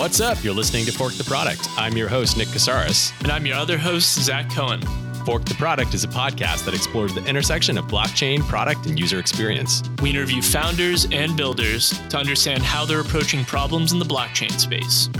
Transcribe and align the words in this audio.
What's 0.00 0.18
up? 0.18 0.42
You're 0.42 0.54
listening 0.54 0.86
to 0.86 0.92
Fork 0.92 1.12
the 1.12 1.24
Product. 1.24 1.68
I'm 1.76 1.94
your 1.94 2.08
host, 2.08 2.38
Nick 2.38 2.48
Casares. 2.48 3.12
And 3.20 3.30
I'm 3.30 3.44
your 3.44 3.56
other 3.56 3.76
host, 3.76 4.18
Zach 4.18 4.50
Cohen. 4.50 4.80
Fork 5.26 5.44
the 5.44 5.52
Product 5.56 5.92
is 5.92 6.04
a 6.04 6.08
podcast 6.08 6.64
that 6.64 6.72
explores 6.72 7.14
the 7.14 7.22
intersection 7.26 7.76
of 7.76 7.84
blockchain, 7.84 8.40
product, 8.48 8.86
and 8.86 8.98
user 8.98 9.18
experience. 9.18 9.82
We 10.00 10.08
interview 10.08 10.40
founders 10.40 11.06
and 11.12 11.36
builders 11.36 11.90
to 12.08 12.16
understand 12.16 12.62
how 12.62 12.86
they're 12.86 13.02
approaching 13.02 13.44
problems 13.44 13.92
in 13.92 13.98
the 13.98 14.06
blockchain 14.06 14.52
space. 14.52 15.10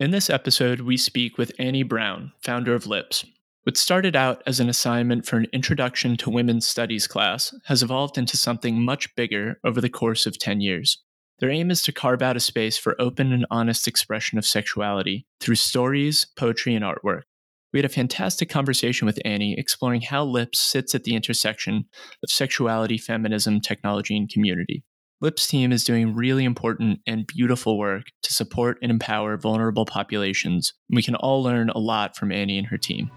In 0.00 0.12
this 0.12 0.30
episode, 0.30 0.80
we 0.80 0.96
speak 0.96 1.36
with 1.36 1.52
Annie 1.58 1.82
Brown, 1.82 2.32
founder 2.40 2.72
of 2.72 2.86
Lips. 2.86 3.26
What 3.66 3.76
started 3.76 4.14
out 4.14 4.44
as 4.46 4.60
an 4.60 4.68
assignment 4.68 5.26
for 5.26 5.38
an 5.38 5.48
Introduction 5.52 6.16
to 6.18 6.30
Women's 6.30 6.68
Studies 6.68 7.08
class 7.08 7.52
has 7.64 7.82
evolved 7.82 8.16
into 8.16 8.36
something 8.36 8.80
much 8.80 9.12
bigger 9.16 9.58
over 9.64 9.80
the 9.80 9.88
course 9.88 10.24
of 10.24 10.38
10 10.38 10.60
years. 10.60 11.02
Their 11.40 11.50
aim 11.50 11.72
is 11.72 11.82
to 11.82 11.92
carve 11.92 12.22
out 12.22 12.36
a 12.36 12.40
space 12.40 12.78
for 12.78 12.94
open 13.00 13.32
and 13.32 13.44
honest 13.50 13.88
expression 13.88 14.38
of 14.38 14.46
sexuality 14.46 15.26
through 15.40 15.56
stories, 15.56 16.28
poetry, 16.36 16.76
and 16.76 16.84
artwork. 16.84 17.22
We 17.72 17.80
had 17.80 17.84
a 17.84 17.88
fantastic 17.88 18.48
conversation 18.48 19.04
with 19.04 19.18
Annie 19.24 19.58
exploring 19.58 20.02
how 20.02 20.22
Lips 20.22 20.60
sits 20.60 20.94
at 20.94 21.02
the 21.02 21.16
intersection 21.16 21.86
of 22.22 22.30
sexuality, 22.30 22.98
feminism, 22.98 23.60
technology, 23.60 24.16
and 24.16 24.28
community. 24.28 24.84
LIP's 25.22 25.46
team 25.46 25.72
is 25.72 25.82
doing 25.82 26.14
really 26.14 26.44
important 26.44 27.00
and 27.06 27.26
beautiful 27.26 27.78
work 27.78 28.04
to 28.22 28.34
support 28.34 28.76
and 28.82 28.90
empower 28.90 29.38
vulnerable 29.38 29.86
populations. 29.86 30.74
We 30.90 31.02
can 31.02 31.14
all 31.14 31.42
learn 31.42 31.70
a 31.70 31.78
lot 31.78 32.16
from 32.16 32.30
Annie 32.30 32.58
and 32.58 32.66
her 32.66 32.76
team. 32.76 33.10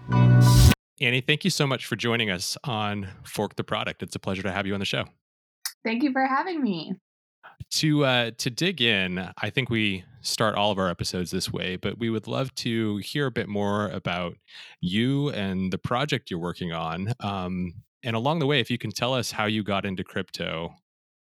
Annie, 0.98 1.20
thank 1.20 1.44
you 1.44 1.50
so 1.50 1.66
much 1.66 1.84
for 1.84 1.96
joining 1.96 2.30
us 2.30 2.56
on 2.64 3.08
Fork 3.24 3.56
the 3.56 3.64
Product. 3.64 4.02
It's 4.02 4.16
a 4.16 4.18
pleasure 4.18 4.42
to 4.42 4.50
have 4.50 4.66
you 4.66 4.72
on 4.72 4.80
the 4.80 4.86
show. 4.86 5.04
Thank 5.84 6.02
you 6.02 6.10
for 6.12 6.24
having 6.24 6.62
me. 6.62 6.94
To 7.72 8.04
uh, 8.04 8.30
to 8.38 8.50
dig 8.50 8.80
in, 8.80 9.30
I 9.40 9.50
think 9.50 9.68
we 9.68 10.04
start 10.22 10.56
all 10.56 10.70
of 10.70 10.78
our 10.78 10.88
episodes 10.88 11.30
this 11.30 11.52
way, 11.52 11.76
but 11.76 11.98
we 11.98 12.08
would 12.08 12.26
love 12.26 12.54
to 12.56 12.96
hear 12.98 13.26
a 13.26 13.30
bit 13.30 13.48
more 13.48 13.88
about 13.90 14.36
you 14.80 15.28
and 15.30 15.70
the 15.70 15.78
project 15.78 16.30
you're 16.30 16.40
working 16.40 16.72
on. 16.72 17.12
Um, 17.20 17.74
and 18.02 18.16
along 18.16 18.38
the 18.38 18.46
way, 18.46 18.60
if 18.60 18.70
you 18.70 18.78
can 18.78 18.90
tell 18.90 19.12
us 19.12 19.30
how 19.30 19.44
you 19.44 19.62
got 19.62 19.84
into 19.84 20.02
crypto 20.02 20.74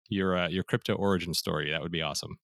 your 0.09 0.37
uh, 0.37 0.49
your 0.49 0.65
crypto 0.65 0.95
origin 0.95 1.35
story. 1.35 1.71
That 1.71 1.83
would 1.83 1.93
be 1.93 2.03
awesome. 2.03 2.39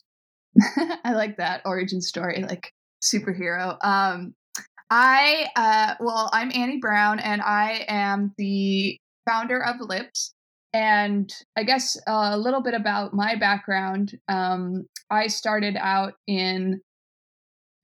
I 1.05 1.13
like 1.13 1.37
that 1.37 1.63
origin 1.65 2.01
story, 2.01 2.45
like 2.49 2.73
superhero. 3.03 3.77
Um, 3.85 4.35
I 4.91 5.47
uh, 5.57 5.95
well, 6.01 6.31
I'm 6.33 6.51
Annie 6.55 6.79
Brown, 6.81 7.21
and 7.21 7.41
I 7.43 7.85
am 7.89 8.33
the 8.37 8.99
founder 9.29 9.65
of 9.65 9.77
Lips. 9.81 10.35
And 10.73 11.33
I 11.57 11.65
guess 11.65 11.97
a 12.07 12.39
little 12.39 12.63
bit 12.63 12.75
about 12.75 13.13
my 13.13 13.35
background. 13.35 14.17
Um, 14.29 14.85
I 15.11 15.27
started 15.27 15.77
out 15.77 16.15
in 16.29 16.81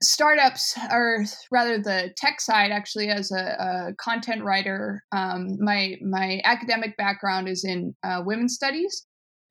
startups, 0.02 0.78
or 0.90 1.24
rather 1.50 1.78
the 1.78 2.12
tech 2.16 2.40
side, 2.40 2.70
actually, 2.70 3.08
as 3.08 3.32
a, 3.32 3.90
a 3.90 3.94
content 3.98 4.44
writer. 4.44 5.02
Um, 5.12 5.56
my 5.58 5.96
my 6.02 6.40
academic 6.44 6.96
background 6.96 7.48
is 7.48 7.64
in 7.64 7.94
uh, 8.04 8.22
women's 8.24 8.54
studies, 8.54 9.06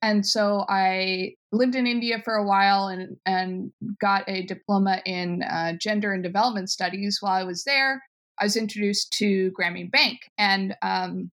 and 0.05 0.23
so 0.23 0.65
I 0.69 1.33
lived 1.51 1.73
in 1.73 1.87
India 1.87 2.21
for 2.23 2.35
a 2.35 2.45
while 2.45 2.87
and 2.87 3.17
and 3.25 3.71
got 3.99 4.23
a 4.29 4.45
diploma 4.45 5.01
in 5.03 5.41
uh, 5.41 5.73
gender 5.81 6.13
and 6.13 6.23
development 6.23 6.69
studies. 6.69 7.17
While 7.21 7.33
I 7.33 7.43
was 7.43 7.63
there, 7.63 8.03
I 8.39 8.45
was 8.45 8.55
introduced 8.55 9.11
to 9.13 9.51
Grameen 9.59 9.89
Bank, 9.91 10.19
and 10.37 10.75
um, 10.83 11.31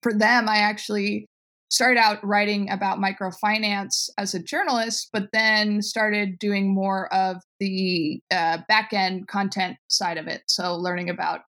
for 0.00 0.14
them, 0.14 0.48
I 0.48 0.58
actually 0.58 1.26
started 1.70 1.98
out 1.98 2.24
writing 2.24 2.70
about 2.70 3.00
microfinance 3.00 4.08
as 4.16 4.32
a 4.32 4.42
journalist, 4.42 5.08
but 5.12 5.28
then 5.32 5.82
started 5.82 6.38
doing 6.38 6.72
more 6.72 7.12
of 7.12 7.38
the 7.58 8.20
uh, 8.30 8.58
back 8.68 8.92
end 8.92 9.26
content 9.26 9.76
side 9.88 10.18
of 10.18 10.28
it. 10.28 10.42
So 10.46 10.76
learning 10.76 11.10
about 11.10 11.40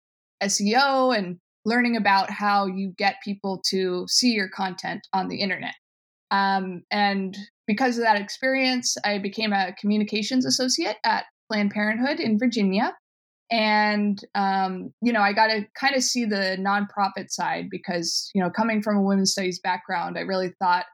SEO 0.42 1.16
and 1.16 1.38
learning 1.64 1.96
about 1.96 2.28
how 2.28 2.66
you 2.66 2.92
get 2.98 3.22
people 3.24 3.62
to 3.70 4.04
see 4.08 4.32
your 4.32 4.48
content 4.48 5.06
on 5.12 5.28
the 5.28 5.40
internet. 5.40 5.74
Um, 6.30 6.82
and 6.90 7.36
because 7.66 7.98
of 7.98 8.04
that 8.04 8.20
experience, 8.20 8.96
I 9.04 9.18
became 9.18 9.52
a 9.52 9.74
communications 9.78 10.46
associate 10.46 10.96
at 11.04 11.24
Planned 11.50 11.70
Parenthood 11.70 12.20
in 12.20 12.38
Virginia. 12.38 12.96
And, 13.50 14.20
um, 14.36 14.92
you 15.02 15.12
know, 15.12 15.22
I 15.22 15.32
got 15.32 15.48
to 15.48 15.66
kind 15.74 15.96
of 15.96 16.04
see 16.04 16.24
the 16.24 16.56
nonprofit 16.60 17.30
side 17.30 17.66
because, 17.68 18.30
you 18.34 18.42
know, 18.42 18.50
coming 18.50 18.80
from 18.80 18.96
a 18.96 19.02
women's 19.02 19.32
studies 19.32 19.58
background, 19.58 20.16
I 20.16 20.20
really 20.20 20.52
thought 20.60 20.84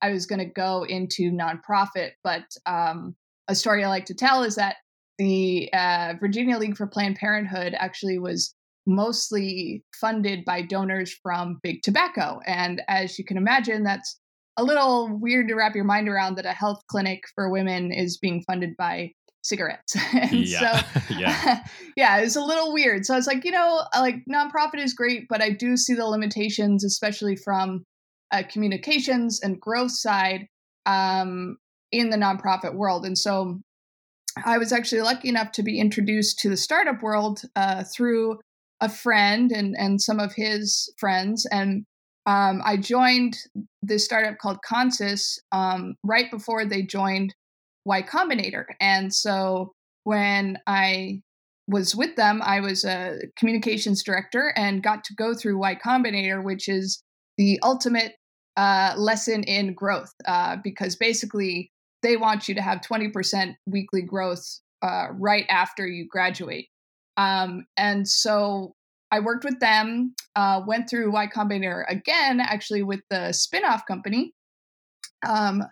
I 0.00 0.10
was 0.10 0.26
going 0.26 0.38
to 0.38 0.44
go 0.44 0.84
into 0.84 1.32
nonprofit. 1.32 2.12
But 2.22 2.44
um, 2.64 3.16
a 3.48 3.56
story 3.56 3.82
I 3.82 3.88
like 3.88 4.06
to 4.06 4.14
tell 4.14 4.44
is 4.44 4.54
that 4.54 4.76
the 5.18 5.72
uh, 5.72 6.14
Virginia 6.20 6.58
League 6.58 6.76
for 6.76 6.86
Planned 6.86 7.16
Parenthood 7.16 7.74
actually 7.76 8.18
was 8.18 8.54
mostly 8.86 9.82
funded 10.00 10.44
by 10.44 10.62
donors 10.62 11.12
from 11.22 11.58
big 11.62 11.82
tobacco. 11.82 12.40
And 12.46 12.82
as 12.86 13.18
you 13.18 13.24
can 13.24 13.36
imagine, 13.36 13.82
that's 13.82 14.20
a 14.56 14.64
little 14.64 15.08
weird 15.20 15.48
to 15.48 15.54
wrap 15.54 15.74
your 15.74 15.84
mind 15.84 16.08
around 16.08 16.36
that 16.36 16.46
a 16.46 16.52
health 16.52 16.80
clinic 16.88 17.24
for 17.34 17.50
women 17.50 17.92
is 17.92 18.18
being 18.18 18.42
funded 18.46 18.70
by 18.76 19.12
cigarettes. 19.42 19.96
and 20.12 20.46
yeah. 20.46 20.82
so 20.82 21.00
yeah. 21.14 21.64
yeah, 21.96 22.18
it's 22.18 22.36
a 22.36 22.40
little 22.40 22.72
weird. 22.72 23.06
So 23.06 23.16
it's 23.16 23.26
like, 23.26 23.44
you 23.44 23.52
know, 23.52 23.82
like 23.94 24.16
nonprofit 24.30 24.78
is 24.78 24.94
great, 24.94 25.26
but 25.28 25.42
I 25.42 25.50
do 25.50 25.76
see 25.76 25.94
the 25.94 26.06
limitations, 26.06 26.84
especially 26.84 27.36
from 27.36 27.84
a 28.32 28.42
communications 28.42 29.40
and 29.42 29.60
growth 29.60 29.92
side 29.92 30.46
um, 30.84 31.56
in 31.92 32.10
the 32.10 32.16
nonprofit 32.16 32.74
world. 32.74 33.06
And 33.06 33.16
so 33.16 33.60
I 34.44 34.58
was 34.58 34.72
actually 34.72 35.02
lucky 35.02 35.28
enough 35.28 35.52
to 35.52 35.62
be 35.62 35.80
introduced 35.80 36.40
to 36.40 36.50
the 36.50 36.56
startup 36.56 37.02
world 37.02 37.42
uh, 37.54 37.84
through 37.84 38.38
a 38.80 38.88
friend 38.90 39.52
and 39.52 39.74
and 39.78 40.02
some 40.02 40.20
of 40.20 40.34
his 40.34 40.92
friends 40.98 41.46
and 41.50 41.86
um, 42.26 42.60
I 42.64 42.76
joined 42.76 43.36
this 43.82 44.04
startup 44.04 44.38
called 44.38 44.58
Konsus 44.68 45.38
um, 45.52 45.94
right 46.02 46.30
before 46.30 46.64
they 46.64 46.82
joined 46.82 47.34
Y 47.84 48.02
Combinator. 48.02 48.64
And 48.80 49.14
so 49.14 49.72
when 50.04 50.58
I 50.66 51.22
was 51.68 51.94
with 51.94 52.16
them, 52.16 52.40
I 52.44 52.60
was 52.60 52.84
a 52.84 53.18
communications 53.36 54.02
director 54.02 54.52
and 54.56 54.82
got 54.82 55.04
to 55.04 55.14
go 55.14 55.34
through 55.34 55.58
Y 55.58 55.76
Combinator, 55.76 56.42
which 56.42 56.68
is 56.68 57.02
the 57.36 57.60
ultimate 57.62 58.14
uh, 58.56 58.94
lesson 58.96 59.42
in 59.44 59.74
growth, 59.74 60.12
uh, 60.26 60.56
because 60.62 60.96
basically 60.96 61.70
they 62.02 62.16
want 62.16 62.48
you 62.48 62.54
to 62.54 62.62
have 62.62 62.80
20% 62.80 63.54
weekly 63.66 64.02
growth 64.02 64.44
uh, 64.82 65.06
right 65.12 65.46
after 65.48 65.86
you 65.86 66.06
graduate. 66.08 66.68
Um, 67.16 67.66
and 67.76 68.06
so 68.06 68.74
I 69.10 69.20
worked 69.20 69.44
with 69.44 69.60
them, 69.60 70.14
uh, 70.34 70.62
went 70.66 70.90
through 70.90 71.12
Y 71.12 71.26
Combinator 71.28 71.84
again, 71.88 72.40
actually 72.40 72.82
with 72.82 73.00
the 73.10 73.32
spinoff 73.32 73.86
company. 73.86 74.32
Um, 75.26 75.62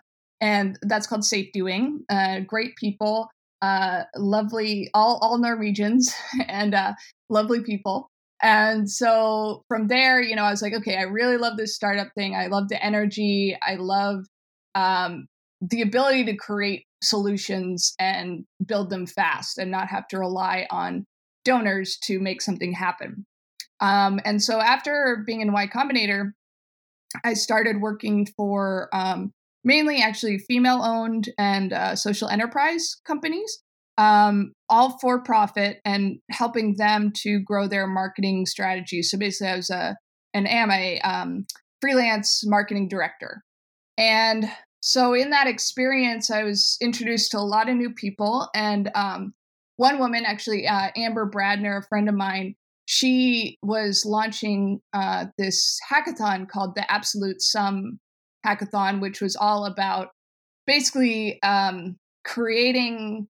and 0.41 0.77
that's 0.83 1.07
called 1.07 1.25
Safe 1.25 1.51
Doing. 1.53 2.03
Uh, 2.09 2.41
great 2.41 2.75
people, 2.75 3.29
uh, 3.61 4.03
lovely, 4.15 4.89
all, 4.93 5.19
all 5.21 5.37
Norwegians 5.37 6.13
and 6.47 6.73
uh, 6.73 6.93
lovely 7.29 7.61
people. 7.61 8.09
And 8.41 8.89
so 8.89 9.63
from 9.67 9.87
there, 9.87 10.21
you 10.21 10.35
know, 10.35 10.43
I 10.43 10.51
was 10.51 10.61
like, 10.61 10.73
okay, 10.73 10.97
I 10.97 11.03
really 11.03 11.37
love 11.37 11.57
this 11.57 11.73
startup 11.73 12.09
thing. 12.15 12.35
I 12.35 12.47
love 12.47 12.67
the 12.69 12.83
energy. 12.83 13.57
I 13.65 13.75
love 13.75 14.25
um, 14.75 15.27
the 15.61 15.81
ability 15.81 16.25
to 16.25 16.35
create 16.35 16.85
solutions 17.01 17.93
and 17.97 18.45
build 18.65 18.89
them 18.89 19.07
fast 19.07 19.57
and 19.57 19.71
not 19.71 19.87
have 19.87 20.07
to 20.09 20.19
rely 20.19 20.67
on 20.69 21.05
donors 21.45 21.97
to 22.03 22.19
make 22.19 22.41
something 22.41 22.73
happen. 22.73 23.25
Um, 23.79 24.19
and 24.25 24.41
so 24.41 24.59
after 24.59 25.23
being 25.25 25.41
in 25.41 25.53
Y 25.53 25.67
Combinator, 25.67 26.31
I 27.23 27.33
started 27.33 27.81
working 27.81 28.27
for 28.35 28.89
um, 28.93 29.31
mainly 29.63 30.01
actually 30.01 30.39
female 30.39 30.81
owned 30.83 31.29
and 31.37 31.71
uh, 31.71 31.95
social 31.95 32.27
enterprise 32.27 32.97
companies, 33.05 33.61
um, 33.97 34.53
all 34.69 34.97
for 34.99 35.23
profit, 35.23 35.79
and 35.85 36.17
helping 36.31 36.75
them 36.77 37.11
to 37.23 37.39
grow 37.39 37.67
their 37.67 37.87
marketing 37.87 38.45
strategies. 38.45 39.09
So 39.09 39.17
basically, 39.17 39.53
I 39.53 39.55
was 39.55 39.69
a 39.69 39.95
and 40.33 40.47
am 40.47 40.69
a 40.69 40.99
um, 40.99 41.45
freelance 41.81 42.45
marketing 42.45 42.89
director. 42.89 43.43
And 43.97 44.49
so 44.81 45.13
in 45.13 45.29
that 45.29 45.47
experience, 45.47 46.29
I 46.29 46.43
was 46.43 46.77
introduced 46.81 47.31
to 47.31 47.37
a 47.37 47.39
lot 47.39 47.69
of 47.69 47.75
new 47.75 47.91
people. 47.91 48.49
And 48.53 48.91
um, 48.93 49.33
one 49.77 49.99
woman, 49.99 50.23
actually, 50.25 50.67
uh, 50.67 50.89
Amber 50.95 51.29
Bradner, 51.29 51.79
a 51.79 51.87
friend 51.87 52.07
of 52.07 52.15
mine, 52.15 52.55
she 52.85 53.57
was 53.61 54.05
launching 54.05 54.79
uh, 54.93 55.25
this 55.37 55.79
hackathon 55.89 56.47
called 56.47 56.75
the 56.75 56.89
Absolute 56.91 57.41
Sum 57.41 57.99
Hackathon, 58.45 59.01
which 59.01 59.21
was 59.21 59.35
all 59.35 59.65
about 59.65 60.09
basically 60.67 61.41
um, 61.41 61.97
creating 62.23 63.27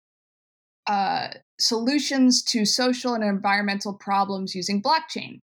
uh, 0.86 1.28
solutions 1.58 2.42
to 2.42 2.64
social 2.64 3.14
and 3.14 3.24
environmental 3.24 3.94
problems 3.94 4.54
using 4.54 4.82
blockchain. 4.82 5.40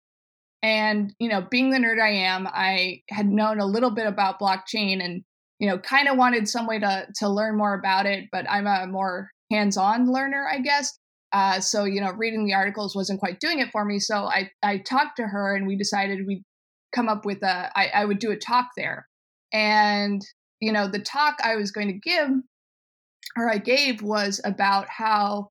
And, 0.62 1.14
you 1.18 1.28
know, 1.28 1.42
being 1.42 1.70
the 1.70 1.78
nerd 1.78 2.00
I 2.00 2.10
am, 2.10 2.48
I 2.48 3.02
had 3.10 3.26
known 3.26 3.60
a 3.60 3.66
little 3.66 3.90
bit 3.90 4.06
about 4.06 4.40
blockchain 4.40 5.04
and, 5.04 5.22
you 5.58 5.68
know, 5.68 5.78
kind 5.78 6.08
of 6.08 6.16
wanted 6.16 6.48
some 6.48 6.66
way 6.66 6.78
to 6.78 7.06
to 7.16 7.28
learn 7.28 7.56
more 7.56 7.74
about 7.74 8.06
it, 8.06 8.24
but 8.32 8.50
I'm 8.50 8.66
a 8.66 8.86
more 8.86 9.30
hands-on 9.50 10.12
learner, 10.12 10.46
I 10.50 10.60
guess. 10.60 10.98
Uh, 11.32 11.60
so, 11.60 11.84
you 11.84 12.00
know, 12.00 12.12
reading 12.12 12.46
the 12.46 12.54
articles 12.54 12.94
wasn't 12.94 13.20
quite 13.20 13.40
doing 13.40 13.58
it 13.58 13.70
for 13.70 13.84
me. 13.84 13.98
So 13.98 14.26
I, 14.26 14.50
I 14.62 14.78
talked 14.78 15.16
to 15.16 15.24
her 15.24 15.54
and 15.54 15.66
we 15.66 15.76
decided 15.76 16.26
we'd 16.26 16.44
come 16.94 17.08
up 17.08 17.24
with 17.24 17.42
a, 17.42 17.70
I, 17.76 17.88
I 17.94 18.04
would 18.04 18.18
do 18.18 18.30
a 18.30 18.36
talk 18.36 18.68
there. 18.76 19.06
And, 19.52 20.22
you 20.60 20.72
know, 20.72 20.88
the 20.88 21.00
talk 21.00 21.36
I 21.42 21.56
was 21.56 21.70
going 21.70 21.88
to 21.88 21.98
give 21.98 22.30
or 23.36 23.50
I 23.50 23.58
gave 23.58 24.02
was 24.02 24.40
about 24.44 24.88
how 24.88 25.48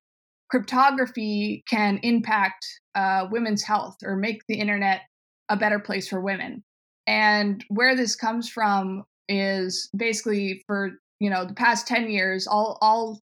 cryptography 0.50 1.62
can 1.68 1.98
impact 2.02 2.66
uh, 2.94 3.26
women's 3.30 3.62
health 3.62 3.96
or 4.04 4.16
make 4.16 4.42
the 4.48 4.58
internet 4.58 5.02
a 5.48 5.56
better 5.56 5.78
place 5.78 6.08
for 6.08 6.20
women. 6.20 6.64
And 7.06 7.64
where 7.68 7.94
this 7.96 8.16
comes 8.16 8.48
from 8.48 9.04
is 9.28 9.88
basically 9.96 10.62
for 10.66 10.92
you 11.18 11.30
know 11.30 11.44
the 11.44 11.54
past 11.54 11.86
10 11.88 12.10
years 12.10 12.46
all 12.46 12.78
all 12.80 13.20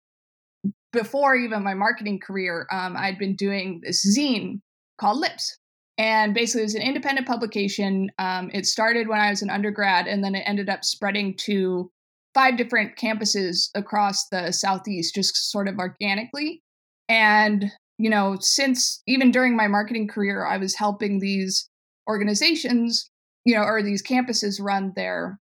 before 0.93 1.35
even 1.35 1.63
my 1.63 1.75
marketing 1.75 2.21
career 2.21 2.67
um, 2.71 2.97
i'd 2.97 3.19
been 3.19 3.35
doing 3.35 3.81
this 3.83 4.07
zine 4.17 4.61
called 5.03 5.19
lips. 5.19 5.59
And 5.99 6.33
basically 6.33 6.63
it 6.63 6.65
was 6.65 6.75
an 6.75 6.83
independent 6.83 7.27
publication. 7.27 8.11
Um, 8.19 8.51
it 8.55 8.67
started 8.67 9.09
when 9.09 9.21
i 9.21 9.31
was 9.31 9.43
an 9.43 9.51
undergrad 9.51 10.07
and 10.07 10.25
then 10.25 10.35
it 10.35 10.45
ended 10.47 10.69
up 10.69 10.85
spreading 10.85 11.35
to 11.47 11.91
five 12.35 12.57
different 12.57 12.97
campuses 12.97 13.69
across 13.75 14.29
the 14.29 14.53
southeast 14.53 15.15
just 15.15 15.51
sort 15.51 15.69
of 15.69 15.77
organically. 15.79 16.63
And, 17.09 17.71
you 17.99 18.09
know, 18.09 18.37
since 18.41 19.03
even 19.07 19.31
during 19.31 19.55
my 19.55 19.69
marketing 19.69 20.09
career, 20.09 20.47
I 20.47 20.57
was 20.57 20.75
helping 20.75 21.19
these 21.19 21.69
organizations, 22.09 23.11
you 23.45 23.55
know, 23.55 23.63
or 23.63 23.83
these 23.83 24.03
campuses 24.03 24.63
run 24.63 24.93
their 24.97 25.39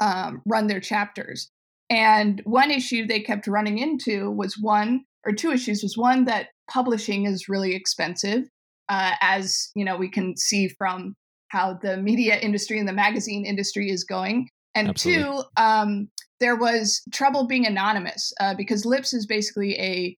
um, 0.00 0.42
run 0.46 0.66
their 0.68 0.80
chapters. 0.80 1.50
And 1.92 2.40
one 2.44 2.70
issue 2.70 3.06
they 3.06 3.20
kept 3.20 3.46
running 3.46 3.76
into 3.76 4.30
was 4.30 4.56
one 4.58 5.04
or 5.26 5.32
two 5.34 5.50
issues 5.52 5.82
was 5.82 5.94
one 5.94 6.24
that 6.24 6.48
publishing 6.70 7.26
is 7.26 7.50
really 7.50 7.74
expensive, 7.74 8.44
uh, 8.88 9.12
as 9.20 9.70
you 9.74 9.84
know 9.84 9.98
we 9.98 10.08
can 10.08 10.34
see 10.38 10.68
from 10.68 11.14
how 11.48 11.74
the 11.82 11.98
media 11.98 12.38
industry 12.38 12.78
and 12.78 12.88
the 12.88 12.94
magazine 12.94 13.44
industry 13.44 13.90
is 13.90 14.04
going. 14.04 14.48
And 14.74 14.88
Absolutely. 14.88 15.22
two, 15.22 15.42
um, 15.58 16.08
there 16.40 16.56
was 16.56 17.02
trouble 17.12 17.46
being 17.46 17.66
anonymous 17.66 18.32
uh, 18.40 18.54
because 18.54 18.86
Lips 18.86 19.12
is 19.12 19.26
basically 19.26 19.78
a 19.78 20.16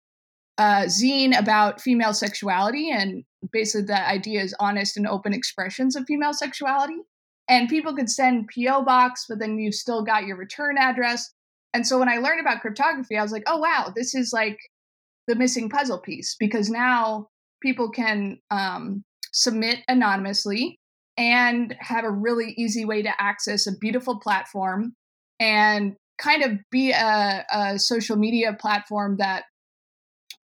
uh, 0.59 0.82
zine 0.82 1.37
about 1.37 1.81
female 1.81 2.15
sexuality, 2.15 2.88
and 2.88 3.25
basically 3.50 3.87
the 3.87 4.09
idea 4.09 4.43
is 4.43 4.55
honest 4.61 4.97
and 4.97 5.09
open 5.09 5.35
expressions 5.35 5.97
of 5.97 6.05
female 6.06 6.35
sexuality. 6.35 6.99
And 7.49 7.69
people 7.69 7.97
could 7.97 8.09
send 8.09 8.49
PO 8.55 8.85
box, 8.85 9.27
but 9.29 9.41
then 9.41 9.59
you 9.59 9.73
still 9.73 10.05
got 10.05 10.25
your 10.25 10.37
return 10.37 10.79
address. 10.79 11.35
And 11.75 11.87
so 11.87 11.99
when 11.99 12.09
I 12.09 12.19
learned 12.19 12.41
about 12.41 12.61
cryptography, 12.61 13.19
I 13.19 13.23
was 13.23 13.32
like, 13.32 13.43
oh 13.47 13.59
wow, 13.59 13.93
this 13.94 14.15
is 14.15 14.32
like 14.32 14.59
the 15.26 15.35
missing 15.35 15.69
puzzle 15.69 15.99
piece 15.99 16.37
because 16.38 16.71
now 16.71 17.29
people 17.61 17.91
can 17.91 18.38
um, 18.50 19.03
submit 19.32 19.81
anonymously 19.88 20.79
and 21.17 21.75
have 21.81 22.05
a 22.05 22.11
really 22.11 22.55
easy 22.56 22.85
way 22.85 23.03
to 23.03 23.11
access 23.21 23.67
a 23.67 23.76
beautiful 23.79 24.21
platform 24.21 24.94
and 25.41 25.94
kind 26.19 26.43
of 26.43 26.53
be 26.71 26.93
a, 26.93 27.44
a 27.53 27.79
social 27.79 28.17
media 28.17 28.56
platform 28.59 29.17
that 29.19 29.44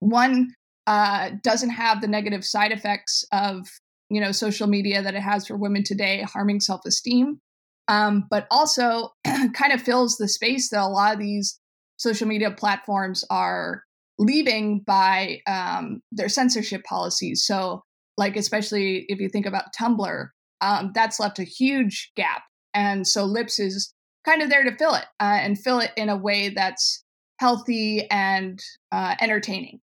one 0.00 0.48
uh, 0.86 1.30
doesn't 1.42 1.70
have 1.70 2.00
the 2.00 2.08
negative 2.08 2.44
side 2.44 2.72
effects 2.72 3.24
of 3.32 3.68
you 4.08 4.20
know 4.20 4.32
social 4.32 4.66
media 4.66 5.02
that 5.02 5.14
it 5.14 5.20
has 5.20 5.46
for 5.46 5.56
women 5.56 5.84
today, 5.84 6.22
harming 6.22 6.58
self 6.60 6.80
esteem, 6.84 7.40
um, 7.90 8.26
but 8.30 8.46
also 8.50 9.10
kind 9.52 9.72
of 9.72 9.82
fills 9.82 10.16
the 10.16 10.28
space 10.28 10.70
that 10.70 10.80
a 10.80 10.86
lot 10.86 11.12
of 11.12 11.18
these 11.18 11.58
social 11.96 12.26
media 12.26 12.50
platforms 12.50 13.24
are 13.30 13.82
leaving 14.18 14.80
by 14.86 15.40
um, 15.48 16.00
their 16.12 16.28
censorship 16.28 16.84
policies. 16.84 17.44
So, 17.44 17.82
like 18.16 18.36
especially 18.36 19.06
if 19.08 19.18
you 19.18 19.28
think 19.28 19.44
about 19.44 19.74
Tumblr, 19.78 20.28
um, 20.60 20.92
that's 20.94 21.18
left 21.18 21.40
a 21.40 21.44
huge 21.44 22.12
gap, 22.16 22.42
and 22.72 23.06
so 23.06 23.24
Lips 23.24 23.58
is 23.58 23.92
kind 24.24 24.40
of 24.40 24.50
there 24.50 24.62
to 24.62 24.76
fill 24.76 24.94
it 24.94 25.06
uh, 25.18 25.38
and 25.40 25.58
fill 25.58 25.80
it 25.80 25.90
in 25.96 26.08
a 26.08 26.16
way 26.16 26.50
that's 26.50 27.02
healthy 27.40 28.06
and 28.10 28.60
uh, 28.92 29.16
entertaining. 29.20 29.80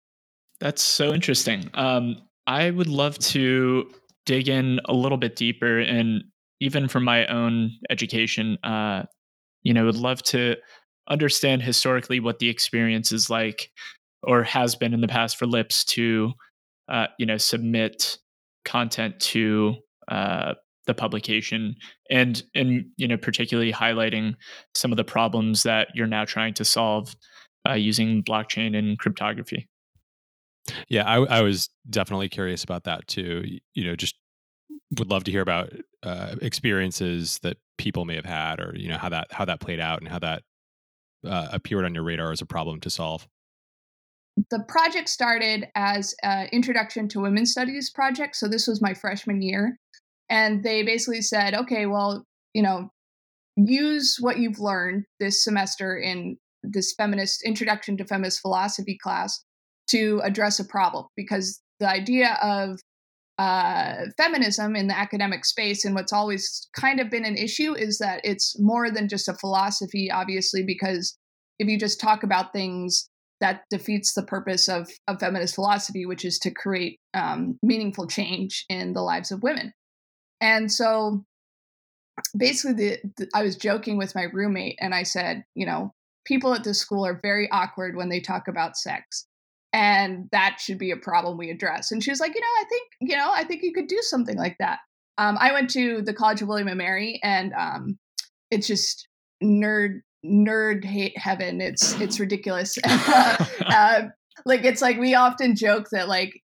That's 0.61 0.83
so 0.83 1.13
interesting. 1.13 1.71
Um, 1.75 2.23
I 2.47 2.71
would 2.71 2.89
love 2.89 3.19
to 3.19 3.91
dig 4.27 4.49
in 4.49 4.81
a 4.85 4.93
little 4.93 5.19
bit 5.19 5.35
deeper, 5.35 5.81
and 5.81 6.23
even 6.61 6.89
from 6.89 7.05
my 7.05 7.27
own 7.27 7.73
education, 7.91 8.59
uh, 8.65 9.03
you 9.63 9.75
know, 9.75 9.85
would 9.85 9.97
love 9.97 10.23
to 10.23 10.57
understand 11.09 11.63
historically 11.63 12.21
what 12.21 12.39
the 12.39 12.49
experience 12.49 13.13
is 13.13 13.31
like, 13.31 13.71
or 14.23 14.43
has 14.43 14.75
been 14.75 14.95
in 14.95 15.01
the 15.01 15.09
past 15.09 15.37
for 15.37 15.47
Lips 15.47 15.85
to, 15.85 16.33
uh, 16.89 17.07
you 17.19 17.27
know, 17.27 17.37
submit 17.37 18.19
content 18.65 19.19
to 19.21 19.75
uh, 20.09 20.55
the 20.87 20.95
publication, 20.95 21.75
and 22.11 22.43
and 22.55 22.87
you 22.97 23.09
know, 23.09 23.17
particularly 23.17 23.73
highlighting 23.73 24.35
some 24.75 24.93
of 24.93 24.97
the 24.97 25.05
problems 25.05 25.63
that 25.65 25.89
you're 25.95 26.07
now 26.07 26.25
trying 26.25 26.55
to 26.55 26.65
solve 26.65 27.15
uh, 27.69 27.75
using 27.75 28.23
blockchain 28.23 28.77
and 28.77 28.99
cryptography. 28.99 29.69
Yeah, 30.89 31.05
I, 31.05 31.39
I 31.39 31.43
was 31.43 31.69
definitely 31.89 32.29
curious 32.29 32.65
about 32.65 32.85
that 32.85 33.07
too. 33.07 33.45
You 33.75 33.85
know, 33.85 33.97
just 33.97 34.17
would 34.99 35.11
love 35.11 35.25
to 35.25 35.31
hear 35.31 35.43
about 35.43 35.73
uh, 36.07 36.37
experiences 36.41 37.41
that 37.43 37.57
people 37.79 38.05
may 38.05 38.15
have 38.15 38.25
had, 38.25 38.61
or 38.61 38.73
you 38.77 38.89
know 38.89 38.97
how 38.97 39.09
that 39.09 39.27
how 39.33 39.45
that 39.45 39.61
played 39.61 39.81
out 39.81 39.99
and 39.99 40.09
how 40.09 40.21
that 40.21 40.43
uh, 41.27 41.49
appeared 41.53 41.85
on 41.85 41.95
your 41.95 42.05
radar 42.05 42.31
as 42.31 42.41
a 42.41 42.47
problem 42.47 42.79
to 42.81 42.89
solve. 42.89 43.27
The 44.51 44.61
project 44.69 45.09
started 45.09 45.67
as 45.75 46.15
an 46.23 46.49
introduction 46.53 47.09
to 47.09 47.21
women's 47.21 47.51
studies 47.51 47.91
project. 47.91 48.37
So 48.37 48.47
this 48.47 48.69
was 48.69 48.81
my 48.81 48.95
freshman 48.95 49.43
year, 49.43 49.79
and 50.29 50.63
they 50.63 50.85
basically 50.85 51.23
said, 51.23 51.55
okay, 51.55 51.87
well, 51.87 52.25
you 52.55 52.63
know, 52.63 52.91
use 53.57 54.19
what 54.21 54.39
you've 54.39 54.61
learned 54.61 55.07
this 55.19 55.43
semester 55.43 55.99
in 55.99 56.37
this 56.63 56.95
feminist 56.97 57.43
introduction 57.45 57.97
to 57.97 58.05
feminist 58.05 58.41
philosophy 58.41 58.97
class 59.03 59.45
to 59.89 60.21
address 60.23 60.61
a 60.61 60.65
problem 60.65 61.07
because 61.17 61.61
the 61.81 61.89
idea 61.89 62.39
of 62.43 62.79
uh, 63.39 64.07
feminism 64.17 64.75
in 64.77 64.87
the 64.87 64.99
academic 64.99 65.45
space 65.45 65.85
and 65.85 65.95
what's 65.95 66.13
always 66.13 66.69
kind 66.75 67.01
of 67.01 67.11
been 67.11 67.25
an 67.25 67.37
issue 67.37 67.75
is 67.75 67.99
that 67.99 68.21
it's 68.25 68.57
more 68.59 68.91
than 68.91 69.09
just 69.09 69.29
a 69.29 69.35
philosophy, 69.35 70.11
obviously, 70.11 70.63
because 70.65 71.17
if 71.59 71.69
you 71.69 71.79
just 71.79 72.01
talk 72.01 72.23
about 72.23 72.53
things, 72.53 73.09
that 73.41 73.65
defeats 73.71 74.15
the 74.15 74.23
purpose 74.23 74.69
of, 74.69 74.89
of 75.09 75.21
feminist 75.21 75.55
philosophy, 75.55 76.07
which 76.07 76.25
is 76.25 76.39
to 76.39 76.51
create 76.51 76.99
um, 77.13 77.59
meaningful 77.63 78.07
change 78.07 78.65
in 78.69 78.95
the 78.95 79.03
lives 79.03 79.31
of 79.31 79.43
women. 79.43 79.73
And 80.41 80.73
so 80.73 81.25
basically, 82.37 82.73
the, 82.73 82.99
the, 83.19 83.29
I 83.35 83.43
was 83.43 83.57
joking 83.57 83.99
with 83.99 84.15
my 84.15 84.25
roommate 84.33 84.79
and 84.81 84.95
I 84.95 85.03
said, 85.03 85.45
you 85.55 85.67
know, 85.67 85.93
people 86.25 86.55
at 86.55 86.65
this 86.65 86.79
school 86.79 87.05
are 87.05 87.21
very 87.23 87.51
awkward 87.51 87.97
when 87.97 88.09
they 88.09 88.21
talk 88.21 88.49
about 88.49 88.77
sex 88.77 89.27
and 89.77 90.31
that 90.33 90.57
should 90.59 90.79
be 90.79 90.91
a 90.91 90.97
problem 90.97 91.37
we 91.37 91.51
address. 91.51 91.93
And 91.93 92.03
she 92.03 92.11
was 92.11 92.19
like, 92.19 92.35
you 92.35 92.41
know, 92.41 92.47
I 92.47 92.65
think, 92.67 92.89
you 93.03 93.15
know, 93.15 93.31
I 93.31 93.45
think 93.45 93.63
you 93.63 93.75
could 93.75 93.89
do 93.89 93.99
something 94.01 94.39
like 94.39 94.57
that. 94.59 94.79
Um, 95.19 95.37
I 95.39 95.53
went 95.53 95.69
to 95.71 96.01
the 96.01 96.15
College 96.15 96.41
of 96.41 96.49
William 96.49 96.69
and 96.69 96.79
Mary, 96.79 97.21
and 97.23 97.53
um, 97.53 97.99
it's 98.51 98.67
just 98.67 99.07
nerd 99.45 100.01
nerd 100.25 100.83
hate 100.83 101.17
heaven. 101.19 101.61
It's 101.61 101.99
it's 102.01 102.19
ridiculous. 102.19 102.79
uh, 102.85 104.05
like 104.47 104.65
it's 104.65 104.81
like 104.81 104.99
we 104.99 105.15
often 105.15 105.55
joke 105.55 105.89
that 105.93 106.09
like 106.09 106.41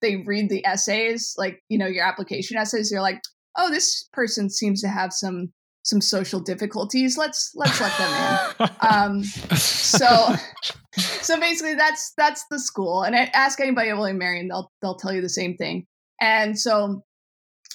they 0.00 0.16
read 0.16 0.50
the 0.50 0.66
essays, 0.66 1.34
like 1.38 1.62
you 1.68 1.78
know 1.78 1.86
your 1.86 2.04
application 2.04 2.56
essays. 2.56 2.90
You're 2.90 3.00
like, 3.00 3.20
oh, 3.56 3.70
this 3.70 4.08
person 4.12 4.50
seems 4.50 4.80
to 4.82 4.88
have 4.88 5.12
some 5.12 5.52
some 5.82 6.00
social 6.00 6.40
difficulties. 6.40 7.16
Let's 7.16 7.52
let's 7.54 7.80
let 7.80 7.96
them 7.98 8.10
in. 8.10 8.68
Um, 8.82 9.22
so 9.24 10.34
so 10.96 11.40
basically, 11.40 11.74
that's 11.74 12.12
that's 12.16 12.44
the 12.50 12.58
school. 12.58 13.02
And 13.02 13.16
I 13.16 13.30
ask 13.32 13.60
anybody 13.60 13.90
at 13.90 13.96
William 13.96 14.18
Mary, 14.18 14.40
and 14.40 14.50
they'll 14.50 14.70
they'll 14.80 14.96
tell 14.96 15.12
you 15.12 15.20
the 15.20 15.28
same 15.28 15.56
thing. 15.56 15.86
And 16.20 16.58
so 16.58 17.02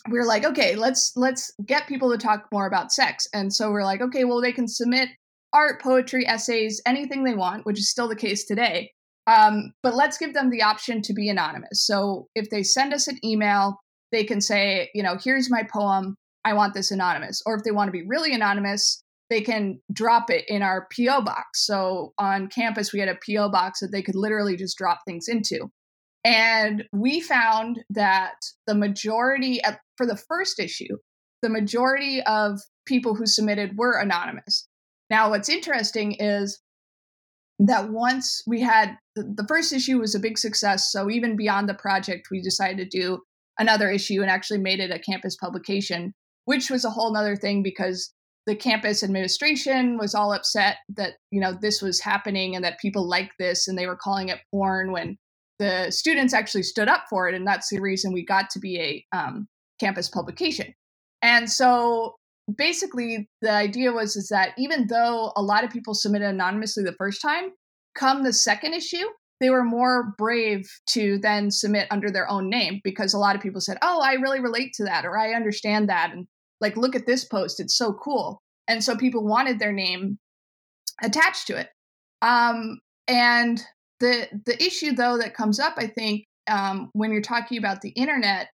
we 0.10 0.18
are 0.20 0.26
like, 0.26 0.46
okay, 0.46 0.76
let's 0.76 1.14
let's 1.16 1.52
get 1.66 1.88
people 1.88 2.12
to 2.12 2.18
talk 2.18 2.48
more 2.52 2.68
about 2.68 2.92
sex. 2.92 3.28
And 3.34 3.54
so 3.54 3.72
we're 3.72 3.84
like, 3.84 4.02
okay, 4.02 4.24
well, 4.24 4.42
they 4.42 4.52
can 4.52 4.68
submit 4.68 5.10
art, 5.54 5.82
poetry, 5.82 6.28
essays, 6.28 6.82
anything 6.86 7.24
they 7.24 7.34
want, 7.34 7.66
which 7.66 7.80
is 7.80 7.90
still 7.90 8.08
the 8.08 8.16
case 8.16 8.46
today. 8.46 8.92
Um, 9.28 9.74
but 9.84 9.96
let's 9.96 10.18
give 10.18 10.34
them 10.34 10.50
the 10.50 10.62
option 10.62 11.02
to 11.02 11.14
be 11.14 11.30
anonymous. 11.30 11.86
So 11.86 12.28
if 12.36 12.50
they 12.50 12.64
send 12.64 12.94
us 12.94 13.08
an 13.08 13.18
email, 13.26 13.78
they 14.12 14.24
can 14.24 14.40
say, 14.40 14.90
you 14.94 15.04
know, 15.04 15.18
here's 15.22 15.50
my 15.52 15.64
poem. 15.64 16.16
I 16.48 16.54
want 16.54 16.74
this 16.74 16.92
anonymous. 16.92 17.42
Or 17.46 17.56
if 17.56 17.64
they 17.64 17.72
want 17.72 17.90
to 17.90 17.92
be 17.92 18.06
really 18.08 18.34
anonymous, 18.34 19.04
they 19.30 19.42
can 19.42 19.82
drop 19.92 20.30
it 20.30 20.46
in 20.48 20.62
our 20.62 20.88
PO 20.96 21.22
box. 21.22 21.66
So 21.66 22.14
on 22.18 22.48
campus, 22.48 22.94
we 22.94 23.02
had 23.02 23.10
a 23.10 23.20
PO 23.26 23.50
box 23.50 23.82
that 23.82 23.92
they 23.92 24.02
could 24.02 24.16
literally 24.16 24.56
just 24.56 24.78
drop 24.78 25.00
things 25.06 25.28
into. 25.28 25.68
And 26.24 26.86
we 26.94 27.20
found 27.20 27.80
that 27.90 28.36
the 28.66 28.76
majority, 28.76 29.60
for 29.98 30.06
the 30.06 30.16
first 30.16 30.58
issue, 30.58 30.98
the 31.42 31.50
majority 31.50 32.22
of 32.24 32.62
people 32.86 33.14
who 33.14 33.26
submitted 33.26 33.78
were 33.78 34.00
anonymous. 34.00 34.70
Now, 35.10 35.30
what's 35.30 35.50
interesting 35.50 36.14
is 36.14 36.62
that 37.60 37.90
once 37.92 38.42
we 38.48 38.62
had 38.62 38.98
the, 39.16 39.46
first 39.50 39.74
issue 39.74 40.00
was 40.00 40.16
a 40.16 40.20
big 40.20 40.38
success. 40.38 40.92
So 40.92 41.10
even 41.10 41.36
beyond 41.36 41.68
the 41.68 41.74
project, 41.74 42.30
we 42.32 42.42
decided 42.42 42.90
to 42.90 42.98
do 42.98 43.20
another 43.60 43.90
issue 43.90 44.22
and 44.22 44.30
actually 44.30 44.60
made 44.60 44.80
it 44.80 44.92
a 44.92 45.00
campus 45.00 45.36
publication, 45.36 46.14
which 46.48 46.70
was 46.70 46.86
a 46.86 46.90
whole 46.90 47.12
nother 47.14 47.36
thing 47.36 47.62
because 47.62 48.14
the 48.46 48.56
campus 48.56 49.04
administration 49.04 49.98
was 49.98 50.16
all 50.16 50.32
upset 50.32 50.78
that 50.88 51.16
you 51.30 51.42
know 51.42 51.54
this 51.62 51.82
was 51.82 52.00
happening 52.00 52.56
and 52.56 52.64
that 52.64 52.80
people 52.80 53.08
like 53.08 53.32
this 53.38 53.68
and 53.68 53.78
they 53.78 53.86
were 53.86 53.98
calling 53.98 54.30
it 54.30 54.40
porn 54.50 54.94
when 54.94 55.18
the 55.60 55.92
students 55.92 56.34
actually 56.34 56.64
stood 56.64 56.88
up 56.88 57.04
for 57.10 57.28
it 57.28 57.36
and 57.36 57.46
that's 57.46 57.70
the 57.70 57.82
reason 57.82 58.14
we 58.14 58.26
got 58.26 58.50
to 58.50 58.60
be 58.60 58.80
a 58.80 59.18
um, 59.18 59.48
campus 59.80 60.08
publication. 60.08 60.74
And 61.22 61.50
so 61.50 62.16
basically 62.56 63.28
the 63.42 63.52
idea 63.52 63.92
was 63.92 64.16
is 64.16 64.30
that 64.30 64.54
even 64.58 64.88
though 64.88 65.34
a 65.36 65.42
lot 65.42 65.66
of 65.66 65.70
people 65.70 65.94
submitted 65.94 66.30
anonymously 66.30 66.84
the 66.84 66.96
first 66.98 67.22
time 67.22 67.50
come 67.94 68.24
the 68.24 68.32
second 68.32 68.74
issue 68.74 69.06
they 69.42 69.50
were 69.50 69.66
more 69.66 70.14
brave 70.18 70.66
to 70.88 71.20
then 71.20 71.52
submit 71.52 71.88
under 71.92 72.10
their 72.10 72.30
own 72.32 72.50
name 72.50 72.80
because 72.86 73.14
a 73.14 73.18
lot 73.18 73.36
of 73.36 73.42
people 73.42 73.60
said 73.60 73.78
oh 73.82 74.00
i 74.02 74.14
really 74.14 74.40
relate 74.40 74.72
to 74.72 74.86
that 74.86 75.04
or 75.06 75.18
i 75.18 75.34
understand 75.34 75.90
that 75.90 76.14
and 76.14 76.26
like 76.62 76.78
look 76.78 76.96
at 76.96 77.06
this 77.06 77.26
post 77.26 77.60
it's 77.60 77.78
so 77.78 77.94
cool. 77.94 78.42
And 78.68 78.84
so 78.84 78.98
people 78.98 79.26
wanted 79.26 79.60
their 79.60 79.72
name 79.72 80.18
attached 81.02 81.48
to 81.48 81.58
it. 81.58 81.70
Um, 82.22 82.80
and 83.08 83.62
the 84.00 84.28
the 84.46 84.62
issue 84.64 84.92
though 84.92 85.18
that 85.18 85.34
comes 85.34 85.60
up 85.60 85.74
i 85.78 85.88
think 85.88 86.26
um, 86.50 86.90
when 86.94 87.12
you're 87.12 87.22
talking 87.22 87.58
about 87.58 87.82
the 87.82 87.90
internet 87.90 88.48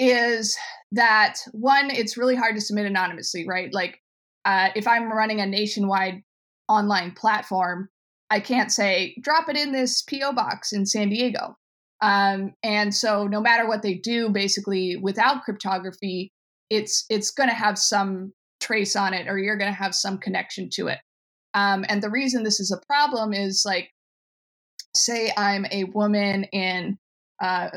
is 0.00 0.56
that 0.92 1.36
one 1.52 1.90
it's 1.90 2.16
really 2.16 2.34
hard 2.34 2.54
to 2.54 2.60
submit 2.60 2.86
anonymously 2.86 3.46
right? 3.46 3.72
Like 3.72 4.00
uh, 4.44 4.68
if 4.74 4.86
i'm 4.86 5.12
running 5.12 5.40
a 5.40 5.46
nationwide 5.46 6.22
online 6.68 7.12
platform 7.12 7.88
i 8.30 8.40
can't 8.40 8.72
say 8.72 9.14
drop 9.20 9.48
it 9.48 9.56
in 9.56 9.72
this 9.72 10.02
po 10.02 10.32
box 10.32 10.72
in 10.72 10.86
san 10.86 11.08
diego. 11.08 11.56
Um, 12.00 12.52
and 12.62 12.94
so 12.94 13.26
no 13.26 13.40
matter 13.40 13.66
what 13.66 13.82
they 13.82 13.94
do 13.94 14.28
basically 14.28 14.96
without 14.96 15.42
cryptography 15.42 16.30
it's 16.70 17.04
it's 17.08 17.30
going 17.30 17.48
to 17.48 17.54
have 17.54 17.78
some 17.78 18.32
trace 18.60 18.96
on 18.96 19.14
it 19.14 19.28
or 19.28 19.38
you're 19.38 19.56
going 19.56 19.72
to 19.72 19.78
have 19.78 19.94
some 19.94 20.18
connection 20.18 20.68
to 20.72 20.88
it. 20.88 20.98
Um, 21.54 21.84
and 21.88 22.02
the 22.02 22.10
reason 22.10 22.42
this 22.42 22.60
is 22.60 22.70
a 22.70 22.86
problem 22.86 23.32
is 23.32 23.62
like 23.64 23.90
say 24.94 25.32
i'm 25.36 25.66
a 25.70 25.84
woman 25.84 26.44
in 26.44 26.98
uh, 27.42 27.68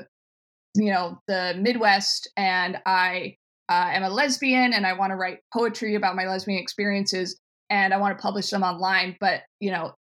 you 0.75 0.91
know 0.91 1.19
the 1.27 1.55
midwest 1.59 2.29
and 2.37 2.77
i 2.85 3.35
uh, 3.69 3.89
am 3.93 4.03
a 4.03 4.09
lesbian 4.09 4.73
and 4.73 4.85
i 4.85 4.93
want 4.93 5.11
to 5.11 5.15
write 5.15 5.39
poetry 5.53 5.95
about 5.95 6.15
my 6.15 6.25
lesbian 6.25 6.59
experiences 6.59 7.39
and 7.69 7.93
i 7.93 7.97
want 7.97 8.17
to 8.17 8.21
publish 8.21 8.49
them 8.49 8.63
online 8.63 9.15
but 9.19 9.41
you 9.59 9.71
know 9.71 9.93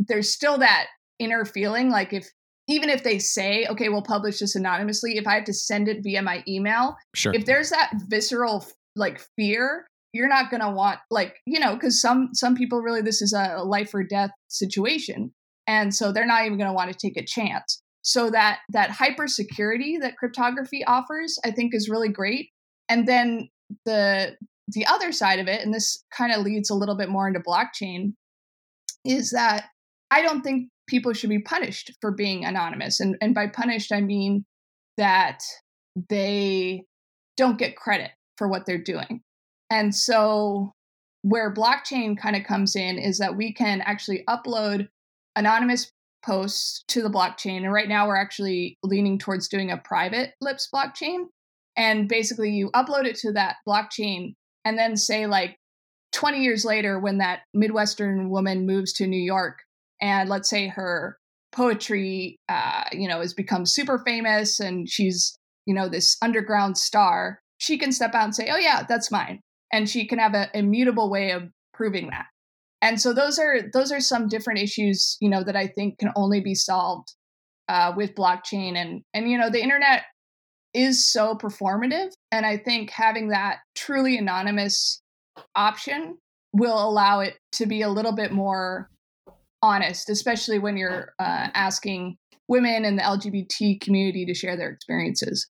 there's 0.00 0.30
still 0.30 0.58
that 0.58 0.86
inner 1.18 1.44
feeling 1.44 1.90
like 1.90 2.12
if 2.12 2.28
even 2.68 2.88
if 2.88 3.02
they 3.02 3.18
say, 3.18 3.66
okay, 3.68 3.88
we'll 3.88 4.02
publish 4.02 4.38
this 4.38 4.54
anonymously, 4.54 5.16
if 5.16 5.26
I 5.26 5.34
have 5.34 5.44
to 5.44 5.52
send 5.52 5.88
it 5.88 6.02
via 6.02 6.22
my 6.22 6.42
email, 6.48 6.96
sure. 7.14 7.34
if 7.34 7.44
there's 7.44 7.70
that 7.70 7.92
visceral 8.08 8.66
like 8.96 9.20
fear, 9.36 9.86
you're 10.12 10.28
not 10.28 10.50
gonna 10.50 10.72
want 10.72 11.00
like, 11.10 11.36
you 11.46 11.58
know, 11.58 11.74
because 11.74 12.00
some 12.00 12.30
some 12.32 12.54
people 12.54 12.80
really 12.80 13.02
this 13.02 13.20
is 13.20 13.32
a 13.32 13.62
life 13.62 13.92
or 13.94 14.04
death 14.04 14.30
situation. 14.48 15.32
And 15.66 15.94
so 15.94 16.12
they're 16.12 16.26
not 16.26 16.46
even 16.46 16.58
gonna 16.58 16.72
want 16.72 16.92
to 16.92 16.98
take 16.98 17.16
a 17.16 17.26
chance. 17.26 17.82
So 18.02 18.30
that 18.30 18.60
that 18.70 18.90
hyper 18.90 19.26
security 19.26 19.98
that 19.98 20.16
cryptography 20.16 20.84
offers, 20.84 21.38
I 21.44 21.50
think 21.50 21.74
is 21.74 21.88
really 21.88 22.10
great. 22.10 22.50
And 22.88 23.08
then 23.08 23.48
the 23.84 24.36
the 24.68 24.86
other 24.86 25.12
side 25.12 25.40
of 25.40 25.48
it, 25.48 25.62
and 25.62 25.74
this 25.74 26.02
kind 26.16 26.32
of 26.32 26.42
leads 26.42 26.70
a 26.70 26.74
little 26.74 26.96
bit 26.96 27.08
more 27.08 27.28
into 27.28 27.40
blockchain, 27.40 28.14
is 29.04 29.30
that 29.30 29.66
I 30.10 30.22
don't 30.22 30.42
think 30.42 30.68
people 30.86 31.12
should 31.12 31.30
be 31.30 31.38
punished 31.38 31.92
for 32.00 32.10
being 32.10 32.44
anonymous. 32.44 33.00
And, 33.00 33.16
and 33.20 33.34
by 33.34 33.46
punished, 33.48 33.92
I 33.92 34.00
mean 34.00 34.44
that 34.96 35.42
they 36.08 36.84
don't 37.36 37.58
get 37.58 37.76
credit 37.76 38.10
for 38.36 38.48
what 38.48 38.66
they're 38.66 38.78
doing. 38.78 39.22
And 39.70 39.94
so, 39.94 40.72
where 41.22 41.52
blockchain 41.52 42.18
kind 42.18 42.36
of 42.36 42.44
comes 42.44 42.76
in 42.76 42.98
is 42.98 43.18
that 43.18 43.36
we 43.36 43.52
can 43.52 43.80
actually 43.80 44.24
upload 44.28 44.88
anonymous 45.36 45.90
posts 46.24 46.84
to 46.88 47.02
the 47.02 47.10
blockchain. 47.10 47.58
And 47.58 47.72
right 47.72 47.88
now, 47.88 48.06
we're 48.06 48.16
actually 48.16 48.78
leaning 48.82 49.18
towards 49.18 49.48
doing 49.48 49.70
a 49.70 49.78
private 49.78 50.34
LIPS 50.40 50.68
blockchain. 50.74 51.24
And 51.76 52.08
basically, 52.08 52.50
you 52.50 52.70
upload 52.72 53.06
it 53.06 53.16
to 53.16 53.32
that 53.32 53.56
blockchain 53.66 54.34
and 54.64 54.78
then 54.78 54.96
say, 54.96 55.26
like, 55.26 55.56
20 56.12 56.42
years 56.42 56.64
later, 56.64 57.00
when 57.00 57.18
that 57.18 57.40
Midwestern 57.52 58.30
woman 58.30 58.66
moves 58.66 58.92
to 58.94 59.06
New 59.06 59.20
York, 59.20 59.58
and 60.00 60.28
let's 60.28 60.50
say 60.50 60.68
her 60.68 61.18
poetry 61.52 62.38
uh, 62.48 62.84
you 62.92 63.08
know 63.08 63.20
has 63.20 63.34
become 63.34 63.64
super 63.64 63.98
famous 64.04 64.60
and 64.60 64.88
she's 64.88 65.38
you 65.66 65.74
know 65.74 65.88
this 65.88 66.16
underground 66.22 66.76
star 66.76 67.40
she 67.58 67.78
can 67.78 67.92
step 67.92 68.14
out 68.14 68.24
and 68.24 68.34
say 68.34 68.48
oh 68.50 68.58
yeah 68.58 68.84
that's 68.88 69.10
mine 69.10 69.40
and 69.74 69.90
she 69.90 70.06
can 70.06 70.20
have 70.20 70.34
a 70.34 70.48
immutable 70.56 71.10
way 71.10 71.32
of 71.32 71.50
proving 71.72 72.08
that. 72.10 72.26
And 72.80 73.00
so 73.00 73.12
those 73.12 73.38
are 73.38 73.56
those 73.72 73.90
are 73.90 74.00
some 74.00 74.28
different 74.28 74.60
issues 74.60 75.16
you 75.20 75.28
know 75.28 75.42
that 75.42 75.56
i 75.56 75.66
think 75.66 75.98
can 75.98 76.10
only 76.16 76.40
be 76.40 76.54
solved 76.54 77.14
uh, 77.68 77.92
with 77.96 78.14
blockchain 78.14 78.76
and 78.76 79.02
and 79.14 79.30
you 79.30 79.38
know 79.38 79.48
the 79.48 79.62
internet 79.62 80.02
is 80.74 81.10
so 81.10 81.34
performative 81.34 82.10
and 82.30 82.44
i 82.44 82.58
think 82.58 82.90
having 82.90 83.28
that 83.28 83.60
truly 83.74 84.18
anonymous 84.18 85.00
option 85.56 86.18
will 86.52 86.78
allow 86.78 87.20
it 87.20 87.38
to 87.52 87.64
be 87.64 87.80
a 87.80 87.88
little 87.88 88.14
bit 88.14 88.32
more 88.32 88.90
honest, 89.64 90.10
especially 90.10 90.58
when 90.58 90.76
you're 90.76 91.14
uh, 91.18 91.48
asking 91.54 92.16
women 92.48 92.84
in 92.84 92.96
the 92.96 93.02
LGBT 93.02 93.80
community 93.80 94.26
to 94.26 94.34
share 94.34 94.56
their 94.56 94.70
experiences. 94.70 95.48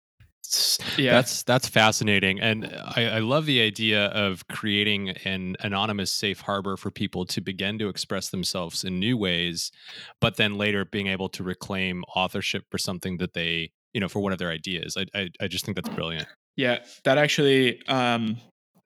Yeah, 0.96 1.14
that's 1.14 1.42
that's 1.42 1.66
fascinating, 1.68 2.38
and 2.38 2.66
I, 2.66 3.16
I, 3.16 3.18
love 3.20 3.46
the 3.46 3.62
idea 3.62 4.06
of 4.08 4.46
creating 4.46 5.08
an 5.24 5.56
anonymous 5.60 6.12
safe 6.12 6.42
harbor 6.42 6.76
for 6.76 6.90
people 6.90 7.24
to 7.26 7.40
begin 7.40 7.78
to 7.78 7.88
express 7.88 8.28
themselves 8.28 8.84
in 8.84 9.00
new 9.00 9.16
ways, 9.16 9.72
but 10.20 10.36
then 10.36 10.54
later 10.54 10.84
being 10.84 11.06
able 11.06 11.30
to 11.30 11.42
reclaim 11.42 12.04
authorship 12.14 12.64
for 12.70 12.76
something 12.76 13.16
that 13.16 13.32
they, 13.32 13.72
you 13.94 14.00
know, 14.00 14.08
for 14.08 14.20
one 14.20 14.32
of 14.32 14.38
their 14.38 14.50
ideas. 14.50 14.96
I 14.98 15.06
I, 15.18 15.30
I 15.40 15.48
just 15.48 15.64
think 15.64 15.76
that's 15.76 15.88
brilliant. 15.88 16.28
Yeah, 16.56 16.84
that 17.04 17.16
actually, 17.16 17.84
um, 17.88 18.36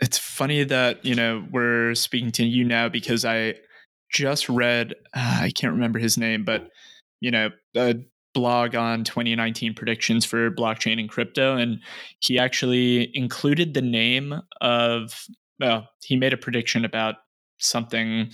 it's 0.00 0.16
funny 0.16 0.62
that 0.62 1.04
you 1.04 1.16
know 1.16 1.44
we're 1.50 1.94
speaking 1.96 2.30
to 2.32 2.44
you 2.44 2.64
now 2.64 2.88
because 2.88 3.24
I 3.24 3.54
just 4.10 4.48
read, 4.48 4.94
uh, 5.14 5.40
I 5.42 5.50
can't 5.54 5.72
remember 5.72 5.98
his 5.98 6.16
name, 6.16 6.44
but 6.44 6.68
you 7.20 7.30
know, 7.30 7.50
a 7.76 7.96
blog 8.34 8.74
on 8.74 9.04
2019 9.04 9.74
predictions 9.74 10.24
for 10.24 10.50
blockchain 10.50 11.00
and 11.00 11.08
crypto, 11.08 11.56
and 11.56 11.80
he 12.20 12.38
actually 12.38 13.10
included 13.14 13.74
the 13.74 13.82
name 13.82 14.34
of. 14.60 15.26
Well, 15.60 15.88
he 16.04 16.14
made 16.14 16.32
a 16.32 16.36
prediction 16.36 16.84
about 16.84 17.16
something 17.58 18.30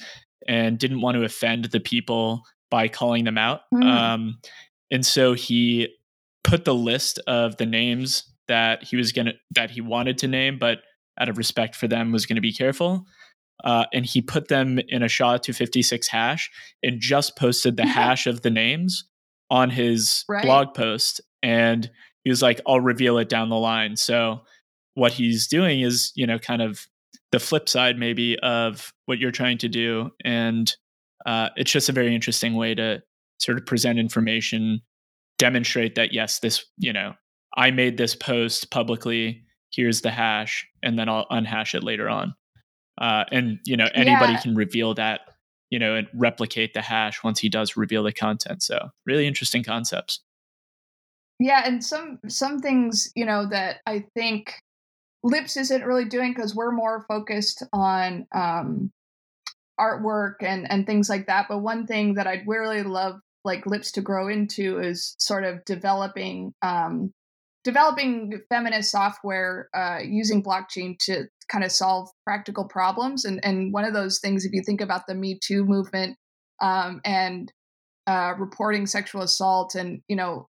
and 0.46 0.78
didn't 0.78 1.00
want 1.00 1.14
to 1.14 1.24
offend 1.24 1.64
the 1.64 1.80
people 1.80 2.42
by 2.70 2.86
calling 2.86 3.24
them 3.24 3.38
out. 3.38 3.62
Mm. 3.72 3.84
Um, 3.84 4.38
and 4.90 5.06
so 5.06 5.32
he 5.32 5.88
put 6.42 6.66
the 6.66 6.74
list 6.74 7.18
of 7.26 7.56
the 7.56 7.64
names 7.64 8.30
that 8.46 8.82
he 8.82 8.96
was 8.96 9.10
gonna 9.10 9.32
that 9.54 9.70
he 9.70 9.80
wanted 9.80 10.18
to 10.18 10.28
name, 10.28 10.58
but 10.58 10.80
out 11.18 11.30
of 11.30 11.38
respect 11.38 11.74
for 11.74 11.88
them 11.88 12.12
was 12.12 12.26
going 12.26 12.36
to 12.36 12.42
be 12.42 12.52
careful 12.52 13.06
uh, 13.62 13.84
and 13.92 14.04
he 14.04 14.20
put 14.20 14.48
them 14.48 14.80
in 14.88 15.02
a 15.02 15.08
SHA-256 15.08 16.08
hash 16.08 16.50
and 16.82 17.00
just 17.00 17.36
posted 17.36 17.76
the 17.76 17.86
hash 17.86 18.26
of 18.26 18.42
the 18.42 18.50
names 18.50 19.04
on 19.50 19.70
his 19.70 20.24
right. 20.28 20.42
blog 20.42 20.74
post. 20.74 21.20
And 21.42 21.88
he 22.24 22.30
was 22.30 22.42
like, 22.42 22.60
I'll 22.66 22.80
reveal 22.80 23.18
it 23.18 23.28
down 23.28 23.50
the 23.50 23.56
line. 23.56 23.96
So 23.96 24.40
what 24.94 25.12
he's 25.12 25.46
doing 25.46 25.80
is, 25.80 26.12
you 26.14 26.26
know, 26.26 26.38
kind 26.38 26.62
of 26.62 26.86
the 27.32 27.38
flip 27.38 27.68
side 27.68 27.98
maybe 27.98 28.38
of 28.40 28.92
what 29.06 29.18
you're 29.18 29.30
trying 29.30 29.58
to 29.58 29.68
do. 29.68 30.10
And 30.24 30.74
uh, 31.26 31.50
it's 31.56 31.70
just 31.70 31.88
a 31.88 31.92
very 31.92 32.14
interesting 32.14 32.54
way 32.54 32.74
to 32.74 33.02
sort 33.38 33.58
of 33.58 33.66
present 33.66 33.98
information, 33.98 34.80
demonstrate 35.38 35.94
that, 35.94 36.12
yes, 36.12 36.40
this, 36.40 36.64
you 36.78 36.92
know, 36.92 37.14
I 37.56 37.70
made 37.70 37.96
this 37.96 38.14
post 38.14 38.70
publicly. 38.70 39.42
Here's 39.72 40.02
the 40.02 40.10
hash, 40.10 40.66
and 40.82 40.98
then 40.98 41.08
I'll 41.08 41.26
unhash 41.30 41.74
it 41.74 41.82
later 41.82 42.08
on 42.08 42.34
uh, 42.98 43.24
and 43.30 43.58
you 43.64 43.76
know 43.76 43.88
anybody 43.94 44.32
yeah. 44.32 44.40
can 44.40 44.54
reveal 44.54 44.94
that 44.94 45.20
you 45.70 45.78
know 45.78 45.94
and 45.94 46.08
replicate 46.14 46.74
the 46.74 46.82
hash 46.82 47.22
once 47.24 47.40
he 47.40 47.48
does 47.48 47.76
reveal 47.76 48.02
the 48.02 48.12
content. 48.12 48.62
So 48.62 48.90
really 49.06 49.26
interesting 49.26 49.64
concepts. 49.64 50.20
Yeah 51.40 51.62
and 51.64 51.84
some 51.84 52.20
some 52.28 52.60
things 52.60 53.10
you 53.16 53.26
know 53.26 53.48
that 53.48 53.78
i 53.86 54.04
think 54.14 54.54
lips 55.24 55.56
isn't 55.56 55.84
really 55.84 56.04
doing 56.04 56.32
because 56.32 56.54
we're 56.54 56.70
more 56.70 57.04
focused 57.08 57.64
on 57.72 58.26
um 58.32 58.92
artwork 59.80 60.34
and 60.42 60.70
and 60.70 60.86
things 60.86 61.08
like 61.08 61.26
that. 61.26 61.46
But 61.48 61.58
one 61.58 61.86
thing 61.86 62.14
that 62.14 62.28
i'd 62.28 62.46
really 62.46 62.84
love 62.84 63.18
like 63.44 63.66
lips 63.66 63.92
to 63.92 64.00
grow 64.00 64.28
into 64.28 64.80
is 64.80 65.14
sort 65.18 65.44
of 65.44 65.64
developing 65.64 66.54
um, 66.62 67.12
developing 67.62 68.40
feminist 68.48 68.90
software 68.90 69.68
uh, 69.74 69.98
using 70.02 70.42
blockchain 70.42 70.98
to 70.98 71.26
kind 71.48 71.64
of 71.64 71.72
solve 71.72 72.08
practical 72.24 72.64
problems. 72.64 73.24
And 73.24 73.44
and 73.44 73.72
one 73.72 73.84
of 73.84 73.94
those 73.94 74.18
things, 74.20 74.44
if 74.44 74.52
you 74.52 74.62
think 74.64 74.80
about 74.80 75.06
the 75.06 75.14
Me 75.14 75.38
Too 75.42 75.64
movement 75.64 76.16
um, 76.60 77.00
and 77.04 77.52
uh, 78.06 78.34
reporting 78.38 78.86
sexual 78.86 79.22
assault, 79.22 79.74
and 79.74 80.02
you 80.08 80.16
know 80.16 80.48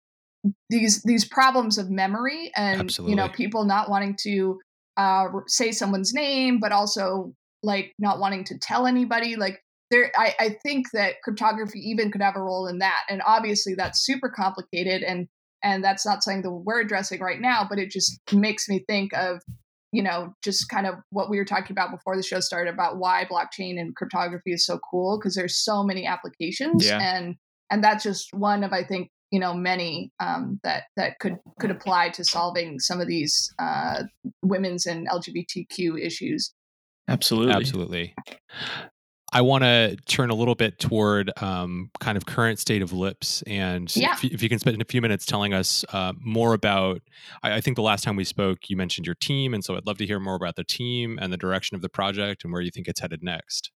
these 0.70 1.04
these 1.04 1.26
problems 1.26 1.78
of 1.78 1.90
memory, 1.90 2.52
and 2.56 2.82
Absolutely. 2.82 3.12
you 3.12 3.16
know 3.16 3.30
people 3.30 3.66
not 3.66 3.90
wanting 3.90 4.16
to 4.24 4.60
uh, 4.98 5.28
say 5.48 5.72
someone's 5.72 6.14
name, 6.14 6.60
but 6.60 6.72
also 6.72 7.34
like 7.64 7.94
not 8.00 8.20
wanting 8.20 8.44
to 8.46 8.58
tell 8.58 8.88
anybody, 8.88 9.36
like. 9.36 9.62
There, 9.90 10.10
I, 10.16 10.34
I 10.40 10.58
think 10.64 10.92
that 10.94 11.16
cryptography 11.22 11.80
even 11.80 12.12
could 12.12 12.22
have 12.22 12.38
a 12.38 12.42
role 12.42 12.66
in 12.66 12.80
that, 12.80 13.02
and 13.10 13.22
obviously 13.26 13.76
that's 13.76 14.06
super 14.06 14.30
complicated, 14.30 15.04
and 15.04 15.28
and 15.64 15.84
that's 15.84 16.06
not 16.06 16.24
something 16.24 16.44
that 16.44 16.52
we're 16.52 16.80
addressing 16.80 17.20
right 17.20 17.42
now. 17.42 17.68
But 17.70 17.78
it 17.78 17.92
just 17.92 18.18
makes 18.32 18.70
me 18.70 18.86
think 18.88 19.12
of 19.14 19.42
you 19.92 20.02
know, 20.02 20.34
just 20.44 20.70
kind 20.70 20.88
of 20.88 20.96
what 21.10 21.30
we 21.30 21.38
were 21.38 21.46
talking 21.46 21.74
about 21.74 21.92
before 21.92 22.16
the 22.16 22.24
show 22.24 22.40
started 22.40 22.74
about 22.74 22.98
why 22.98 23.28
blockchain 23.30 23.80
and 23.80 23.96
cryptography 23.96 24.54
is 24.54 24.66
so 24.66 24.80
cool 24.90 25.20
because 25.20 25.36
there's 25.36 25.58
so 25.58 25.84
many 25.84 26.06
applications 26.06 26.86
Yeah. 26.86 27.00
and 27.02 27.36
and 27.70 27.84
that's 27.84 28.04
just 28.04 28.34
one 28.34 28.64
of 28.64 28.74
I 28.74 28.84
think 28.84 29.10
you 29.32 29.40
know 29.40 29.54
many 29.54 30.12
um, 30.20 30.60
that 30.64 30.84
that 30.98 31.20
could 31.20 31.38
could 31.60 31.72
apply 31.72 32.10
to 32.10 32.24
solving 32.24 32.80
some 32.80 33.02
of 33.02 33.08
these 33.08 33.54
uh, 33.60 34.04
women's 34.42 34.86
and 34.86 35.08
LGBTQ 35.08 36.00
issues. 36.00 36.54
Absolutely. 37.08 37.54
Absolutely. 37.54 38.16
I 39.34 39.42
want 39.42 39.64
to 39.64 39.96
turn 40.08 40.30
a 40.30 40.36
little 40.36 40.56
bit 40.56 40.78
toward 40.80 41.32
um, 41.42 41.90
kind 42.00 42.18
of 42.18 42.26
current 42.26 42.60
state 42.60 42.82
of 42.82 42.92
lips, 42.92 43.42
and 43.48 43.94
Yeah. 43.96 44.14
if, 44.14 44.24
you, 44.24 44.30
if 44.34 44.44
you 44.44 44.50
can 44.50 44.60
spend 44.60 44.82
a 44.82 44.86
few 44.86 45.02
minutes 45.02 45.26
telling 45.26 45.54
us 45.54 45.86
uh, 45.94 46.14
more 46.20 46.54
about. 46.54 47.02
I, 47.42 47.54
I 47.54 47.62
think 47.62 47.76
the 47.76 47.82
last 47.82 48.04
time 48.04 48.16
we 48.16 48.26
spoke, 48.26 48.70
you 48.70 48.76
mentioned 48.76 49.06
your 49.06 49.16
team, 49.16 49.54
and 49.54 49.64
so 49.64 49.76
I'd 49.78 49.88
love 49.88 49.98
to 50.00 50.06
hear 50.06 50.20
more 50.20 50.36
about 50.36 50.56
the 50.58 50.64
team 50.66 51.18
and 51.22 51.32
the 51.32 51.38
direction 51.38 51.76
of 51.76 51.82
the 51.82 51.90
project 51.90 52.44
and 52.44 52.52
where 52.52 52.62
you 52.62 52.72
think 52.72 52.88
it's 52.88 53.00
headed 53.00 53.24
next. 53.24 53.72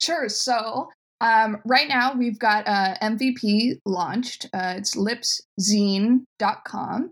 Sure. 0.00 0.28
So 0.28 0.88
um, 1.20 1.58
right 1.64 1.88
now 1.88 2.14
we've 2.14 2.38
got 2.38 2.66
uh, 2.66 2.96
MVP 3.02 3.76
launched. 3.86 4.46
Uh, 4.52 4.74
it's 4.76 4.94
lipszine.com. 4.96 7.10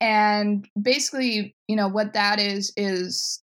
And 0.00 0.68
basically, 0.80 1.54
you 1.68 1.76
know, 1.76 1.88
what 1.88 2.14
that 2.14 2.40
is, 2.40 2.72
is 2.76 3.42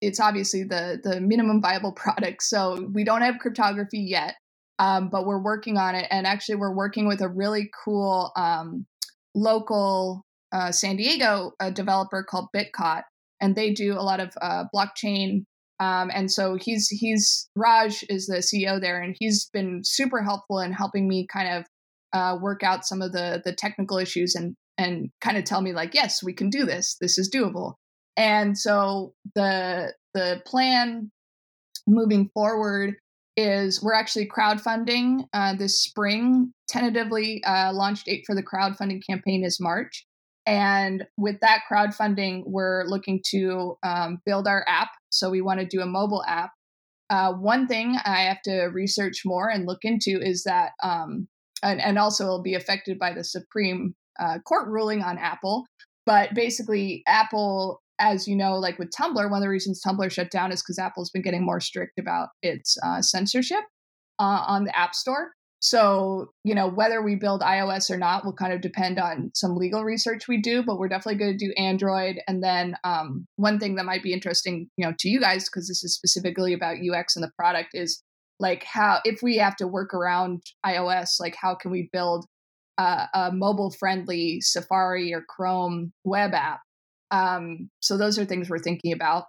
it's 0.00 0.20
obviously 0.20 0.64
the, 0.64 1.00
the 1.02 1.20
minimum 1.20 1.60
viable 1.60 1.92
product. 1.96 2.42
So 2.42 2.88
we 2.92 3.04
don't 3.04 3.22
have 3.22 3.38
cryptography 3.38 4.00
yet, 4.00 4.36
um, 4.78 5.08
but 5.10 5.26
we're 5.26 5.42
working 5.42 5.76
on 5.76 5.94
it. 5.94 6.06
And 6.10 6.26
actually, 6.26 6.56
we're 6.56 6.74
working 6.74 7.06
with 7.06 7.20
a 7.20 7.28
really 7.28 7.70
cool 7.84 8.32
um, 8.36 8.86
local 9.34 10.24
uh, 10.52 10.72
San 10.72 10.96
Diego 10.96 11.52
uh, 11.60 11.70
developer 11.70 12.24
called 12.28 12.48
Bitcot. 12.54 13.02
And 13.42 13.56
they 13.56 13.72
do 13.72 13.94
a 13.94 14.02
lot 14.02 14.20
of 14.20 14.34
uh, 14.42 14.64
blockchain 14.74 15.44
um, 15.80 16.10
and 16.12 16.30
so 16.30 16.56
he's 16.60 16.88
he's 16.88 17.48
Raj 17.56 18.04
is 18.10 18.26
the 18.26 18.36
CEO 18.36 18.78
there, 18.78 19.00
and 19.00 19.16
he's 19.18 19.46
been 19.46 19.80
super 19.82 20.22
helpful 20.22 20.60
in 20.60 20.72
helping 20.72 21.08
me 21.08 21.26
kind 21.26 21.48
of 21.48 21.64
uh, 22.12 22.38
work 22.38 22.62
out 22.62 22.84
some 22.84 23.00
of 23.00 23.12
the 23.12 23.40
the 23.44 23.54
technical 23.54 23.96
issues 23.96 24.34
and 24.34 24.54
and 24.76 25.08
kind 25.22 25.38
of 25.38 25.44
tell 25.44 25.62
me 25.62 25.72
like, 25.72 25.94
yes, 25.94 26.22
we 26.22 26.34
can 26.34 26.50
do 26.50 26.66
this. 26.66 26.96
This 27.00 27.18
is 27.18 27.30
doable. 27.34 27.74
And 28.20 28.56
so 28.56 29.14
the 29.34 29.94
the 30.12 30.42
plan 30.44 31.10
moving 31.86 32.28
forward 32.34 32.96
is 33.34 33.82
we're 33.82 33.94
actually 33.94 34.28
crowdfunding 34.28 35.24
uh, 35.32 35.54
this 35.56 35.80
spring. 35.80 36.52
Tentatively, 36.68 37.42
uh, 37.44 37.72
launch 37.72 38.04
date 38.04 38.24
for 38.26 38.34
the 38.34 38.42
crowdfunding 38.42 39.00
campaign 39.08 39.42
is 39.42 39.58
March. 39.58 40.06
And 40.44 41.06
with 41.16 41.40
that 41.40 41.62
crowdfunding, 41.70 42.42
we're 42.44 42.84
looking 42.84 43.22
to 43.30 43.78
um, 43.82 44.20
build 44.26 44.46
our 44.46 44.66
app. 44.68 44.88
So 45.08 45.30
we 45.30 45.40
want 45.40 45.60
to 45.60 45.66
do 45.66 45.80
a 45.80 45.86
mobile 45.86 46.24
app. 46.28 46.50
Uh, 47.08 47.32
one 47.32 47.66
thing 47.66 47.96
I 48.04 48.22
have 48.22 48.42
to 48.42 48.64
research 48.66 49.22
more 49.24 49.48
and 49.48 49.66
look 49.66 49.80
into 49.82 50.20
is 50.20 50.44
that, 50.44 50.72
um, 50.82 51.26
and, 51.62 51.80
and 51.80 51.98
also 51.98 52.24
it'll 52.24 52.42
be 52.42 52.54
affected 52.54 52.98
by 52.98 53.14
the 53.14 53.24
Supreme 53.24 53.94
uh, 54.20 54.38
Court 54.46 54.68
ruling 54.68 55.02
on 55.02 55.16
Apple. 55.16 55.64
But 56.06 56.34
basically, 56.34 57.02
Apple, 57.06 57.80
as 58.00 58.26
you 58.26 58.34
know, 58.34 58.56
like 58.56 58.78
with 58.78 58.90
Tumblr, 58.90 59.14
one 59.14 59.32
of 59.32 59.42
the 59.42 59.48
reasons 59.48 59.80
Tumblr 59.86 60.10
shut 60.10 60.30
down 60.30 60.50
is 60.50 60.62
because 60.62 60.78
Apple's 60.78 61.10
been 61.10 61.22
getting 61.22 61.44
more 61.44 61.60
strict 61.60 61.98
about 61.98 62.30
its 62.42 62.76
uh, 62.82 63.02
censorship 63.02 63.60
uh, 64.18 64.44
on 64.46 64.64
the 64.64 64.76
App 64.76 64.94
Store. 64.94 65.32
So, 65.62 66.30
you 66.42 66.54
know, 66.54 66.68
whether 66.68 67.02
we 67.02 67.16
build 67.16 67.42
iOS 67.42 67.90
or 67.90 67.98
not 67.98 68.24
will 68.24 68.32
kind 68.32 68.54
of 68.54 68.62
depend 68.62 68.98
on 68.98 69.30
some 69.34 69.56
legal 69.56 69.84
research 69.84 70.26
we 70.26 70.40
do, 70.40 70.62
but 70.62 70.78
we're 70.78 70.88
definitely 70.88 71.18
going 71.18 71.36
to 71.36 71.46
do 71.46 71.52
Android. 71.58 72.16
And 72.26 72.42
then 72.42 72.76
um, 72.82 73.26
one 73.36 73.58
thing 73.58 73.74
that 73.74 73.84
might 73.84 74.02
be 74.02 74.14
interesting, 74.14 74.70
you 74.78 74.86
know, 74.86 74.94
to 74.98 75.08
you 75.10 75.20
guys, 75.20 75.44
because 75.44 75.68
this 75.68 75.84
is 75.84 75.94
specifically 75.94 76.54
about 76.54 76.78
UX 76.78 77.14
and 77.14 77.22
the 77.22 77.30
product, 77.38 77.70
is 77.74 78.02
like 78.38 78.64
how, 78.64 79.00
if 79.04 79.22
we 79.22 79.36
have 79.36 79.54
to 79.56 79.66
work 79.66 79.92
around 79.92 80.40
iOS, 80.64 81.20
like 81.20 81.36
how 81.38 81.54
can 81.54 81.70
we 81.70 81.90
build 81.92 82.24
uh, 82.78 83.06
a 83.12 83.30
mobile 83.30 83.70
friendly 83.70 84.40
Safari 84.40 85.12
or 85.12 85.22
Chrome 85.28 85.92
web 86.04 86.32
app? 86.32 86.60
Um, 87.10 87.70
so 87.80 87.96
those 87.96 88.18
are 88.18 88.24
things 88.24 88.48
we're 88.48 88.58
thinking 88.58 88.92
about. 88.92 89.24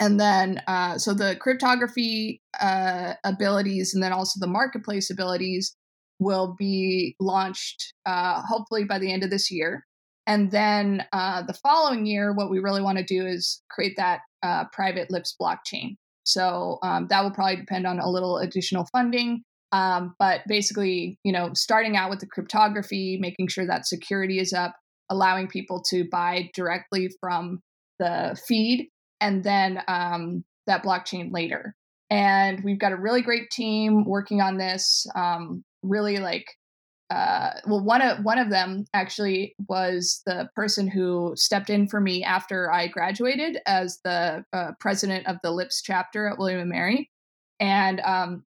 And 0.00 0.18
then 0.18 0.60
uh, 0.66 0.98
so 0.98 1.14
the 1.14 1.36
cryptography 1.36 2.42
uh, 2.60 3.14
abilities 3.24 3.94
and 3.94 4.02
then 4.02 4.12
also 4.12 4.40
the 4.40 4.50
marketplace 4.50 5.10
abilities 5.10 5.76
will 6.18 6.54
be 6.58 7.14
launched 7.20 7.94
uh, 8.06 8.42
hopefully 8.46 8.84
by 8.84 8.98
the 8.98 9.12
end 9.12 9.22
of 9.22 9.30
this 9.30 9.50
year. 9.50 9.84
And 10.26 10.50
then 10.50 11.04
uh, 11.12 11.42
the 11.42 11.54
following 11.54 12.06
year 12.06 12.32
what 12.32 12.50
we 12.50 12.58
really 12.58 12.82
want 12.82 12.98
to 12.98 13.04
do 13.04 13.26
is 13.26 13.62
create 13.70 13.94
that 13.96 14.20
uh, 14.42 14.64
private 14.72 15.10
lips 15.10 15.36
blockchain. 15.40 15.96
So 16.24 16.78
um, 16.82 17.06
that 17.10 17.22
will 17.22 17.30
probably 17.30 17.56
depend 17.56 17.86
on 17.86 17.98
a 18.00 18.08
little 18.08 18.38
additional 18.38 18.86
funding 18.90 19.42
um, 19.74 20.14
but 20.20 20.42
basically 20.46 21.18
you 21.24 21.32
know 21.32 21.50
starting 21.52 21.96
out 21.96 22.08
with 22.08 22.20
the 22.20 22.26
cryptography 22.26 23.18
making 23.20 23.48
sure 23.48 23.66
that 23.66 23.86
security 23.86 24.38
is 24.38 24.52
up 24.52 24.76
allowing 25.10 25.48
people 25.48 25.82
to 25.90 26.04
buy 26.10 26.50
directly 26.54 27.10
from 27.20 27.60
the 27.98 28.38
feed 28.46 28.88
and 29.20 29.44
then 29.44 29.82
um, 29.88 30.44
that 30.66 30.84
blockchain 30.84 31.32
later. 31.32 31.74
And 32.10 32.62
we've 32.62 32.78
got 32.78 32.92
a 32.92 32.96
really 32.96 33.22
great 33.22 33.50
team 33.50 34.04
working 34.04 34.40
on 34.40 34.58
this. 34.58 35.06
Um, 35.14 35.64
really 35.82 36.18
like, 36.18 36.46
uh, 37.10 37.50
well, 37.66 37.82
one 37.82 38.02
of 38.02 38.24
one 38.24 38.38
of 38.38 38.50
them 38.50 38.84
actually 38.94 39.54
was 39.68 40.22
the 40.26 40.48
person 40.54 40.88
who 40.88 41.32
stepped 41.36 41.70
in 41.70 41.88
for 41.88 42.00
me 42.00 42.24
after 42.24 42.72
I 42.72 42.88
graduated 42.88 43.58
as 43.66 44.00
the 44.04 44.44
uh, 44.52 44.72
president 44.80 45.26
of 45.26 45.36
the 45.42 45.50
Lips 45.50 45.82
chapter 45.82 46.26
at 46.28 46.38
William 46.38 46.60
and 46.60 46.70
Mary, 46.70 47.10
and 47.60 48.00
um, 48.00 48.44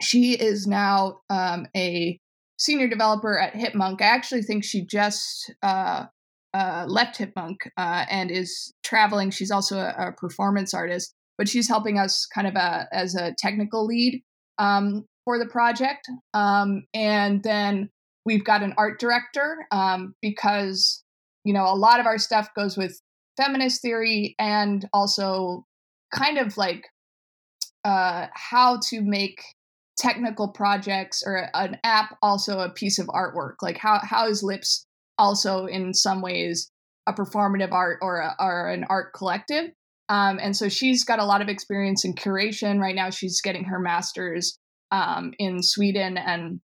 she 0.00 0.34
is 0.34 0.66
now 0.66 1.20
um, 1.28 1.66
a 1.76 2.20
senior 2.58 2.88
developer 2.88 3.38
at 3.38 3.54
Hipmunk. 3.54 4.02
I 4.02 4.06
actually 4.06 4.42
think 4.42 4.64
she 4.64 4.84
just 4.84 5.52
uh, 5.62 6.06
uh, 6.54 6.84
left 6.88 7.18
Hipmunk 7.18 7.68
uh, 7.76 8.04
and 8.10 8.30
is 8.30 8.72
traveling. 8.82 9.30
She's 9.30 9.50
also 9.50 9.78
a, 9.78 9.94
a, 10.08 10.12
performance 10.12 10.74
artist, 10.74 11.14
but 11.36 11.48
she's 11.48 11.68
helping 11.68 11.98
us 11.98 12.26
kind 12.26 12.46
of 12.46 12.54
a, 12.56 12.88
as 12.92 13.14
a 13.14 13.34
technical 13.38 13.86
lead 13.86 14.22
um, 14.58 15.04
for 15.24 15.38
the 15.38 15.46
project. 15.46 16.08
Um, 16.34 16.84
and 16.94 17.42
then 17.42 17.90
we've 18.24 18.44
got 18.44 18.62
an 18.62 18.74
art 18.76 18.98
director 18.98 19.66
um, 19.70 20.14
because 20.20 21.02
you 21.44 21.54
know 21.54 21.64
a 21.64 21.76
lot 21.76 22.00
of 22.00 22.06
our 22.06 22.18
stuff 22.18 22.50
goes 22.54 22.76
with 22.76 23.00
feminist 23.36 23.80
theory 23.80 24.34
and 24.38 24.86
also 24.92 25.64
kind 26.12 26.38
of 26.38 26.56
like 26.56 26.86
uh, 27.84 28.26
how 28.34 28.78
to 28.88 29.00
make 29.00 29.42
technical 29.98 30.48
projects 30.48 31.22
or 31.26 31.48
an 31.54 31.76
app 31.84 32.16
also 32.22 32.60
a 32.60 32.70
piece 32.70 32.98
of 32.98 33.06
artwork 33.08 33.54
like 33.62 33.76
how 33.76 33.98
how 34.02 34.28
is 34.28 34.42
lips 34.42 34.86
also 35.18 35.66
in 35.66 35.92
some 35.92 36.22
ways 36.22 36.70
a 37.08 37.12
performative 37.12 37.72
art 37.72 37.98
or, 38.02 38.20
a, 38.20 38.36
or 38.38 38.68
an 38.68 38.84
art 38.88 39.12
collective. 39.14 39.70
Um, 40.10 40.38
and 40.40 40.56
so 40.56 40.68
she's 40.68 41.04
got 41.04 41.18
a 41.18 41.24
lot 41.24 41.42
of 41.42 41.48
experience 41.48 42.04
in 42.04 42.14
curation. 42.14 42.80
Right 42.80 42.94
now, 42.94 43.10
she's 43.10 43.40
getting 43.40 43.64
her 43.64 43.78
master's 43.78 44.58
um, 44.90 45.32
in 45.38 45.62
Sweden 45.62 46.16
and 46.16 46.60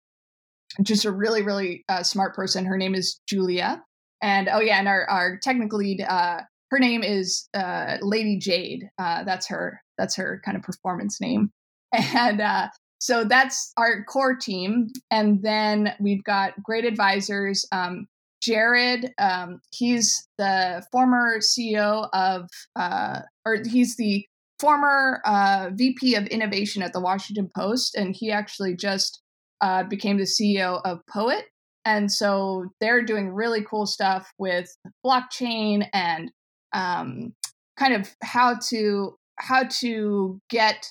just 0.83 1.05
a 1.05 1.11
really, 1.11 1.43
really 1.43 1.85
uh, 1.89 2.03
smart 2.03 2.35
person. 2.35 2.67
Her 2.67 2.77
name 2.77 2.95
is 2.95 3.21
Julia. 3.29 3.83
And 4.23 4.49
oh, 4.49 4.61
yeah, 4.61 4.79
and 4.79 4.89
our, 4.89 5.05
our 5.09 5.39
technical 5.43 5.79
lead, 5.79 6.01
uh, 6.03 6.41
her 6.71 6.79
name 6.79 7.03
is 7.03 7.49
uh, 7.55 7.97
Lady 8.01 8.39
Jade. 8.39 8.85
Uh, 8.99 9.25
that's 9.25 9.49
her. 9.49 9.81
That's 9.99 10.17
her 10.17 10.41
kind 10.45 10.57
of 10.57 10.63
performance 10.63 11.21
name. 11.21 11.51
And 11.97 12.41
uh, 12.41 12.69
so 12.99 13.25
that's 13.25 13.73
our 13.77 14.05
core 14.05 14.37
team. 14.37 14.89
And 15.11 15.43
then 15.43 15.95
we've 16.01 16.25
got 16.25 16.63
great 16.63 16.85
advisors. 16.85 17.67
Um, 17.73 18.07
Jarrod, 18.43 19.11
um, 19.19 19.61
he's 19.71 20.27
the 20.39 20.85
former 20.93 21.39
CEO 21.39 22.09
of, 22.13 22.49
uh, 22.77 23.21
or 23.47 23.63
he's 23.65 23.97
the 23.97 24.27
former 24.59 25.21
uh, 25.25 25.71
VP 25.75 26.15
of 26.15 26.27
innovation 26.27 26.83
at 26.83 26.93
the 26.93 27.01
Washington 27.01 27.51
Post, 27.55 27.95
and 27.95 28.15
he 28.15 28.31
actually 28.31 28.77
just 28.77 29.23
uh, 29.61 29.83
became 29.85 30.19
the 30.19 30.25
CEO 30.25 30.81
of 30.85 31.01
Poet. 31.11 31.45
And 31.85 32.11
so 32.11 32.67
they're 32.81 33.05
doing 33.05 33.31
really 33.31 33.63
cool 33.63 33.87
stuff 33.87 34.31
with 34.39 34.75
blockchain 35.05 35.87
and 35.93 36.31
um, 36.73 37.35
kind 37.79 37.95
of 37.95 38.11
how 38.23 38.57
to 38.69 39.17
how 39.37 39.65
to 39.65 40.41
get 40.49 40.87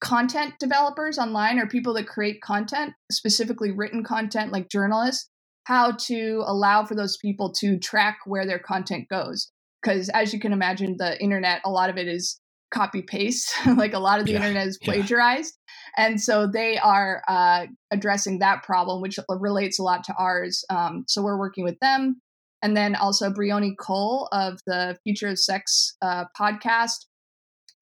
content 0.00 0.54
developers 0.60 1.18
online 1.18 1.58
or 1.58 1.66
people 1.66 1.94
that 1.94 2.06
create 2.06 2.40
content, 2.40 2.92
specifically 3.10 3.72
written 3.72 4.04
content 4.04 4.52
like 4.52 4.68
journalists, 4.68 5.28
how 5.64 5.92
to 5.92 6.42
allow 6.46 6.84
for 6.84 6.94
those 6.94 7.16
people 7.16 7.52
to 7.52 7.78
track 7.78 8.18
where 8.24 8.46
their 8.46 8.58
content 8.58 9.08
goes. 9.08 9.50
Because 9.82 10.08
as 10.10 10.32
you 10.32 10.40
can 10.40 10.52
imagine, 10.52 10.96
the 10.98 11.20
internet, 11.22 11.60
a 11.64 11.70
lot 11.70 11.90
of 11.90 11.96
it 11.98 12.08
is 12.08 12.40
copy 12.72 13.02
paste, 13.02 13.52
like 13.76 13.92
a 13.92 13.98
lot 13.98 14.20
of 14.20 14.26
the 14.26 14.32
yeah, 14.32 14.38
internet 14.38 14.66
is 14.66 14.78
plagiarized. 14.82 15.54
Yeah. 15.96 16.06
And 16.06 16.20
so 16.20 16.46
they 16.46 16.78
are 16.78 17.22
uh, 17.28 17.66
addressing 17.90 18.38
that 18.38 18.62
problem, 18.62 19.00
which 19.00 19.18
relates 19.28 19.78
a 19.78 19.82
lot 19.82 20.04
to 20.04 20.14
ours. 20.18 20.64
Um, 20.70 21.04
so 21.06 21.22
we're 21.22 21.38
working 21.38 21.64
with 21.64 21.78
them. 21.80 22.20
And 22.62 22.76
then 22.76 22.96
also 22.96 23.30
Bryony 23.30 23.76
Cole 23.78 24.28
of 24.32 24.58
the 24.66 24.96
Future 25.04 25.28
of 25.28 25.38
Sex 25.38 25.96
uh, 26.02 26.24
podcast. 26.38 27.06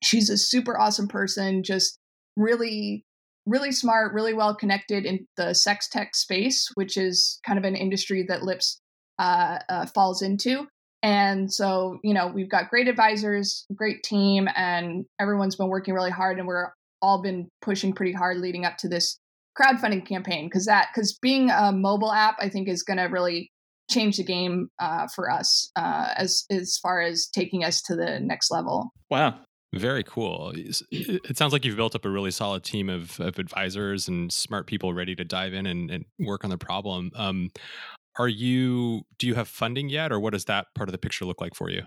She's 0.03 0.29
a 0.29 0.37
super 0.37 0.79
awesome 0.79 1.09
person, 1.09 1.63
just 1.63 1.99
really 2.37 3.05
really 3.47 3.71
smart, 3.71 4.13
really 4.13 4.35
well 4.35 4.55
connected 4.55 5.07
in 5.07 5.27
the 5.37 5.55
sex 5.55 5.89
tech 5.89 6.15
space, 6.15 6.69
which 6.75 6.97
is 6.97 7.39
kind 7.47 7.59
of 7.59 7.65
an 7.65 7.77
industry 7.77 8.25
that 8.29 8.43
Lips 8.43 8.81
uh, 9.19 9.59
uh, 9.69 9.87
falls 9.87 10.21
into. 10.21 10.67
And 11.03 11.53
so, 11.53 11.99
you 12.03 12.13
know, 12.13 12.27
we've 12.27 12.51
got 12.51 12.69
great 12.69 12.89
advisors, 12.89 13.65
great 13.75 14.03
team, 14.03 14.49
and 14.57 15.05
everyone's 15.21 15.55
been 15.55 15.69
working 15.69 15.95
really 15.95 16.11
hard, 16.11 16.39
and 16.39 16.49
we're 16.49 16.73
all 17.01 17.23
been 17.23 17.49
pushing 17.63 17.93
pretty 17.93 18.13
hard 18.13 18.39
leading 18.39 18.65
up 18.65 18.77
to 18.79 18.89
this 18.89 19.19
crowdfunding 19.57 20.05
campaign 20.05 20.47
because 20.47 20.67
that 20.67 20.89
because 20.93 21.17
being 21.23 21.51
a 21.51 21.71
mobile 21.71 22.13
app, 22.13 22.37
I 22.41 22.49
think, 22.49 22.69
is 22.69 22.83
going 22.83 22.97
to 22.97 23.05
really 23.05 23.51
change 23.89 24.17
the 24.17 24.25
game 24.25 24.69
uh, 24.81 25.07
for 25.15 25.31
us 25.31 25.71
uh, 25.77 26.09
as 26.17 26.45
as 26.51 26.79
far 26.83 27.01
as 27.01 27.29
taking 27.29 27.63
us 27.63 27.83
to 27.83 27.95
the 27.95 28.19
next 28.19 28.51
level. 28.51 28.91
Wow, 29.11 29.39
very 29.77 30.03
cool. 30.03 30.53
It 30.57 31.37
sounds 31.37 31.53
like 31.53 31.65
you've 31.65 31.77
built 31.77 31.95
up 31.95 32.05
a 32.05 32.11
really 32.11 32.31
solid 32.31 32.65
team 32.65 32.89
of, 32.89 33.19
of 33.21 33.39
advisors 33.39 34.09
and 34.09 34.33
smart 34.33 34.67
people 34.67 34.93
ready 34.93 35.15
to 35.15 35.25
dive 35.25 35.55
in 35.55 35.67
and, 35.67 35.91
and 35.91 36.05
work 36.19 36.45
on 36.45 36.51
the 36.51 36.59
problem. 36.59 37.11
Um, 37.15 37.51
are 38.19 38.29
you, 38.29 39.03
do 39.19 39.27
you 39.27 39.35
have 39.35 39.49
funding 39.49 39.89
yet, 39.89 40.11
or 40.13 40.21
what 40.21 40.33
does 40.33 40.47
that 40.47 40.67
part 40.75 40.89
of 40.89 40.93
the 40.93 40.99
picture 40.99 41.25
look 41.25 41.41
like 41.41 41.55
for 41.55 41.71
you? 41.71 41.83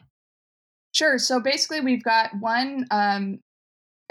Sure. 0.93 1.17
So 1.17 1.39
basically, 1.39 1.81
we've 1.81 2.03
got 2.03 2.31
one, 2.39 2.85
um, 2.91 3.39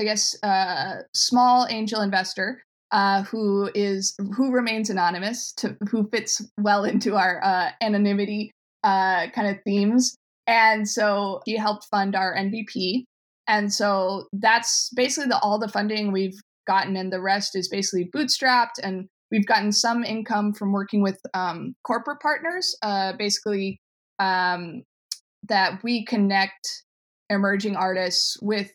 I 0.00 0.04
guess, 0.04 0.36
uh, 0.42 1.02
small 1.14 1.66
angel 1.68 2.00
investor 2.00 2.62
uh, 2.90 3.22
who 3.24 3.70
is 3.74 4.16
who 4.34 4.50
remains 4.52 4.90
anonymous, 4.90 5.52
to, 5.52 5.76
who 5.90 6.08
fits 6.08 6.40
well 6.58 6.84
into 6.84 7.16
our 7.16 7.42
uh, 7.44 7.70
anonymity 7.80 8.50
uh, 8.84 9.28
kind 9.30 9.48
of 9.48 9.62
themes. 9.64 10.16
And 10.46 10.88
so 10.88 11.42
he 11.44 11.56
helped 11.56 11.86
fund 11.90 12.16
our 12.16 12.34
MVP. 12.34 13.04
And 13.48 13.72
so 13.72 14.26
that's 14.32 14.90
basically 14.94 15.28
the, 15.28 15.38
all 15.40 15.58
the 15.58 15.68
funding 15.68 16.12
we've 16.12 16.38
gotten, 16.66 16.96
and 16.96 17.12
the 17.12 17.20
rest 17.20 17.56
is 17.56 17.68
basically 17.68 18.10
bootstrapped. 18.14 18.78
And 18.82 19.08
we've 19.30 19.46
gotten 19.46 19.72
some 19.72 20.04
income 20.04 20.52
from 20.52 20.72
working 20.72 21.02
with 21.02 21.18
um, 21.34 21.74
corporate 21.82 22.20
partners, 22.20 22.76
uh, 22.82 23.14
basically 23.18 23.80
um, 24.18 24.82
that 25.48 25.82
we 25.82 26.04
connect 26.04 26.84
emerging 27.30 27.76
artists 27.76 28.36
with 28.42 28.70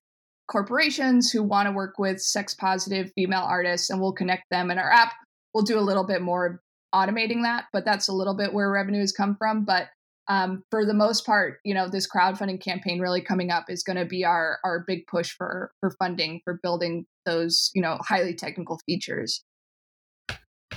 corporations 0.51 1.31
who 1.31 1.43
want 1.43 1.67
to 1.67 1.71
work 1.71 1.97
with 1.97 2.19
sex 2.19 2.53
positive 2.55 3.12
female 3.15 3.45
artists, 3.47 3.89
and 3.89 4.01
we'll 4.01 4.13
connect 4.13 4.43
them. 4.49 4.71
And 4.71 4.79
our 4.79 4.91
app 4.91 5.13
we'll 5.53 5.63
do 5.63 5.79
a 5.79 5.81
little 5.81 6.05
bit 6.05 6.21
more 6.21 6.62
automating 6.93 7.43
that, 7.43 7.65
but 7.73 7.86
that's 7.86 8.07
a 8.07 8.13
little 8.13 8.36
bit 8.36 8.53
where 8.53 8.71
revenue 8.71 8.99
has 8.99 9.12
come 9.12 9.36
from. 9.38 9.65
But 9.65 9.88
um, 10.27 10.63
for 10.69 10.86
the 10.86 10.93
most 10.93 11.25
part, 11.25 11.59
you 11.65 11.73
know, 11.73 11.89
this 11.89 12.07
crowdfunding 12.07 12.62
campaign 12.62 12.99
really 12.99 13.21
coming 13.21 13.51
up 13.51 13.65
is 13.69 13.83
going 13.83 13.97
to 13.97 14.05
be 14.05 14.23
our 14.23 14.59
our 14.63 14.83
big 14.88 15.05
push 15.07 15.31
for 15.31 15.71
for 15.79 15.91
funding 15.99 16.41
for 16.43 16.59
building 16.63 17.05
those 17.25 17.69
you 17.73 17.81
know 17.81 17.97
highly 18.01 18.33
technical 18.33 18.79
features. 18.86 19.43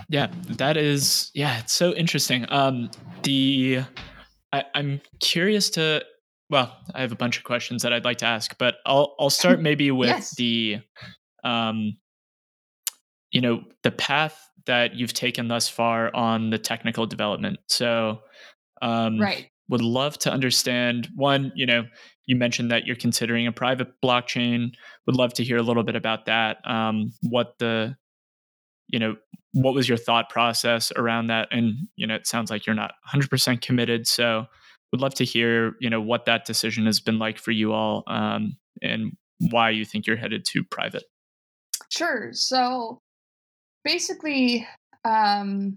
Yeah, 0.09 0.29
that 0.49 0.77
is 0.77 1.31
yeah, 1.35 1.59
it's 1.59 1.73
so 1.73 1.93
interesting. 1.93 2.47
Um, 2.49 2.91
the 3.23 3.83
I, 4.53 4.65
I'm 4.75 5.01
curious 5.21 5.71
to 5.71 6.05
well, 6.51 6.77
I 6.95 7.01
have 7.01 7.13
a 7.13 7.17
bunch 7.17 7.39
of 7.39 7.45
questions 7.45 7.83
that 7.83 7.93
I'd 7.93 8.05
like 8.05 8.19
to 8.19 8.27
ask, 8.27 8.57
but 8.59 8.77
I'll 8.85 9.15
I'll 9.19 9.31
start 9.31 9.61
maybe 9.61 9.91
with 9.93 10.09
yes. 10.09 10.35
the 10.37 10.79
um, 11.45 11.97
you 13.31 13.41
know, 13.41 13.63
the 13.83 13.91
path 13.91 14.51
that 14.67 14.95
you've 14.95 15.13
taken 15.13 15.49
thus 15.49 15.69
far 15.69 16.15
on 16.15 16.51
the 16.51 16.59
technical 16.59 17.07
development. 17.07 17.59
So 17.69 18.21
um, 18.83 19.21
right. 19.21 19.51
Would 19.69 19.83
love 19.83 20.17
to 20.19 20.33
understand 20.33 21.09
one, 21.17 21.51
you 21.57 21.67
know, 21.67 21.87
you 22.27 22.37
mentioned 22.37 22.71
that 22.71 22.87
you're 22.87 22.97
considering 22.97 23.49
a 23.49 23.53
private 23.53 23.89
blockchain. 24.05 24.75
Would 25.07 25.17
love 25.17 25.35
to 25.35 25.45
hear 25.45 25.57
a 25.57 25.63
little 25.63 25.83
bit 25.83 25.97
about 25.97 26.27
that. 26.27 26.59
Um, 26.65 27.13
what 27.23 27.59
the, 27.59 27.97
you 28.89 29.01
know, 29.01 29.17
what 29.53 29.75
was 29.75 29.89
your 29.89 29.99
thought 29.99 30.29
process 30.29 30.93
around 30.95 31.29
that? 31.29 31.49
And, 31.51 31.89
you 31.97 32.07
know, 32.07 32.15
it 32.15 32.29
sounds 32.29 32.51
like 32.51 32.65
you're 32.67 32.77
not 32.77 32.93
100% 33.13 33.61
committed. 33.61 34.07
So 34.07 34.47
would 34.93 35.01
love 35.01 35.15
to 35.15 35.25
hear, 35.25 35.75
you 35.81 35.91
know, 35.91 36.01
what 36.01 36.27
that 36.27 36.45
decision 36.45 36.87
has 36.87 37.01
been 37.01 37.19
like 37.19 37.39
for 37.39 37.51
you 37.51 37.73
all 37.73 38.05
um, 38.07 38.57
and 38.83 39.17
why 39.51 39.71
you 39.71 39.85
think 39.85 40.07
you're 40.07 40.17
headed 40.17 40.45
to 40.53 40.63
private. 40.65 41.05
Sure. 41.91 42.31
So 42.33 43.01
basically, 43.85 44.67
um, 45.05 45.77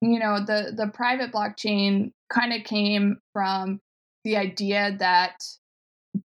you 0.00 0.18
know 0.18 0.38
the 0.38 0.72
the 0.76 0.90
private 0.92 1.32
blockchain 1.32 2.12
kind 2.30 2.52
of 2.52 2.64
came 2.64 3.18
from 3.32 3.80
the 4.24 4.36
idea 4.36 4.96
that 4.98 5.36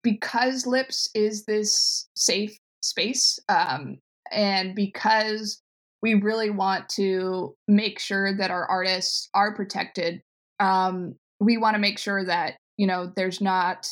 because 0.04 0.66
lips 0.66 1.10
is 1.14 1.46
this 1.46 2.08
safe 2.16 2.58
space 2.82 3.40
um, 3.50 3.98
and 4.32 4.76
because 4.76 5.62
we 6.02 6.16
really 6.16 6.50
want 6.50 6.90
to 6.90 7.56
make 7.68 8.00
sure 8.00 8.36
that 8.36 8.52
our 8.52 8.66
artists 8.66 9.30
are 9.34 9.56
protected 9.56 10.22
um, 10.60 11.16
we 11.40 11.58
want 11.58 11.76
to 11.76 11.82
make 11.82 12.00
sure 12.00 12.26
that 12.26 12.56
you 12.78 12.88
know 12.88 13.12
there's 13.16 13.42
not 13.42 13.88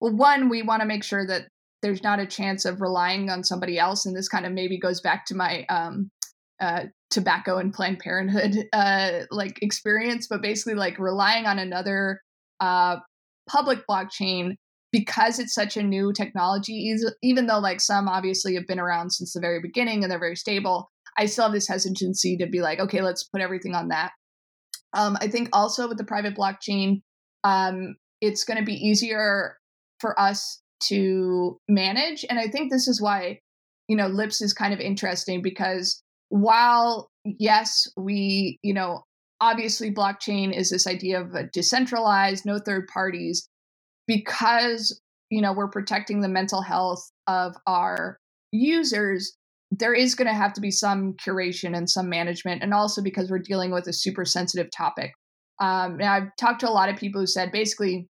well 0.00 0.14
one 0.14 0.48
we 0.48 0.62
want 0.62 0.80
to 0.80 0.86
make 0.86 1.04
sure 1.04 1.26
that 1.26 1.48
there's 1.82 2.02
not 2.02 2.18
a 2.18 2.26
chance 2.26 2.64
of 2.64 2.80
relying 2.80 3.28
on 3.30 3.44
somebody 3.44 3.78
else 3.78 4.06
and 4.06 4.16
this 4.16 4.28
kind 4.28 4.46
of 4.46 4.52
maybe 4.52 4.78
goes 4.78 5.00
back 5.00 5.26
to 5.26 5.34
my 5.34 5.64
um, 5.68 6.10
uh, 6.60 6.84
tobacco 7.10 7.58
and 7.58 7.72
Planned 7.72 7.98
Parenthood 7.98 8.66
uh, 8.72 9.20
like 9.30 9.58
experience, 9.62 10.26
but 10.28 10.42
basically 10.42 10.74
like 10.74 10.98
relying 10.98 11.46
on 11.46 11.58
another 11.58 12.20
uh, 12.60 12.96
public 13.48 13.80
blockchain 13.88 14.56
because 14.92 15.38
it's 15.38 15.54
such 15.54 15.76
a 15.76 15.82
new 15.82 16.12
technology. 16.12 16.94
Even 17.22 17.46
though 17.46 17.58
like 17.58 17.80
some 17.80 18.08
obviously 18.08 18.54
have 18.54 18.66
been 18.66 18.80
around 18.80 19.10
since 19.10 19.32
the 19.32 19.40
very 19.40 19.60
beginning 19.60 20.02
and 20.02 20.10
they're 20.10 20.18
very 20.18 20.36
stable, 20.36 20.90
I 21.18 21.26
still 21.26 21.44
have 21.44 21.52
this 21.52 21.68
hesitancy 21.68 22.36
to 22.38 22.46
be 22.46 22.60
like, 22.60 22.78
okay, 22.80 23.02
let's 23.02 23.24
put 23.24 23.40
everything 23.40 23.74
on 23.74 23.88
that. 23.88 24.12
Um, 24.92 25.16
I 25.20 25.28
think 25.28 25.48
also 25.52 25.88
with 25.88 25.98
the 25.98 26.04
private 26.04 26.36
blockchain, 26.36 27.02
um, 27.44 27.96
it's 28.20 28.44
going 28.44 28.58
to 28.58 28.64
be 28.64 28.74
easier 28.74 29.58
for 30.00 30.18
us 30.18 30.62
to 30.88 31.58
manage, 31.68 32.24
and 32.28 32.38
I 32.38 32.48
think 32.48 32.70
this 32.70 32.86
is 32.88 33.00
why 33.00 33.40
you 33.88 33.96
know 33.96 34.08
Lips 34.08 34.40
is 34.42 34.52
kind 34.52 34.74
of 34.74 34.80
interesting 34.80 35.42
because 35.42 36.02
while 36.28 37.10
yes, 37.24 37.86
we, 37.96 38.58
you 38.62 38.74
know, 38.74 39.04
obviously 39.40 39.92
blockchain 39.92 40.56
is 40.56 40.70
this 40.70 40.86
idea 40.86 41.20
of 41.20 41.34
a 41.34 41.44
decentralized, 41.52 42.46
no 42.46 42.58
third 42.58 42.88
parties, 42.92 43.48
because, 44.06 45.00
you 45.30 45.42
know, 45.42 45.52
we're 45.52 45.68
protecting 45.68 46.20
the 46.20 46.28
mental 46.28 46.62
health 46.62 47.10
of 47.26 47.54
our 47.66 48.18
users, 48.52 49.36
there 49.70 49.94
is 49.94 50.14
going 50.14 50.28
to 50.28 50.34
have 50.34 50.52
to 50.54 50.60
be 50.60 50.70
some 50.70 51.14
curation 51.14 51.76
and 51.76 51.90
some 51.90 52.08
management. 52.08 52.62
And 52.62 52.72
also 52.72 53.02
because 53.02 53.30
we're 53.30 53.40
dealing 53.40 53.72
with 53.72 53.86
a 53.88 53.92
super 53.92 54.24
sensitive 54.24 54.68
topic. 54.76 55.12
Um, 55.60 55.94
and 55.94 56.04
I've 56.04 56.36
talked 56.38 56.60
to 56.60 56.68
a 56.68 56.70
lot 56.70 56.88
of 56.88 56.96
people 56.96 57.20
who 57.20 57.26
said 57.26 57.50
basically, 57.50 58.08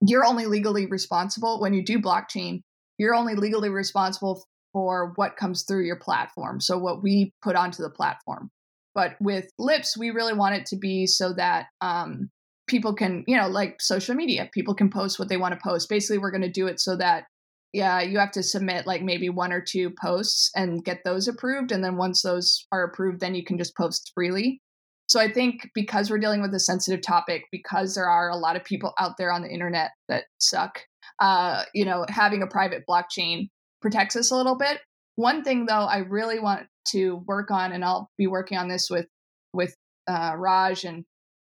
you're 0.00 0.24
only 0.24 0.46
legally 0.46 0.86
responsible 0.86 1.60
when 1.60 1.74
you 1.74 1.84
do 1.84 1.98
blockchain. 1.98 2.60
You're 2.98 3.14
only 3.14 3.34
legally 3.34 3.68
responsible 3.68 4.44
for 4.72 5.12
what 5.16 5.36
comes 5.36 5.64
through 5.64 5.84
your 5.84 5.98
platform. 5.98 6.60
So, 6.60 6.78
what 6.78 7.02
we 7.02 7.32
put 7.42 7.56
onto 7.56 7.82
the 7.82 7.90
platform. 7.90 8.50
But 8.94 9.16
with 9.20 9.46
Lips, 9.58 9.96
we 9.96 10.10
really 10.10 10.34
want 10.34 10.54
it 10.54 10.66
to 10.66 10.76
be 10.76 11.06
so 11.06 11.32
that 11.34 11.66
um, 11.80 12.30
people 12.66 12.94
can, 12.94 13.24
you 13.26 13.36
know, 13.36 13.48
like 13.48 13.80
social 13.80 14.14
media, 14.14 14.50
people 14.52 14.74
can 14.74 14.90
post 14.90 15.18
what 15.18 15.28
they 15.28 15.36
want 15.36 15.54
to 15.54 15.60
post. 15.62 15.88
Basically, 15.88 16.18
we're 16.18 16.30
going 16.30 16.42
to 16.42 16.50
do 16.50 16.66
it 16.66 16.80
so 16.80 16.96
that, 16.96 17.24
yeah, 17.72 18.00
you 18.00 18.18
have 18.18 18.32
to 18.32 18.42
submit 18.42 18.86
like 18.86 19.02
maybe 19.02 19.30
one 19.30 19.52
or 19.52 19.62
two 19.62 19.90
posts 20.00 20.50
and 20.54 20.84
get 20.84 21.00
those 21.04 21.26
approved. 21.26 21.72
And 21.72 21.82
then 21.82 21.96
once 21.96 22.22
those 22.22 22.66
are 22.70 22.84
approved, 22.84 23.20
then 23.20 23.34
you 23.34 23.44
can 23.44 23.56
just 23.56 23.76
post 23.76 24.12
freely. 24.14 24.60
So 25.08 25.20
I 25.20 25.30
think 25.30 25.68
because 25.74 26.10
we're 26.10 26.18
dealing 26.18 26.42
with 26.42 26.54
a 26.54 26.60
sensitive 26.60 27.02
topic, 27.02 27.44
because 27.50 27.94
there 27.94 28.08
are 28.08 28.30
a 28.30 28.36
lot 28.36 28.56
of 28.56 28.64
people 28.64 28.92
out 28.98 29.16
there 29.18 29.32
on 29.32 29.42
the 29.42 29.50
internet 29.50 29.90
that 30.08 30.24
suck, 30.38 30.80
uh, 31.18 31.64
you 31.74 31.84
know, 31.84 32.06
having 32.08 32.42
a 32.42 32.46
private 32.46 32.84
blockchain 32.88 33.48
protects 33.82 34.16
us 34.16 34.30
a 34.30 34.36
little 34.36 34.56
bit. 34.56 34.80
one 35.16 35.44
thing 35.44 35.66
though 35.66 35.84
I 35.84 35.98
really 35.98 36.38
want 36.38 36.66
to 36.88 37.16
work 37.26 37.50
on, 37.50 37.72
and 37.72 37.84
I'll 37.84 38.08
be 38.16 38.26
working 38.26 38.58
on 38.58 38.68
this 38.68 38.88
with 38.90 39.06
with 39.52 39.74
uh, 40.08 40.34
Raj, 40.36 40.84
and 40.84 41.04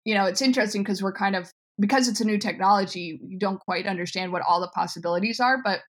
you 0.04 0.14
know, 0.14 0.26
it's 0.26 0.42
interesting 0.42 0.84
because 0.84 1.02
we're 1.02 1.14
kind 1.14 1.36
of 1.36 1.52
because 1.80 2.08
it's 2.08 2.22
a 2.22 2.26
new 2.26 2.38
technology, 2.38 3.20
you 3.22 3.38
don't 3.38 3.60
quite 3.60 3.86
understand 3.86 4.32
what 4.32 4.42
all 4.42 4.62
the 4.62 4.70
possibilities 4.70 5.40
are. 5.40 5.62
But 5.64 5.82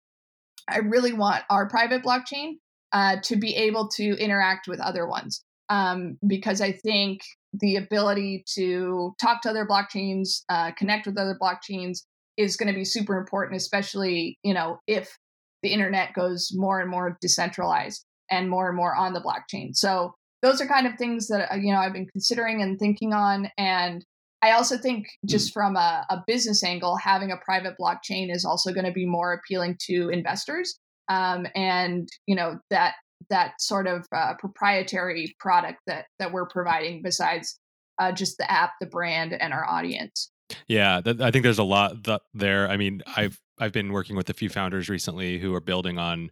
I 0.68 0.78
really 0.78 1.12
want 1.12 1.44
our 1.48 1.68
private 1.68 2.02
blockchain 2.02 2.54
uh, 2.92 3.16
to 3.22 3.36
be 3.36 3.54
able 3.54 3.88
to 3.88 4.16
interact 4.18 4.66
with 4.66 4.80
other 4.80 5.06
ones 5.06 5.44
um, 5.68 6.18
because 6.26 6.60
I 6.60 6.72
think 6.72 7.20
the 7.52 7.76
ability 7.76 8.44
to 8.54 9.14
talk 9.20 9.42
to 9.42 9.50
other 9.50 9.66
blockchains, 9.66 10.42
uh, 10.48 10.72
connect 10.72 11.06
with 11.06 11.18
other 11.18 11.36
blockchains 11.40 12.00
is 12.36 12.56
going 12.56 12.68
to 12.68 12.74
be 12.74 12.84
super 12.84 13.16
important, 13.16 13.56
especially 13.56 14.38
you 14.42 14.54
know 14.54 14.78
if 14.86 15.16
the 15.62 15.72
internet 15.72 16.14
goes 16.14 16.52
more 16.54 16.80
and 16.80 16.90
more 16.90 17.16
decentralized 17.20 18.04
and 18.30 18.50
more 18.50 18.68
and 18.68 18.76
more 18.76 18.94
on 18.94 19.12
the 19.12 19.20
blockchain. 19.20 19.74
So 19.74 20.14
those 20.42 20.60
are 20.60 20.66
kind 20.66 20.86
of 20.86 20.96
things 20.96 21.28
that 21.28 21.52
uh, 21.52 21.56
you 21.56 21.72
know 21.72 21.78
I've 21.78 21.92
been 21.92 22.06
considering 22.06 22.62
and 22.62 22.78
thinking 22.78 23.12
on, 23.12 23.50
and 23.58 24.04
I 24.42 24.52
also 24.52 24.76
think 24.76 25.08
just 25.24 25.52
from 25.52 25.76
a, 25.76 26.06
a 26.10 26.22
business 26.26 26.62
angle, 26.62 26.96
having 26.96 27.32
a 27.32 27.36
private 27.38 27.74
blockchain 27.80 28.32
is 28.32 28.44
also 28.44 28.72
going 28.72 28.86
to 28.86 28.92
be 28.92 29.06
more 29.06 29.32
appealing 29.32 29.76
to 29.86 30.08
investors, 30.10 30.78
um, 31.08 31.46
and 31.54 32.08
you 32.26 32.36
know 32.36 32.58
that 32.70 32.94
that 33.30 33.60
sort 33.60 33.86
of 33.86 34.06
uh, 34.12 34.34
proprietary 34.38 35.34
product 35.40 35.78
that 35.86 36.06
that 36.18 36.32
we're 36.32 36.46
providing 36.48 37.02
besides 37.02 37.58
uh, 37.98 38.12
just 38.12 38.36
the 38.38 38.50
app, 38.50 38.72
the 38.80 38.86
brand, 38.86 39.32
and 39.32 39.52
our 39.52 39.68
audience. 39.68 40.30
Yeah, 40.68 41.00
th- 41.00 41.20
I 41.20 41.30
think 41.30 41.42
there's 41.42 41.58
a 41.58 41.64
lot 41.64 42.04
th- 42.04 42.20
there. 42.34 42.68
I 42.68 42.76
mean, 42.76 43.02
I've 43.16 43.38
I've 43.58 43.72
been 43.72 43.92
working 43.92 44.16
with 44.16 44.28
a 44.28 44.34
few 44.34 44.48
founders 44.48 44.88
recently 44.88 45.38
who 45.38 45.54
are 45.54 45.60
building 45.60 45.98
on 45.98 46.30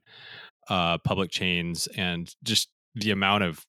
uh, 0.68 0.98
public 0.98 1.30
chains, 1.30 1.88
and 1.96 2.34
just 2.42 2.68
the 2.94 3.10
amount 3.10 3.44
of 3.44 3.66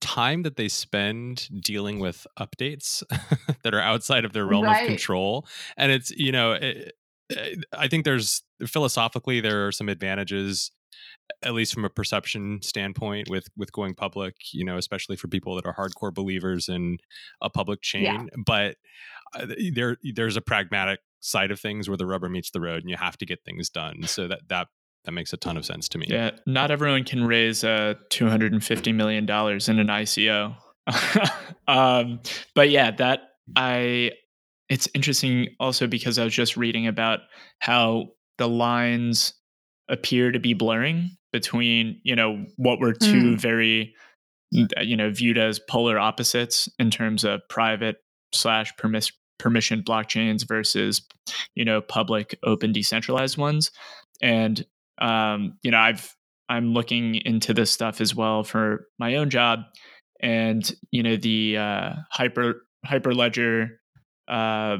time 0.00 0.42
that 0.42 0.56
they 0.56 0.68
spend 0.68 1.48
dealing 1.62 1.98
with 1.98 2.26
updates 2.38 3.02
that 3.62 3.74
are 3.74 3.80
outside 3.80 4.24
of 4.24 4.32
their 4.32 4.46
realm 4.46 4.64
right. 4.64 4.82
of 4.82 4.88
control, 4.88 5.46
and 5.76 5.92
it's 5.92 6.10
you 6.12 6.32
know, 6.32 6.52
it, 6.52 6.92
it, 7.30 7.64
I 7.72 7.88
think 7.88 8.04
there's 8.04 8.42
philosophically 8.66 9.40
there 9.40 9.66
are 9.66 9.72
some 9.72 9.88
advantages 9.88 10.70
at 11.42 11.54
least 11.54 11.74
from 11.74 11.84
a 11.84 11.90
perception 11.90 12.60
standpoint 12.62 13.28
with 13.28 13.48
with 13.56 13.72
going 13.72 13.94
public 13.94 14.34
you 14.52 14.64
know 14.64 14.76
especially 14.76 15.16
for 15.16 15.28
people 15.28 15.54
that 15.54 15.66
are 15.66 15.74
hardcore 15.74 16.12
believers 16.12 16.68
in 16.68 16.98
a 17.42 17.50
public 17.50 17.82
chain 17.82 18.04
yeah. 18.04 18.24
but 18.44 18.76
uh, 19.34 19.46
there 19.74 19.96
there's 20.14 20.36
a 20.36 20.40
pragmatic 20.40 21.00
side 21.20 21.50
of 21.50 21.58
things 21.58 21.88
where 21.88 21.96
the 21.96 22.06
rubber 22.06 22.28
meets 22.28 22.50
the 22.50 22.60
road 22.60 22.82
and 22.82 22.90
you 22.90 22.96
have 22.96 23.16
to 23.16 23.26
get 23.26 23.44
things 23.44 23.68
done 23.68 24.02
so 24.04 24.28
that 24.28 24.40
that 24.48 24.68
that 25.04 25.12
makes 25.12 25.32
a 25.32 25.36
ton 25.36 25.56
of 25.56 25.64
sense 25.64 25.88
to 25.88 25.98
me 25.98 26.06
yeah 26.08 26.30
not 26.46 26.70
everyone 26.70 27.04
can 27.04 27.24
raise 27.24 27.64
uh 27.64 27.94
250 28.10 28.92
million 28.92 29.26
dollars 29.26 29.68
in 29.68 29.78
an 29.78 29.88
ico 29.88 30.56
um 31.68 32.20
but 32.54 32.70
yeah 32.70 32.90
that 32.90 33.20
i 33.56 34.10
it's 34.68 34.88
interesting 34.94 35.48
also 35.60 35.86
because 35.86 36.18
i 36.18 36.24
was 36.24 36.34
just 36.34 36.56
reading 36.56 36.86
about 36.86 37.20
how 37.60 38.06
the 38.38 38.48
lines 38.48 39.34
appear 39.88 40.32
to 40.32 40.38
be 40.38 40.54
blurring 40.54 41.10
between 41.32 42.00
you 42.02 42.16
know 42.16 42.44
what 42.56 42.80
were 42.80 42.92
two 42.92 43.34
mm. 43.34 43.40
very 43.40 43.94
you 44.50 44.96
know 44.96 45.10
viewed 45.10 45.38
as 45.38 45.58
polar 45.58 45.98
opposites 45.98 46.68
in 46.78 46.90
terms 46.90 47.24
of 47.24 47.40
private 47.48 47.96
slash 48.32 48.72
permiss- 48.76 49.12
permission 49.38 49.82
blockchains 49.82 50.46
versus 50.46 51.02
you 51.54 51.64
know 51.64 51.80
public 51.80 52.38
open 52.44 52.72
decentralized 52.72 53.36
ones 53.36 53.70
and 54.22 54.64
um, 55.00 55.58
you 55.62 55.70
know 55.70 55.78
i've 55.78 56.14
i'm 56.48 56.72
looking 56.72 57.16
into 57.16 57.52
this 57.52 57.70
stuff 57.70 58.00
as 58.00 58.14
well 58.14 58.42
for 58.42 58.86
my 58.98 59.16
own 59.16 59.30
job 59.30 59.60
and 60.20 60.74
you 60.90 61.02
know 61.02 61.16
the 61.16 61.56
uh, 61.56 61.92
hyper 62.10 62.62
hyperledger 62.86 63.68
uh, 64.28 64.78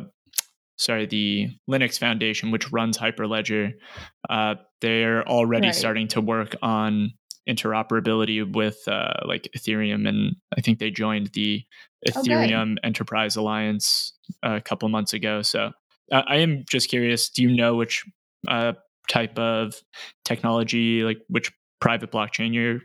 sorry, 0.79 1.07
the 1.07 1.49
Linux 1.69 1.99
Foundation, 1.99 2.51
which 2.51 2.71
runs 2.71 2.99
Hyperledger, 2.99 3.73
uh, 4.29 4.57
they're 4.81 5.27
already 5.29 5.69
right. 5.69 5.75
starting 5.75 6.09
to 6.09 6.21
work 6.21 6.55
on 6.63 7.13
interoperability 7.49 8.55
with 8.55 8.77
uh, 8.89 9.15
like 9.25 9.49
Ethereum, 9.57 10.09
and 10.09 10.37
I 10.57 10.61
think 10.61 10.79
they 10.79 10.91
joined 10.91 11.29
the 11.33 11.63
Ethereum 12.09 12.73
okay. 12.73 12.81
Enterprise 12.85 13.37
Alliance 13.37 14.13
a 14.43 14.61
couple 14.61 14.89
months 14.89 15.13
ago. 15.13 15.43
So 15.43 15.73
uh, 16.13 16.23
I 16.27 16.37
am 16.37 16.65
just 16.69 16.89
curious. 16.89 17.31
Do 17.31 17.43
you 17.43 17.55
know 17.55 17.75
which 17.75 18.05
uh, 18.49 18.75
type 19.09 19.39
of 19.39 19.75
technology, 20.25 21.03
like 21.03 21.19
which 21.29 21.53
private 21.81 22.11
blockchain, 22.11 22.55
you're 22.55 22.81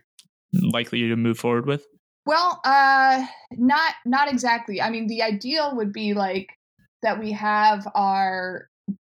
likely 0.53 1.07
to 1.07 1.15
move 1.15 1.37
forward 1.37 1.65
with? 1.65 1.85
Well, 2.25 2.61
uh, 2.63 3.25
not 3.51 3.95
not 4.05 4.31
exactly. 4.31 4.81
I 4.81 4.89
mean, 4.89 5.07
the 5.07 5.23
ideal 5.23 5.75
would 5.75 5.91
be 5.91 6.13
like 6.13 6.49
that 7.01 7.19
we 7.19 7.31
have 7.31 7.87
our 7.95 8.67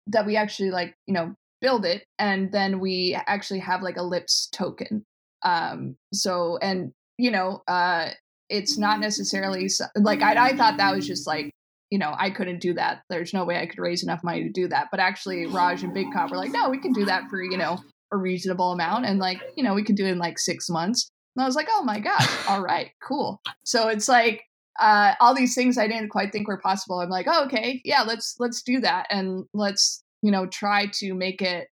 that 0.08 0.26
we 0.26 0.36
actually 0.36 0.72
like 0.72 0.96
you 1.06 1.14
know 1.14 1.36
build 1.62 1.86
it 1.86 2.04
and 2.20 2.52
then 2.52 2.80
we 2.80 3.18
actually 3.28 3.60
have 3.60 3.82
like 3.82 3.98
a 3.98 4.04
lips 4.04 4.48
token. 4.52 5.06
Um 5.44 5.96
so 6.14 6.58
and 6.62 6.92
you 7.18 7.32
know 7.32 7.62
uh 7.68 8.10
it's 8.50 8.78
not 8.78 9.00
necessarily 9.00 9.70
like 9.96 10.22
I, 10.22 10.50
I 10.50 10.56
thought 10.56 10.78
that 10.78 10.96
was 10.96 11.06
just 11.06 11.28
like 11.28 11.52
you 11.90 12.00
know 12.00 12.14
i 12.18 12.30
couldn't 12.30 12.60
do 12.60 12.74
that. 12.74 13.02
There's 13.10 13.34
no 13.34 13.46
way 13.46 13.58
i 13.58 13.66
could 13.66 13.80
raise 13.80 14.04
enough 14.04 14.24
money 14.24 14.44
to 14.44 14.50
do 14.50 14.68
that. 14.70 14.88
But 14.92 15.00
actually 15.00 15.46
raj 15.48 15.84
and 15.84 15.96
Bitcot 15.96 16.32
were 16.32 16.38
like 16.38 16.52
no 16.52 16.70
we 16.70 16.80
can 16.80 16.94
do 16.94 17.06
that 17.06 17.24
for 17.30 17.42
you 17.42 17.58
know 17.58 17.80
a 18.12 18.18
reasonable 18.18 18.72
amount 18.72 19.06
and 19.06 19.20
like 19.20 19.42
you 19.56 19.64
know 19.64 19.74
we 19.74 19.84
could 19.84 19.96
do 19.96 20.06
it 20.06 20.12
in 20.12 20.18
like 20.18 20.40
six 20.40 20.70
months. 20.70 21.10
And 21.36 21.44
i 21.44 21.46
was 21.46 21.56
like 21.56 21.68
oh 21.70 21.84
my 21.84 22.00
gosh 22.00 22.48
all 22.50 22.62
right 22.62 22.92
cool. 23.02 23.42
So 23.64 23.90
it's 23.90 24.08
like 24.08 24.44
uh, 24.80 25.14
all 25.20 25.34
these 25.34 25.56
things 25.56 25.78
I 25.78 25.88
didn't 25.88 26.10
quite 26.10 26.32
think 26.32 26.48
were 26.48 26.60
possible. 26.60 27.00
I'm 27.00 27.10
like, 27.10 27.28
oh, 27.28 27.46
okay, 27.46 27.82
yeah, 27.84 28.04
let's 28.04 28.36
let's 28.40 28.62
do 28.62 28.80
that, 28.82 29.08
and 29.10 29.46
let's 29.54 30.04
you 30.28 30.32
know 30.34 30.46
try 30.46 30.88
to 30.88 31.14
make 31.14 31.42
it 31.42 31.70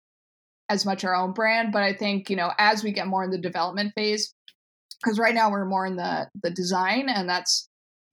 as 0.69 0.87
much 0.87 1.05
our 1.05 1.17
own 1.17 1.33
brand. 1.33 1.73
But 1.73 1.83
I 1.83 1.93
think 1.93 2.31
you 2.31 2.37
know 2.37 2.53
as 2.57 2.85
we 2.85 2.93
get 2.93 3.09
more 3.09 3.25
in 3.25 3.31
the 3.31 3.39
development 3.39 3.93
phase, 3.97 4.33
because 5.03 5.19
right 5.19 5.35
now 5.35 5.51
we're 5.51 5.65
more 5.65 5.85
in 5.85 5.97
the 5.97 6.29
the 6.41 6.51
design, 6.51 7.09
and 7.09 7.29
that's 7.29 7.69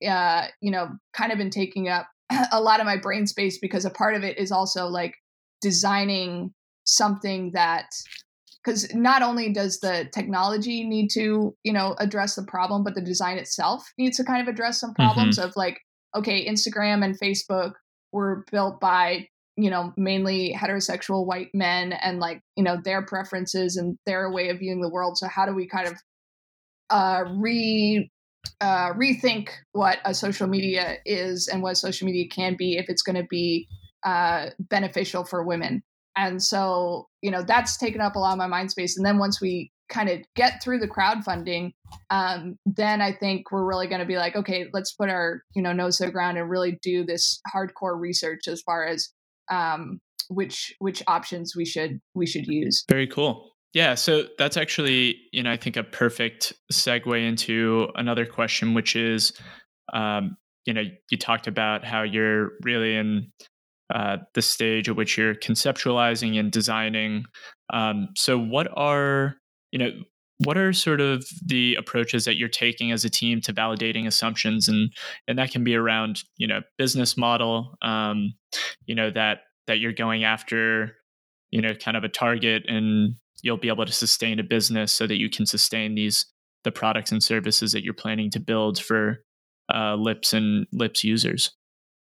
uh, 0.06 0.48
you 0.60 0.72
know 0.72 0.90
kind 1.14 1.32
of 1.32 1.38
been 1.38 1.52
taking 1.52 1.90
up 1.90 2.08
a 2.52 2.60
lot 2.60 2.80
of 2.80 2.88
my 2.88 2.98
brain 2.98 3.28
space 3.28 3.60
because 3.60 3.86
a 3.86 3.92
part 3.92 4.16
of 4.16 4.24
it 4.24 4.40
is 4.40 4.52
also 4.52 4.88
like 4.88 5.14
designing 5.62 6.56
something 6.86 7.52
that 7.54 7.86
because 8.66 8.92
not 8.96 9.22
only 9.22 9.54
does 9.54 9.80
the 9.80 10.10
technology 10.12 10.84
need 10.84 11.10
to 11.10 11.56
you 11.64 11.72
know 11.72 11.96
address 12.00 12.34
the 12.34 12.44
problem 12.48 12.84
but 12.84 12.96
the 12.96 13.02
design 13.02 13.38
itself 13.38 13.88
needs 14.00 14.18
to 14.18 14.24
kind 14.24 14.42
of 14.42 14.52
address 14.52 14.80
some 14.80 14.96
problems 14.96 15.38
mm-hmm. 15.38 15.48
of 15.48 15.56
like 15.56 15.78
okay 16.16 16.48
instagram 16.48 17.06
and 17.06 17.20
facebook 17.20 17.74
were 18.12 18.44
built 18.52 18.80
by 18.80 19.28
you 19.58 19.70
know 19.70 19.94
mainly 19.98 20.56
heterosexual 20.58 21.26
white 21.26 21.50
men 21.54 21.94
and 21.94 22.20
like 22.20 22.42
you 22.56 22.64
know 22.64 22.78
their 22.84 23.06
preferences 23.06 23.76
and 23.78 23.98
their 24.06 24.32
way 24.32 24.50
of 24.50 24.60
viewing 24.60 24.82
the 24.82 24.90
world 24.90 25.18
so 25.18 25.28
how 25.28 25.46
do 25.46 25.54
we 25.54 25.68
kind 25.68 25.88
of 25.88 25.94
uh 26.90 27.24
re 27.36 28.10
uh 28.60 28.94
rethink 28.94 29.50
what 29.74 30.00
a 30.06 30.14
social 30.14 30.48
media 30.48 30.98
is 31.06 31.48
and 31.48 31.62
what 31.62 31.78
social 31.78 32.06
media 32.06 32.28
can 32.30 32.56
be 32.58 32.78
if 32.78 32.86
it's 32.90 33.02
going 33.02 33.16
to 33.16 33.28
be 33.30 33.68
uh 34.04 34.48
beneficial 34.60 35.24
for 35.26 35.44
women 35.44 35.84
and 36.18 36.42
so, 36.44 37.08
you 37.22 37.32
know, 37.32 37.44
that's 37.44 37.78
taken 37.78 38.02
up 38.02 38.16
a 38.16 38.20
lot 38.20 38.34
of 38.34 38.38
my 38.38 38.48
mind 38.48 38.72
space. 38.72 38.98
And 38.98 39.06
then 39.06 39.18
once 39.18 39.42
we 39.42 39.72
kind 39.90 40.10
of 40.10 40.20
get 40.36 40.62
through 40.64 40.80
the 40.80 40.88
crowdfunding, 40.88 41.72
um, 42.10 42.58
then 42.66 43.02
I 43.02 43.14
think 43.14 43.52
we're 43.52 43.66
really 43.66 43.88
going 43.88 44.02
to 44.02 44.08
be 44.08 44.18
like, 44.18 44.36
okay, 44.36 44.68
let's 44.74 44.94
put 44.94 45.10
our, 45.10 45.42
you 45.56 45.62
know, 45.62 45.74
nose 45.74 45.98
to 45.98 46.06
the 46.06 46.12
ground 46.12 46.38
and 46.38 46.50
really 46.50 46.78
do 46.82 47.06
this 47.06 47.42
hardcore 47.54 48.00
research 48.00 48.48
as 48.48 48.62
far 48.62 48.86
as 48.86 49.10
um, 49.52 50.00
which 50.30 50.74
which 50.80 51.04
options 51.08 51.56
we 51.56 51.66
should 51.66 52.00
we 52.16 52.26
should 52.26 52.48
use. 52.48 52.84
Very 52.90 53.08
cool. 53.08 53.52
Yeah, 53.74 53.96
so 53.96 54.26
that's 54.38 54.58
actually, 54.58 55.16
you 55.32 55.44
know, 55.44 55.52
I 55.52 55.56
think 55.56 55.78
a 55.78 55.84
perfect 55.84 56.52
segue 56.74 57.26
into 57.26 57.88
another 57.96 58.26
question, 58.26 58.74
which 58.74 58.98
is, 58.98 59.32
um, 59.94 60.36
you 60.66 60.74
know, 60.74 60.84
you 61.10 61.18
talked 61.18 61.48
about 61.48 61.86
how 61.86 62.02
you're 62.02 62.50
really 62.64 62.96
in 62.96 63.32
uh, 63.94 64.18
the 64.34 64.42
stage 64.42 64.90
at 64.90 64.98
which 64.98 65.18
you're 65.18 65.36
conceptualizing 65.36 66.38
and 66.38 66.52
designing. 66.52 67.24
Um, 67.72 68.10
so, 68.18 68.38
what 68.38 68.68
are 68.76 69.36
you 69.72 69.80
know 69.80 69.92
what 70.46 70.58
are 70.58 70.74
sort 70.74 71.02
of 71.02 71.26
the 71.46 71.76
approaches 71.76 72.26
that 72.26 72.38
you're 72.38 72.50
taking 72.50 72.92
as 72.92 73.06
a 73.06 73.10
team 73.10 73.42
to 73.42 73.54
validating 73.54 74.08
assumptions? 74.08 74.68
And 74.68 74.92
and 75.28 75.38
that 75.38 75.52
can 75.52 75.64
be 75.64 75.76
around 75.76 76.24
you 76.38 76.48
know 76.48 76.62
business 76.78 77.18
model 77.18 77.76
um, 77.82 78.34
you 78.86 78.96
know 78.96 79.12
that 79.12 79.42
that 79.68 79.80
you're 79.80 79.94
going 79.94 80.24
after 80.24 80.96
you 81.52 81.62
know 81.62 81.74
kind 81.74 81.98
of 81.98 82.04
a 82.04 82.10
target 82.10 82.64
and 82.68 83.16
you'll 83.44 83.58
be 83.58 83.70
able 83.70 83.86
to 83.86 83.92
sustain 83.92 84.40
a 84.40 84.44
business 84.44 84.92
so 84.92 85.08
that 85.08 85.20
you 85.20 85.30
can 85.30 85.46
sustain 85.46 85.96
these 85.96 86.26
the 86.64 86.72
products 86.72 87.12
and 87.12 87.24
services 87.24 87.72
that 87.72 87.84
you're 87.84 87.94
planning 87.94 88.30
to 88.30 88.40
build 88.40 88.80
for 88.80 89.24
uh, 89.74 89.96
lips 89.96 90.34
and 90.34 90.68
lips 90.72 91.04
users. 91.04 91.52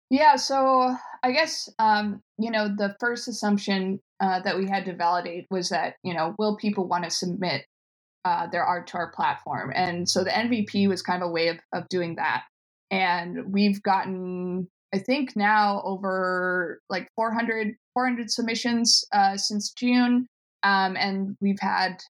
Yeah 0.09 0.35
so 0.35 0.95
I 1.23 1.31
guess 1.31 1.69
um, 1.79 2.21
you 2.37 2.51
know 2.51 2.67
the 2.67 2.95
first 2.99 3.27
assumption 3.27 3.99
uh, 4.19 4.41
that 4.41 4.57
we 4.57 4.67
had 4.67 4.85
to 4.85 4.95
validate 4.95 5.45
was 5.49 5.69
that 5.69 5.95
you 6.03 6.13
know 6.13 6.35
will 6.37 6.57
people 6.57 6.87
want 6.87 7.03
to 7.05 7.09
submit 7.09 7.65
uh, 8.25 8.47
their 8.47 8.63
art 8.63 8.87
to 8.87 8.97
our 8.97 9.11
platform. 9.11 9.71
And 9.75 10.07
so 10.09 10.23
the 10.23 10.29
MVP 10.29 10.87
was 10.87 11.01
kind 11.01 11.23
of 11.23 11.29
a 11.29 11.31
way 11.31 11.47
of, 11.47 11.59
of 11.73 11.87
doing 11.89 12.15
that. 12.15 12.43
And 12.91 13.51
we've 13.51 13.81
gotten, 13.83 14.67
I 14.93 14.99
think 14.99 15.35
now 15.35 15.81
over 15.83 16.81
like 16.89 17.07
400, 17.15 17.75
400 17.93 18.31
submissions 18.31 19.05
uh, 19.13 19.37
since 19.37 19.71
June. 19.71 20.27
Um, 20.63 20.97
and 20.97 21.37
we've 21.39 21.59
had, 21.59 22.01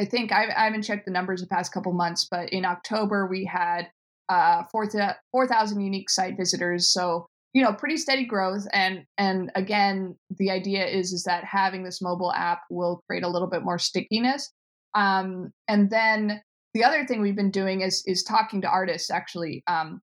I 0.00 0.04
think, 0.04 0.32
I, 0.32 0.46
I, 0.56 0.64
haven't 0.64 0.82
checked 0.82 1.04
the 1.04 1.12
numbers 1.12 1.40
the 1.40 1.46
past 1.46 1.72
couple 1.72 1.92
months, 1.92 2.26
but 2.28 2.48
in 2.50 2.64
October 2.64 3.26
we 3.26 3.44
had 3.44 3.88
uh, 4.28 4.64
4,000 4.72 5.14
4, 5.30 5.46
unique 5.80 6.10
site 6.10 6.36
visitors. 6.36 6.92
So 6.92 7.26
you 7.54 7.62
know 7.62 7.72
pretty 7.72 7.96
steady 7.96 8.24
growth 8.24 8.66
and 8.72 9.04
and 9.16 9.50
again 9.54 10.14
the 10.38 10.50
idea 10.50 10.86
is 10.86 11.12
is 11.12 11.24
that 11.24 11.44
having 11.44 11.82
this 11.82 12.02
mobile 12.02 12.32
app 12.32 12.60
will 12.70 13.00
create 13.08 13.24
a 13.24 13.28
little 13.28 13.48
bit 13.48 13.64
more 13.64 13.78
stickiness 13.78 14.52
um, 14.94 15.52
and 15.66 15.90
then 15.90 16.40
the 16.74 16.84
other 16.84 17.06
thing 17.06 17.20
we've 17.20 17.36
been 17.36 17.50
doing 17.50 17.80
is 17.80 18.02
is 18.06 18.22
talking 18.22 18.60
to 18.62 18.68
artists 18.68 19.10
actually 19.10 19.62
um, 19.66 20.00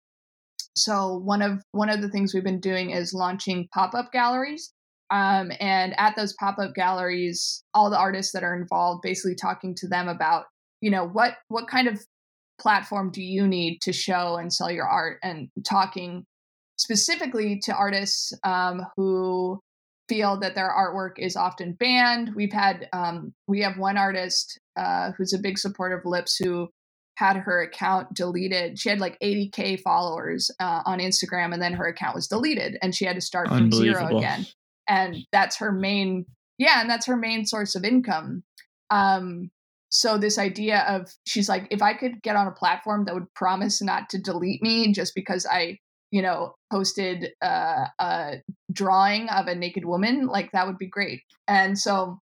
so 0.76 1.18
one 1.18 1.42
of 1.42 1.62
one 1.72 1.90
of 1.90 2.02
the 2.02 2.08
things 2.08 2.34
we've 2.34 2.44
been 2.44 2.60
doing 2.60 2.90
is 2.90 3.14
launching 3.14 3.68
pop-up 3.72 4.10
galleries 4.12 4.72
um, 5.10 5.52
and 5.60 5.94
at 5.98 6.16
those 6.16 6.34
pop-up 6.34 6.74
galleries 6.74 7.62
all 7.74 7.90
the 7.90 7.98
artists 7.98 8.32
that 8.32 8.42
are 8.42 8.56
involved 8.56 9.02
basically 9.02 9.34
talking 9.34 9.74
to 9.74 9.88
them 9.88 10.08
about 10.08 10.44
you 10.80 10.90
know 10.90 11.06
what 11.06 11.34
what 11.48 11.68
kind 11.68 11.88
of 11.88 12.00
platform 12.60 13.10
do 13.10 13.22
you 13.22 13.46
need 13.46 13.80
to 13.82 13.92
show 13.92 14.36
and 14.36 14.52
sell 14.52 14.70
your 14.70 14.86
art 14.86 15.18
and 15.22 15.48
talking 15.66 16.24
specifically 16.76 17.60
to 17.62 17.74
artists 17.74 18.32
um, 18.44 18.82
who 18.96 19.60
feel 20.08 20.38
that 20.40 20.54
their 20.54 20.70
artwork 20.70 21.18
is 21.18 21.36
often 21.36 21.72
banned. 21.72 22.34
We've 22.34 22.52
had 22.52 22.88
um, 22.92 23.32
we 23.46 23.60
have 23.60 23.78
one 23.78 23.96
artist 23.96 24.58
uh, 24.76 25.12
who's 25.16 25.32
a 25.32 25.38
big 25.38 25.58
supporter 25.58 25.96
of 25.96 26.04
Lips 26.04 26.36
who 26.36 26.68
had 27.16 27.36
her 27.36 27.62
account 27.62 28.12
deleted. 28.12 28.78
She 28.78 28.88
had 28.88 29.00
like 29.00 29.18
80k 29.20 29.80
followers 29.80 30.50
uh, 30.60 30.82
on 30.84 30.98
Instagram, 30.98 31.52
and 31.52 31.62
then 31.62 31.72
her 31.74 31.86
account 31.86 32.14
was 32.14 32.26
deleted, 32.26 32.76
and 32.82 32.94
she 32.94 33.04
had 33.04 33.16
to 33.16 33.20
start 33.20 33.48
from 33.48 33.70
zero 33.70 34.16
again. 34.16 34.46
And 34.88 35.16
that's 35.32 35.56
her 35.58 35.72
main, 35.72 36.26
yeah, 36.58 36.80
and 36.80 36.90
that's 36.90 37.06
her 37.06 37.16
main 37.16 37.46
source 37.46 37.74
of 37.74 37.84
income. 37.84 38.42
Um, 38.90 39.50
so 39.88 40.18
this 40.18 40.38
idea 40.38 40.84
of 40.88 41.08
she's 41.24 41.48
like, 41.48 41.68
if 41.70 41.80
I 41.80 41.94
could 41.94 42.20
get 42.22 42.36
on 42.36 42.48
a 42.48 42.52
platform 42.52 43.04
that 43.04 43.14
would 43.14 43.32
promise 43.34 43.80
not 43.80 44.08
to 44.10 44.18
delete 44.18 44.60
me 44.60 44.92
just 44.92 45.14
because 45.14 45.46
I 45.46 45.78
you 46.14 46.22
know, 46.22 46.54
posted 46.70 47.32
uh, 47.42 47.86
a 47.98 48.34
drawing 48.72 49.28
of 49.30 49.48
a 49.48 49.54
naked 49.56 49.84
woman, 49.84 50.28
like 50.28 50.48
that 50.52 50.64
would 50.64 50.78
be 50.78 50.86
great. 50.86 51.20
And 51.48 51.76
so 51.76 52.20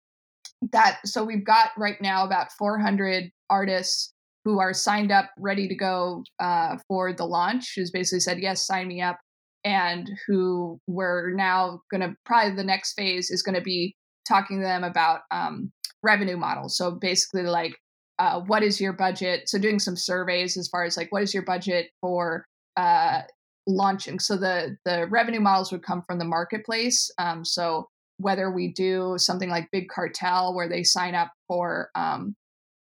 that, 0.72 0.98
so 1.06 1.24
we've 1.24 1.46
got 1.46 1.70
right 1.78 1.96
now 2.02 2.26
about 2.26 2.52
400 2.58 3.30
artists 3.48 4.12
who 4.44 4.60
are 4.60 4.74
signed 4.74 5.10
up, 5.10 5.30
ready 5.38 5.68
to 5.68 5.74
go 5.74 6.22
uh, 6.38 6.76
for 6.86 7.14
the 7.14 7.24
launch, 7.24 7.72
who's 7.74 7.90
basically 7.90 8.20
said, 8.20 8.40
yes, 8.40 8.66
sign 8.66 8.88
me 8.88 9.00
up. 9.00 9.16
And 9.64 10.10
who 10.26 10.78
we're 10.86 11.32
now 11.32 11.80
going 11.90 12.02
to 12.02 12.14
probably 12.26 12.56
the 12.56 12.64
next 12.64 12.92
phase 12.92 13.30
is 13.30 13.42
going 13.42 13.56
to 13.56 13.62
be 13.62 13.96
talking 14.28 14.60
to 14.60 14.66
them 14.66 14.84
about 14.84 15.20
um, 15.30 15.72
revenue 16.02 16.36
models. 16.36 16.76
So 16.76 16.90
basically, 16.90 17.44
like, 17.44 17.72
uh, 18.18 18.40
what 18.40 18.62
is 18.62 18.82
your 18.82 18.92
budget? 18.92 19.48
So 19.48 19.58
doing 19.58 19.78
some 19.78 19.96
surveys 19.96 20.58
as 20.58 20.68
far 20.68 20.84
as 20.84 20.98
like, 20.98 21.10
what 21.10 21.22
is 21.22 21.32
your 21.32 21.44
budget 21.44 21.86
for 22.02 22.44
uh, 22.76 23.22
launching. 23.68 24.18
So 24.18 24.36
the 24.36 24.76
the 24.84 25.06
revenue 25.06 25.40
models 25.40 25.70
would 25.70 25.84
come 25.84 26.02
from 26.02 26.18
the 26.18 26.24
marketplace. 26.24 27.10
Um, 27.18 27.44
so 27.44 27.88
whether 28.16 28.50
we 28.50 28.72
do 28.72 29.14
something 29.16 29.48
like 29.48 29.68
Big 29.70 29.88
Cartel, 29.88 30.54
where 30.54 30.68
they 30.68 30.82
sign 30.82 31.14
up 31.14 31.30
for 31.46 31.90
um, 31.94 32.34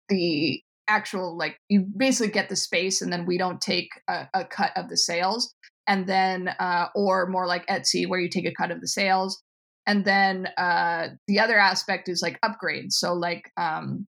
the 0.08 0.62
actual 0.88 1.36
like 1.36 1.58
you 1.68 1.86
basically 1.98 2.32
get 2.32 2.48
the 2.48 2.56
space 2.56 3.02
and 3.02 3.12
then 3.12 3.26
we 3.26 3.38
don't 3.38 3.60
take 3.60 3.90
a, 4.08 4.28
a 4.34 4.46
cut 4.46 4.72
of 4.76 4.88
the 4.88 4.98
sales 4.98 5.54
and 5.88 6.08
then 6.08 6.48
uh, 6.60 6.88
or 6.94 7.28
more 7.28 7.48
like 7.48 7.66
etsy 7.66 8.08
where 8.08 8.20
you 8.20 8.30
take 8.30 8.46
a 8.46 8.54
cut 8.54 8.70
of 8.70 8.82
the 8.82 8.88
sales 8.88 9.42
and 9.88 10.06
then 10.06 10.48
uh, 10.58 11.08
the 11.28 11.40
other 11.40 11.58
aspect 11.58 12.08
is 12.08 12.22
like 12.22 12.40
upgrades 12.42 12.94
so 12.94 13.14
like 13.14 13.50
um, 13.58 14.06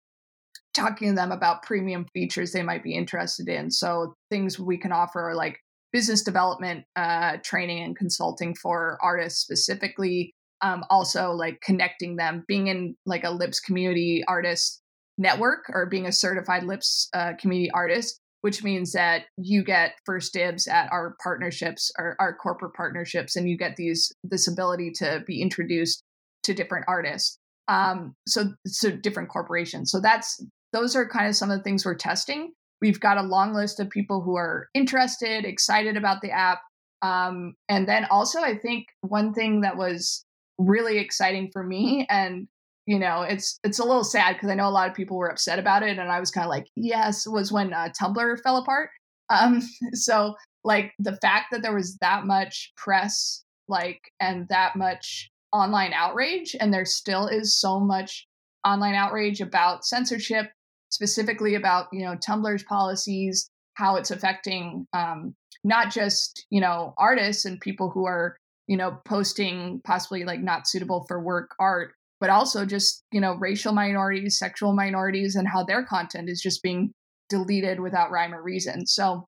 talking 0.76 1.10
to 1.10 1.16
them 1.16 1.32
about 1.32 1.64
premium 1.64 2.06
features 2.14 2.52
they 2.52 2.62
might 2.62 2.84
be 2.84 2.94
interested 2.94 3.50
in 3.50 3.72
so 3.72 4.14
things 4.30 4.60
we 4.60 4.78
can 4.78 4.92
offer 4.92 5.32
are 5.32 5.36
like 5.36 5.58
business 5.98 6.22
development 6.22 6.86
uh, 6.96 7.38
training 7.44 7.82
and 7.82 7.98
consulting 7.98 8.54
for 8.54 9.00
artists 9.02 9.42
specifically. 9.42 10.32
Um, 10.62 10.84
also, 10.92 11.32
like 11.32 11.60
connecting 11.62 12.18
them, 12.18 12.44
being 12.48 12.68
in 12.68 12.96
like 13.08 13.24
a 13.24 13.32
Lips 13.32 13.60
community 13.60 14.24
artist 14.28 14.84
network 15.18 15.62
or 15.70 15.88
being 15.88 16.06
a 16.06 16.12
certified 16.12 16.62
Lips 16.62 17.10
uh, 17.16 17.34
community 17.40 17.72
artist, 17.72 18.20
which 18.42 18.64
means 18.64 18.92
that 18.92 19.24
you 19.38 19.64
get 19.64 19.94
first 20.06 20.34
dibs 20.34 20.68
at 20.68 20.88
our 20.92 21.16
partnerships, 21.24 21.92
or 21.98 22.16
our 22.20 22.36
corporate 22.36 22.76
partnerships, 22.76 23.36
and 23.36 23.50
you 23.50 23.58
get 23.58 23.76
these 23.76 24.12
this 24.24 24.48
ability 24.48 24.92
to 24.98 25.24
be 25.26 25.42
introduced 25.42 26.04
to 26.44 26.54
different 26.54 26.86
artists. 26.88 27.40
Um, 27.68 28.14
so 28.28 28.54
so 28.68 28.92
different 28.92 29.30
corporations. 29.30 29.90
So 29.90 30.00
that's 30.00 30.40
those 30.74 30.96
are 30.96 31.10
kind 31.10 31.28
of 31.28 31.36
some 31.36 31.50
of 31.50 31.58
the 31.58 31.64
things 31.64 31.86
we're 31.86 31.96
testing. 31.96 32.52
We've 32.82 33.00
got 33.00 33.18
a 33.18 33.24
long 33.24 33.54
list 33.54 33.80
of 33.80 33.90
people 33.90 34.22
who 34.22 34.36
are 34.36 34.70
interested, 34.74 35.46
excited 35.46 35.98
about 35.98 36.22
the 36.22 36.32
app. 36.32 36.62
Um, 37.02 37.56
and 37.70 37.88
then 37.88 38.06
also, 38.10 38.42
I 38.42 38.58
think 38.58 38.88
one 39.02 39.34
thing 39.34 39.62
that 39.62 39.78
was 39.78 40.26
really 40.58 40.98
exciting 40.98 41.50
for 41.52 41.64
me, 41.64 42.06
and 42.10 42.48
you 42.86 42.98
know, 42.98 43.22
it's 43.22 43.60
it's 43.64 43.80
a 43.80 43.84
little 43.84 44.04
sad 44.04 44.36
because 44.36 44.50
I 44.50 44.56
know 44.56 44.68
a 44.68 44.72
lot 44.72 44.90
of 44.90 44.96
people 44.96 45.18
were 45.18 45.30
upset 45.30 45.60
about 45.60 45.84
it, 45.84 45.98
and 45.98 46.12
I 46.12 46.20
was 46.20 46.32
kind 46.32 46.46
of 46.46 46.50
like, 46.50 46.68
yes, 46.76 47.28
was 47.28 47.52
when 47.52 47.74
uh, 47.74 47.90
Tumblr 48.00 48.40
fell 48.42 48.58
apart. 48.58 48.90
Um, 49.30 49.62
so 49.92 50.36
like 50.64 50.94
the 51.00 51.18
fact 51.18 51.48
that 51.52 51.62
there 51.62 51.76
was 51.76 51.98
that 51.98 52.26
much 52.26 52.72
press, 52.78 53.44
like, 53.68 54.00
and 54.22 54.48
that 54.48 54.78
much 54.78 55.30
online 55.52 55.92
outrage, 55.92 56.56
and 56.58 56.74
there 56.74 56.86
still 56.86 57.28
is 57.28 57.60
so 57.60 57.78
much 57.78 58.26
online 58.66 58.96
outrage 58.96 59.42
about 59.42 59.86
censorship 59.86 60.48
specifically 60.90 61.56
about 61.56 61.88
you 61.92 62.04
know 62.04 62.16
Tumblr's 62.16 62.64
policies, 62.64 63.50
how 63.76 63.96
it's 63.96 64.12
affecting 64.12 64.88
um, 64.94 65.36
not 65.64 65.92
just 65.92 66.46
you 66.50 66.62
know 66.62 66.94
artists 66.98 67.46
and 67.46 67.60
people 67.60 67.90
who 67.90 68.06
are 68.06 68.38
you 68.68 68.78
know 68.78 69.00
posting 69.06 69.82
possibly 69.86 70.24
like 70.24 70.42
not 70.42 70.68
suitable 70.68 71.06
for 71.08 71.24
work 71.24 71.52
art, 71.60 71.94
but 72.20 72.30
also 72.30 72.66
just 72.66 73.04
you 73.12 73.22
know 73.22 73.36
racial 73.36 73.74
minorities, 73.74 74.38
sexual 74.38 74.74
minorities, 74.74 75.36
and 75.36 75.48
how 75.48 75.64
their 75.64 75.86
content 75.86 76.30
is 76.30 76.42
just 76.42 76.64
being 76.64 76.92
deleted 77.30 77.80
without 77.80 78.12
rhyme 78.12 78.34
or 78.34 78.42
reason. 78.42 78.86
So 78.88 79.26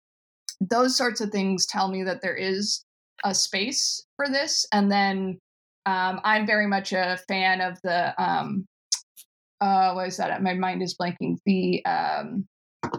those 0.61 0.97
sorts 0.97 1.21
of 1.21 1.31
things 1.31 1.67
tell 1.67 1.89
me 1.89 2.03
that 2.05 2.23
there 2.23 2.35
is 2.35 2.85
a 3.25 3.35
space 3.35 4.05
for 4.17 4.29
this, 4.29 4.67
and 4.73 4.91
then 4.91 5.39
um, 5.87 6.21
I'm 6.25 6.47
very 6.47 6.67
much 6.67 6.93
a 6.93 7.19
fan 7.29 7.61
of 7.61 7.79
the 7.83 8.23
um, 8.23 8.67
uh, 9.65 9.93
what 9.95 10.09
is 10.09 10.19
that? 10.19 10.43
My 10.43 10.55
mind 10.55 10.83
is 10.83 10.95
blanking. 10.95 11.39
The 11.47 11.85
um, 11.87 12.47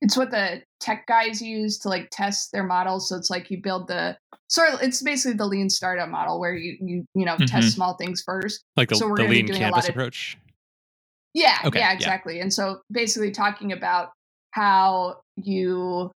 it's 0.00 0.16
what 0.16 0.30
the 0.30 0.62
tech 0.80 1.06
guys 1.06 1.40
use 1.40 1.78
to 1.80 1.88
like 1.88 2.08
test 2.10 2.50
their 2.52 2.64
models. 2.64 3.08
So 3.08 3.16
it's 3.16 3.30
like 3.30 3.50
you 3.50 3.62
build 3.62 3.86
the 3.86 4.16
sort 4.48 4.70
of 4.70 4.82
it's 4.82 5.02
basically 5.02 5.36
the 5.36 5.46
lean 5.46 5.70
startup 5.70 6.08
model 6.08 6.40
where 6.40 6.54
you 6.54 6.76
you 6.80 7.04
you 7.14 7.24
know 7.24 7.34
mm-hmm. 7.34 7.44
test 7.44 7.74
small 7.74 7.94
things 7.96 8.22
first. 8.26 8.64
Like 8.76 8.88
the, 8.88 8.96
so 8.96 9.08
we're 9.08 9.18
the 9.18 9.28
lean 9.28 9.46
canvas 9.46 9.84
of, 9.84 9.90
approach. 9.90 10.36
Yeah, 11.32 11.58
okay, 11.66 11.78
yeah, 11.78 11.92
exactly. 11.92 12.36
Yeah. 12.36 12.42
And 12.42 12.52
so 12.52 12.80
basically 12.90 13.30
talking 13.30 13.70
about 13.70 14.10
how 14.50 15.20
you 15.36 16.10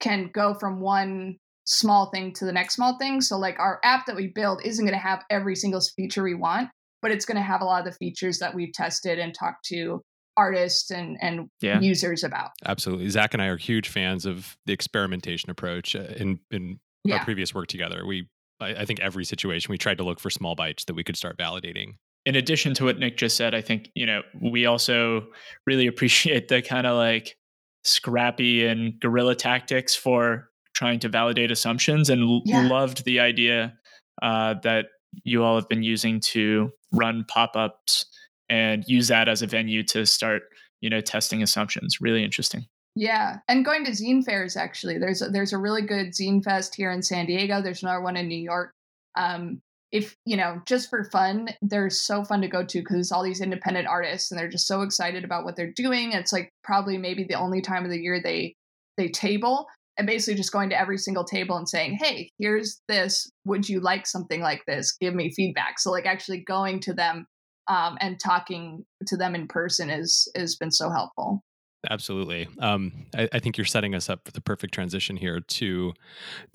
can 0.00 0.30
go 0.32 0.54
from 0.54 0.80
one 0.80 1.36
small 1.64 2.10
thing 2.10 2.32
to 2.32 2.46
the 2.46 2.52
next 2.52 2.76
small 2.76 2.96
thing. 2.96 3.20
So 3.20 3.36
like 3.36 3.58
our 3.58 3.78
app 3.84 4.06
that 4.06 4.16
we 4.16 4.28
build 4.28 4.62
isn't 4.64 4.82
going 4.82 4.98
to 4.98 4.98
have 4.98 5.22
every 5.28 5.54
single 5.54 5.82
feature 5.82 6.22
we 6.22 6.34
want, 6.34 6.70
but 7.02 7.10
it's 7.10 7.24
going 7.24 7.36
to 7.36 7.42
have 7.42 7.60
a 7.60 7.64
lot 7.64 7.86
of 7.86 7.92
the 7.92 7.96
features 7.98 8.38
that 8.38 8.54
we've 8.54 8.72
tested 8.72 9.18
and 9.18 9.34
talked 9.34 9.64
to 9.66 10.02
artists 10.38 10.90
and 10.90 11.18
and 11.20 11.50
yeah. 11.60 11.80
users 11.80 12.24
about. 12.24 12.50
Absolutely, 12.64 13.08
Zach 13.10 13.34
and 13.34 13.42
I 13.42 13.46
are 13.46 13.56
huge 13.58 13.88
fans 13.88 14.24
of 14.24 14.56
the 14.64 14.72
experimentation 14.72 15.50
approach. 15.50 15.94
Uh, 15.94 16.14
in 16.16 16.38
in 16.50 16.78
yeah. 17.04 17.16
our 17.16 17.24
previous 17.24 17.54
work 17.54 17.66
together, 17.66 18.06
we 18.06 18.28
I, 18.60 18.70
I 18.70 18.84
think 18.84 19.00
every 19.00 19.24
situation 19.24 19.70
we 19.70 19.78
tried 19.78 19.98
to 19.98 20.04
look 20.04 20.20
for 20.20 20.30
small 20.30 20.54
bites 20.54 20.84
that 20.84 20.94
we 20.94 21.04
could 21.04 21.16
start 21.16 21.36
validating. 21.36 21.96
In 22.24 22.36
addition 22.36 22.74
to 22.74 22.84
what 22.84 22.98
Nick 22.98 23.16
just 23.16 23.36
said, 23.36 23.54
I 23.54 23.60
think 23.60 23.90
you 23.94 24.06
know 24.06 24.22
we 24.40 24.64
also 24.64 25.26
really 25.66 25.86
appreciate 25.86 26.48
the 26.48 26.62
kind 26.62 26.86
of 26.86 26.96
like 26.96 27.36
scrappy 27.84 28.66
and 28.66 28.98
guerrilla 29.00 29.34
tactics 29.34 29.94
for 29.94 30.48
trying 30.74 31.00
to 31.00 31.08
validate 31.08 31.50
assumptions, 31.50 32.08
and 32.08 32.42
yeah. 32.44 32.68
loved 32.68 33.04
the 33.04 33.18
idea 33.20 33.74
uh, 34.22 34.54
that 34.62 34.86
you 35.24 35.42
all 35.42 35.56
have 35.56 35.68
been 35.68 35.82
using 35.82 36.20
to 36.20 36.70
run 36.92 37.24
pop-ups 37.28 38.06
and 38.48 38.84
use 38.86 39.08
that 39.08 39.28
as 39.28 39.42
a 39.42 39.46
venue 39.46 39.82
to 39.84 40.06
start 40.06 40.42
you 40.80 40.90
know 40.90 41.00
testing 41.00 41.42
assumptions. 41.42 42.00
Really 42.00 42.24
interesting. 42.24 42.66
Yeah 42.94 43.38
and 43.48 43.64
going 43.64 43.84
to 43.84 43.92
zine 43.92 44.24
fairs 44.24 44.56
actually. 44.56 44.98
There's 44.98 45.22
a, 45.22 45.28
there's 45.28 45.52
a 45.52 45.58
really 45.58 45.82
good 45.82 46.08
zine 46.08 46.42
fest 46.42 46.74
here 46.74 46.90
in 46.90 47.02
san 47.02 47.26
diego. 47.26 47.60
There's 47.62 47.82
another 47.82 48.00
one 48.00 48.16
in 48.16 48.28
new 48.28 48.38
york. 48.38 48.72
Um, 49.16 49.60
if 49.90 50.16
you 50.26 50.36
know 50.36 50.60
just 50.66 50.90
for 50.90 51.04
fun 51.04 51.48
they're 51.62 51.88
so 51.88 52.22
fun 52.22 52.42
to 52.42 52.48
go 52.48 52.62
to 52.62 52.80
because 52.80 53.10
all 53.10 53.22
these 53.22 53.40
independent 53.40 53.88
artists 53.88 54.30
and 54.30 54.38
they're 54.38 54.48
just 54.48 54.66
so 54.66 54.82
excited 54.82 55.24
about 55.24 55.44
what 55.44 55.56
they're 55.56 55.72
doing. 55.72 56.12
It's 56.12 56.32
like 56.32 56.50
probably 56.62 56.98
maybe 56.98 57.24
the 57.24 57.34
only 57.34 57.60
time 57.60 57.84
of 57.84 57.90
the 57.90 58.00
year 58.00 58.20
they 58.22 58.54
they 58.96 59.08
table 59.08 59.66
and 59.98 60.06
basically 60.06 60.36
just 60.36 60.52
going 60.52 60.70
to 60.70 60.80
every 60.80 60.96
single 60.96 61.24
table 61.24 61.56
and 61.56 61.68
saying 61.68 61.98
hey 62.00 62.30
here's 62.38 62.80
this. 62.88 63.30
Would 63.44 63.68
you 63.68 63.80
like 63.80 64.06
something 64.06 64.40
like 64.40 64.62
this? 64.66 64.96
Give 65.00 65.14
me 65.14 65.32
feedback. 65.34 65.78
So 65.78 65.90
like 65.90 66.06
actually 66.06 66.44
going 66.44 66.80
to 66.80 66.94
them 66.94 67.26
um, 67.68 67.98
and 68.00 68.18
talking 68.18 68.84
to 69.06 69.16
them 69.16 69.34
in 69.34 69.46
person 69.46 69.90
is 69.90 70.30
has 70.34 70.56
been 70.56 70.70
so 70.70 70.90
helpful. 70.90 71.42
Absolutely. 71.88 72.48
Um, 72.58 73.06
I, 73.16 73.28
I, 73.32 73.38
think 73.38 73.56
you're 73.56 73.64
setting 73.64 73.94
us 73.94 74.10
up 74.10 74.24
for 74.24 74.32
the 74.32 74.40
perfect 74.40 74.74
transition 74.74 75.16
here 75.16 75.38
to 75.38 75.92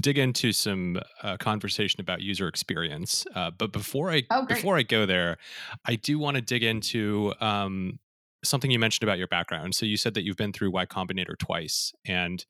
dig 0.01 0.17
into 0.17 0.51
some 0.51 0.99
uh, 1.21 1.37
conversation 1.37 2.01
about 2.01 2.21
user 2.21 2.49
experience. 2.49 3.25
Uh, 3.33 3.49
but 3.49 3.71
before 3.71 4.11
I 4.11 4.23
oh, 4.31 4.45
before 4.45 4.75
I 4.75 4.83
go 4.83 5.05
there, 5.05 5.37
I 5.85 5.95
do 5.95 6.19
want 6.19 6.35
to 6.35 6.41
dig 6.41 6.61
into 6.61 7.33
um, 7.39 7.99
something 8.43 8.71
you 8.71 8.79
mentioned 8.79 9.07
about 9.07 9.17
your 9.17 9.27
background. 9.27 9.75
So 9.75 9.85
you 9.85 9.97
said 9.97 10.13
that 10.13 10.23
you've 10.23 10.37
been 10.37 10.53
through 10.53 10.71
Y 10.71 10.85
Combinator 10.85 11.37
twice, 11.37 11.93
and 12.05 12.45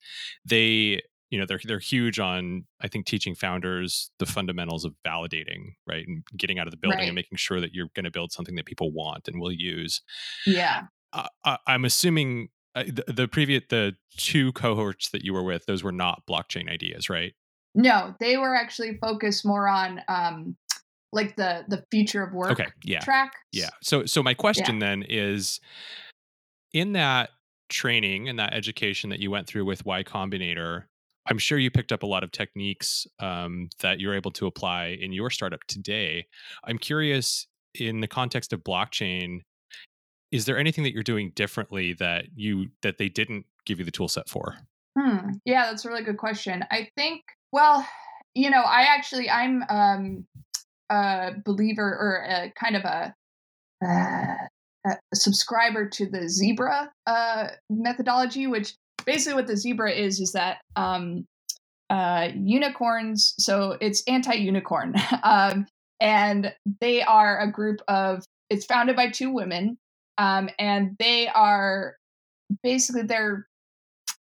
they 0.46 1.02
you 1.30 1.40
know 1.40 1.46
they're 1.48 1.60
they're 1.64 1.80
huge 1.80 2.20
on 2.20 2.66
I 2.82 2.88
think 2.88 3.06
teaching 3.06 3.34
founders 3.34 4.12
the 4.20 4.26
fundamentals 4.28 4.86
of 4.86 4.94
validating 5.06 5.74
right 5.88 6.08
and 6.08 6.24
getting 6.38 6.60
out 6.60 6.68
of 6.68 6.72
the 6.72 6.78
building 6.78 7.00
right. 7.00 7.08
and 7.08 7.16
making 7.16 7.38
sure 7.38 7.60
that 7.60 7.74
you're 7.74 7.90
going 7.96 8.04
to 8.04 8.12
build 8.12 8.32
something 8.32 8.56
that 8.56 8.66
people 8.66 8.92
want 8.92 9.28
and 9.28 9.42
will 9.42 9.52
use. 9.52 10.02
Yeah. 10.46 10.84
Uh, 11.12 11.58
I'm 11.68 11.86
assuming 11.86 12.50
uh, 12.76 12.84
the, 12.86 13.12
the 13.12 13.28
previous 13.28 13.64
the 13.70 13.96
two 14.18 14.52
cohorts 14.54 15.10
that 15.10 15.24
you 15.24 15.34
were 15.34 15.44
with 15.44 15.66
those 15.66 15.84
were 15.84 15.92
not 15.92 16.24
blockchain 16.28 16.70
ideas 16.70 17.10
right 17.10 17.34
no 17.76 18.16
they 18.20 18.38
were 18.38 18.56
actually 18.56 18.98
focused 18.98 19.46
more 19.46 19.68
on 19.68 20.02
um 20.08 20.56
like 21.14 21.36
the 21.36 21.64
the 21.68 21.84
future 21.92 22.24
of 22.24 22.34
work 22.34 22.52
okay 22.52 22.68
yeah. 22.84 23.00
track? 23.00 23.34
Yeah. 23.52 23.70
So 23.82 24.06
so 24.06 24.22
my 24.24 24.34
question 24.34 24.76
yeah. 24.80 24.88
then 24.88 25.04
is 25.08 25.60
in 26.74 26.94
that 26.94 27.30
training 27.70 28.28
and 28.30 28.40
that 28.40 28.54
education 28.54 29.10
that 29.12 29.20
you 29.20 29.32
went 29.32 29.48
through 29.48 29.66
with 29.66 29.86
y 29.86 30.04
combinator 30.04 30.84
i'm 31.28 31.38
sure 31.38 31.58
you 31.58 31.72
picked 31.72 31.92
up 31.92 32.04
a 32.04 32.06
lot 32.06 32.24
of 32.24 32.32
techniques 32.32 33.08
um, 33.20 33.70
that 33.80 34.00
you're 34.00 34.14
able 34.14 34.32
to 34.32 34.46
apply 34.48 34.98
in 35.00 35.14
your 35.14 35.30
startup 35.30 35.62
today. 35.68 36.26
I'm 36.66 36.78
curious 36.78 37.48
in 37.74 38.02
the 38.02 38.08
context 38.08 38.54
of 38.54 38.64
blockchain 38.64 39.40
is 40.32 40.46
there 40.46 40.58
anything 40.58 40.84
that 40.84 40.94
you're 40.94 41.04
doing 41.04 41.32
differently 41.36 41.94
that 41.94 42.26
you 42.36 42.68
that 42.82 42.98
they 42.98 43.08
didn't 43.08 43.46
give 43.66 43.78
you 43.80 43.86
the 43.86 43.92
tool 43.92 44.08
set 44.08 44.28
for? 44.28 44.56
Hmm. 45.00 45.32
yeah 45.46 45.68
that's 45.68 45.86
a 45.86 45.90
really 45.90 46.04
good 46.04 46.18
question. 46.18 46.66
I 46.70 46.90
think 46.96 47.22
well 47.52 47.88
you 48.36 48.50
know 48.50 48.62
i 48.62 48.82
actually 48.82 49.30
i'm 49.30 49.64
um 49.70 50.26
a 50.94 51.32
believer 51.46 51.84
or 51.84 52.26
a 52.30 52.54
kind 52.60 52.76
of 52.76 52.84
a, 52.84 53.14
uh, 53.86 54.36
a 54.86 55.16
subscriber 55.16 55.88
to 55.90 56.06
the 56.06 56.30
zebra 56.30 56.92
uh, 57.08 57.48
methodology 57.70 58.48
which 58.48 58.76
basically 59.06 59.34
what 59.34 59.48
the 59.48 59.58
zebra 59.58 59.92
is 59.92 60.20
is 60.20 60.32
that 60.34 60.60
um, 60.76 61.26
uh, 61.90 62.30
unicorns 62.36 63.34
so 63.38 63.78
it's 63.82 64.04
anti-unicorn 64.08 64.96
um, 65.24 65.66
and 66.00 66.54
they 66.82 67.02
are 67.02 67.40
a 67.40 67.52
group 67.52 67.82
of 67.88 68.24
it's 68.50 68.66
founded 68.66 68.96
by 68.96 69.10
two 69.10 69.32
women 69.32 69.78
um, 70.18 70.50
and 70.60 70.96
they 71.00 71.28
are 71.30 71.96
basically 72.62 73.02
their 73.02 73.48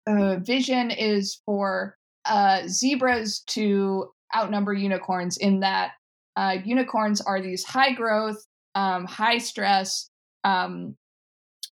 uh, 0.07 0.38
vision 0.38 0.91
is 0.91 1.41
for 1.45 1.95
uh, 2.26 2.61
zebras 2.68 3.41
to 3.47 4.09
outnumber 4.36 4.74
unicorns 4.74 5.38
in 5.38 5.61
that 5.61 5.91
uh, 6.38 6.57
unicorns 6.63 7.19
are 7.19 7.41
these 7.41 7.63
high 7.63 7.93
growth, 7.93 8.45
um, 8.75 9.05
high 9.05 9.39
stress, 9.39 10.09
um, 10.43 10.95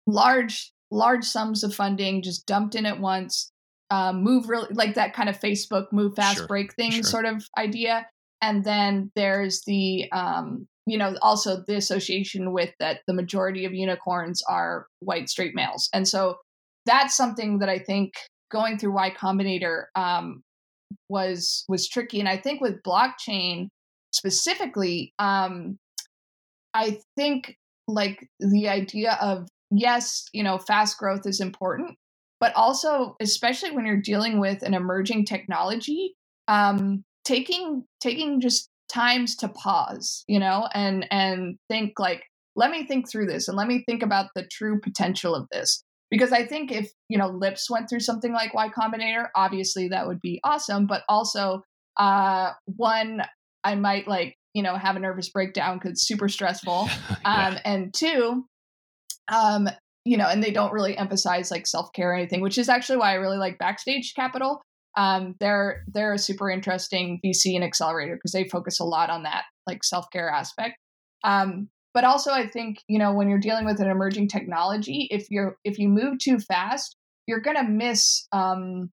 large 0.05 0.71
large 0.91 1.25
sums 1.25 1.63
of 1.63 1.73
funding 1.73 2.21
just 2.21 2.45
dumped 2.45 2.75
in 2.75 2.85
at 2.85 2.99
once. 2.99 3.51
Um, 3.89 4.23
move 4.23 4.47
really 4.47 4.73
like 4.73 4.93
that 4.93 5.13
kind 5.13 5.27
of 5.27 5.37
Facebook 5.37 5.87
move 5.91 6.15
fast 6.15 6.37
sure, 6.37 6.47
break 6.47 6.73
thing 6.75 6.91
sure. 6.91 7.03
sort 7.03 7.25
of 7.25 7.43
idea. 7.57 8.07
And 8.41 8.63
then 8.63 9.11
there's 9.15 9.63
the 9.65 10.09
um, 10.11 10.67
you 10.85 10.97
know 10.97 11.15
also 11.21 11.63
the 11.67 11.75
association 11.75 12.53
with 12.53 12.71
that 12.79 13.01
the 13.07 13.13
majority 13.13 13.65
of 13.65 13.73
unicorns 13.73 14.41
are 14.47 14.87
white 14.99 15.29
straight 15.29 15.53
males 15.55 15.89
and 15.93 16.07
so 16.07 16.37
that's 16.85 17.15
something 17.15 17.59
that 17.59 17.69
i 17.69 17.77
think 17.77 18.13
going 18.51 18.77
through 18.77 18.93
y 18.93 19.11
combinator 19.11 19.85
um, 19.95 20.41
was 21.09 21.65
was 21.69 21.87
tricky 21.87 22.19
and 22.19 22.27
i 22.27 22.37
think 22.37 22.61
with 22.61 22.81
blockchain 22.83 23.67
specifically 24.11 25.13
um, 25.19 25.77
i 26.73 26.99
think 27.15 27.57
like 27.87 28.27
the 28.39 28.69
idea 28.69 29.17
of 29.21 29.47
yes 29.71 30.25
you 30.33 30.43
know 30.43 30.57
fast 30.57 30.97
growth 30.97 31.25
is 31.25 31.39
important 31.39 31.97
but 32.39 32.53
also 32.55 33.15
especially 33.19 33.71
when 33.71 33.85
you're 33.85 33.97
dealing 34.01 34.39
with 34.39 34.63
an 34.63 34.73
emerging 34.73 35.25
technology 35.25 36.15
um, 36.47 37.03
taking 37.23 37.83
taking 38.01 38.41
just 38.41 38.69
times 38.91 39.35
to 39.37 39.47
pause, 39.47 40.23
you 40.27 40.39
know, 40.39 40.67
and 40.73 41.07
and 41.11 41.57
think 41.69 41.93
like, 41.99 42.23
let 42.55 42.71
me 42.71 42.85
think 42.85 43.09
through 43.09 43.25
this 43.25 43.47
and 43.47 43.57
let 43.57 43.67
me 43.67 43.83
think 43.87 44.03
about 44.03 44.27
the 44.35 44.45
true 44.51 44.79
potential 44.79 45.33
of 45.33 45.47
this. 45.51 45.83
Because 46.09 46.33
I 46.33 46.45
think 46.45 46.73
if, 46.73 46.91
you 47.07 47.17
know, 47.17 47.29
Lips 47.29 47.69
went 47.69 47.89
through 47.89 48.01
something 48.01 48.33
like 48.33 48.53
Y 48.53 48.67
Combinator, 48.67 49.27
obviously 49.33 49.87
that 49.87 50.07
would 50.07 50.19
be 50.19 50.41
awesome. 50.43 50.85
But 50.85 51.03
also, 51.07 51.63
uh, 51.95 52.51
one, 52.65 53.21
I 53.63 53.75
might 53.75 54.07
like, 54.07 54.35
you 54.53 54.63
know, 54.63 54.75
have 54.75 54.95
a 54.95 54.99
nervous 54.99 55.29
breakdown 55.29 55.77
because 55.77 55.91
it's 55.91 56.07
super 56.07 56.29
stressful. 56.29 56.89
yeah. 57.09 57.47
um, 57.47 57.57
and 57.63 57.93
two, 57.93 58.45
um, 59.27 59.69
you 60.05 60.17
know, 60.17 60.27
and 60.27 60.43
they 60.43 60.51
don't 60.51 60.73
really 60.73 60.97
emphasize 60.97 61.51
like 61.51 61.67
self 61.67 61.93
care 61.93 62.11
or 62.11 62.15
anything, 62.15 62.41
which 62.41 62.57
is 62.57 62.69
actually 62.69 62.97
why 62.97 63.11
I 63.11 63.15
really 63.15 63.37
like 63.37 63.57
Backstage 63.59 64.13
Capital 64.15 64.61
um, 64.97 65.35
they're 65.39 65.83
they're 65.87 66.13
a 66.13 66.19
super 66.19 66.49
interesting 66.49 67.19
VC 67.25 67.55
and 67.55 67.63
accelerator 67.63 68.15
because 68.15 68.31
they 68.31 68.47
focus 68.47 68.79
a 68.79 68.85
lot 68.85 69.09
on 69.09 69.23
that 69.23 69.43
like 69.67 69.83
self 69.83 70.05
care 70.11 70.29
aspect. 70.29 70.75
Um, 71.23 71.69
but 71.93 72.03
also, 72.03 72.31
I 72.31 72.47
think 72.47 72.79
you 72.87 72.99
know 72.99 73.13
when 73.13 73.29
you're 73.29 73.39
dealing 73.39 73.65
with 73.65 73.79
an 73.79 73.89
emerging 73.89 74.27
technology, 74.27 75.07
if 75.11 75.27
you're 75.29 75.57
if 75.63 75.79
you 75.79 75.87
move 75.87 76.19
too 76.19 76.39
fast, 76.39 76.95
you're 77.25 77.39
gonna 77.39 77.67
miss 77.67 78.27
um, 78.31 78.91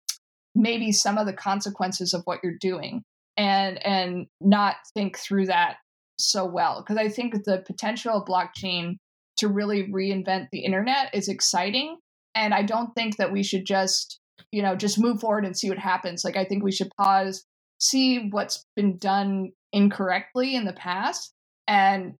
maybe 0.55 0.91
some 0.91 1.18
of 1.18 1.28
the 1.28 1.34
consequences 1.34 2.14
of 2.14 2.22
what 2.26 2.39
you're 2.43 2.57
doing 2.59 3.03
and 3.38 3.84
and 3.86 4.28
not 4.42 4.76
think 4.94 5.18
through 5.18 5.48
that 5.48 5.78
so 6.20 6.46
well 6.46 6.82
because 6.82 6.98
I 6.98 7.10
think 7.10 7.34
the 7.44 7.64
potential 7.66 8.14
of 8.14 8.26
blockchain 8.26 8.98
to 9.38 9.48
really 9.48 9.92
reinvent 9.92 10.48
the 10.52 10.64
internet 10.64 11.14
is 11.14 11.28
exciting, 11.28 11.98
and 12.36 12.54
I 12.54 12.64
don't 12.64 12.94
think 12.94 13.18
that 13.18 13.32
we 13.32 13.44
should 13.44 13.66
just 13.66 14.20
you 14.52 14.62
know 14.62 14.76
just 14.76 15.00
move 15.00 15.20
forward 15.20 15.46
and 15.46 15.58
see 15.58 15.70
what 15.70 15.80
happens. 15.80 16.24
Like 16.24 16.38
i 16.38 16.46
think 16.46 16.64
we 16.64 16.72
should 16.72 16.92
pause 16.98 17.44
see 17.80 18.30
what's 18.30 18.64
been 18.76 18.98
done 18.98 19.52
incorrectly 19.74 20.56
in 20.56 20.66
the 20.66 20.74
past 20.74 21.34
and 21.68 22.14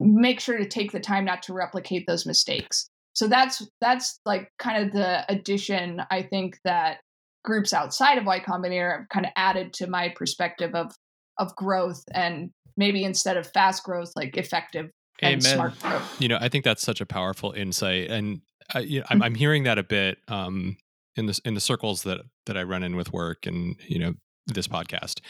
make 0.00 0.40
sure 0.40 0.56
to 0.56 0.66
take 0.66 0.92
the 0.92 1.00
time 1.00 1.24
not 1.24 1.42
to 1.42 1.52
replicate 1.52 2.06
those 2.06 2.26
mistakes. 2.26 2.88
So 3.14 3.28
that's 3.28 3.66
that's 3.80 4.20
like 4.24 4.50
kind 4.58 4.84
of 4.84 4.92
the 4.92 5.24
addition 5.32 6.02
i 6.10 6.22
think 6.22 6.58
that 6.64 6.98
groups 7.44 7.72
outside 7.72 8.18
of 8.18 8.24
y 8.24 8.40
combinator 8.40 8.98
have 8.98 9.08
kind 9.08 9.26
of 9.26 9.32
added 9.36 9.72
to 9.74 9.86
my 9.86 10.12
perspective 10.16 10.74
of 10.74 10.92
of 11.38 11.54
growth 11.56 12.02
and 12.12 12.50
maybe 12.76 13.04
instead 13.04 13.36
of 13.36 13.46
fast 13.52 13.82
growth 13.84 14.10
like 14.16 14.36
effective 14.36 14.90
and 15.22 15.42
smart 15.42 15.78
growth. 15.80 16.20
You 16.20 16.28
know 16.28 16.38
i 16.40 16.48
think 16.48 16.64
that's 16.64 16.82
such 16.82 17.00
a 17.00 17.06
powerful 17.06 17.52
insight 17.52 18.10
and 18.10 18.40
I, 18.72 18.80
you 18.80 19.00
know, 19.00 19.06
I'm, 19.10 19.22
I'm 19.22 19.34
hearing 19.34 19.64
that 19.64 19.78
a 19.78 19.82
bit 19.82 20.18
um, 20.28 20.76
in 21.16 21.26
the 21.26 21.38
in 21.44 21.54
the 21.54 21.60
circles 21.60 22.02
that 22.04 22.20
that 22.46 22.56
I 22.56 22.62
run 22.62 22.82
in 22.82 22.96
with 22.96 23.12
work 23.12 23.46
and 23.46 23.76
you 23.86 23.98
know 23.98 24.14
this 24.46 24.68
podcast 24.68 25.20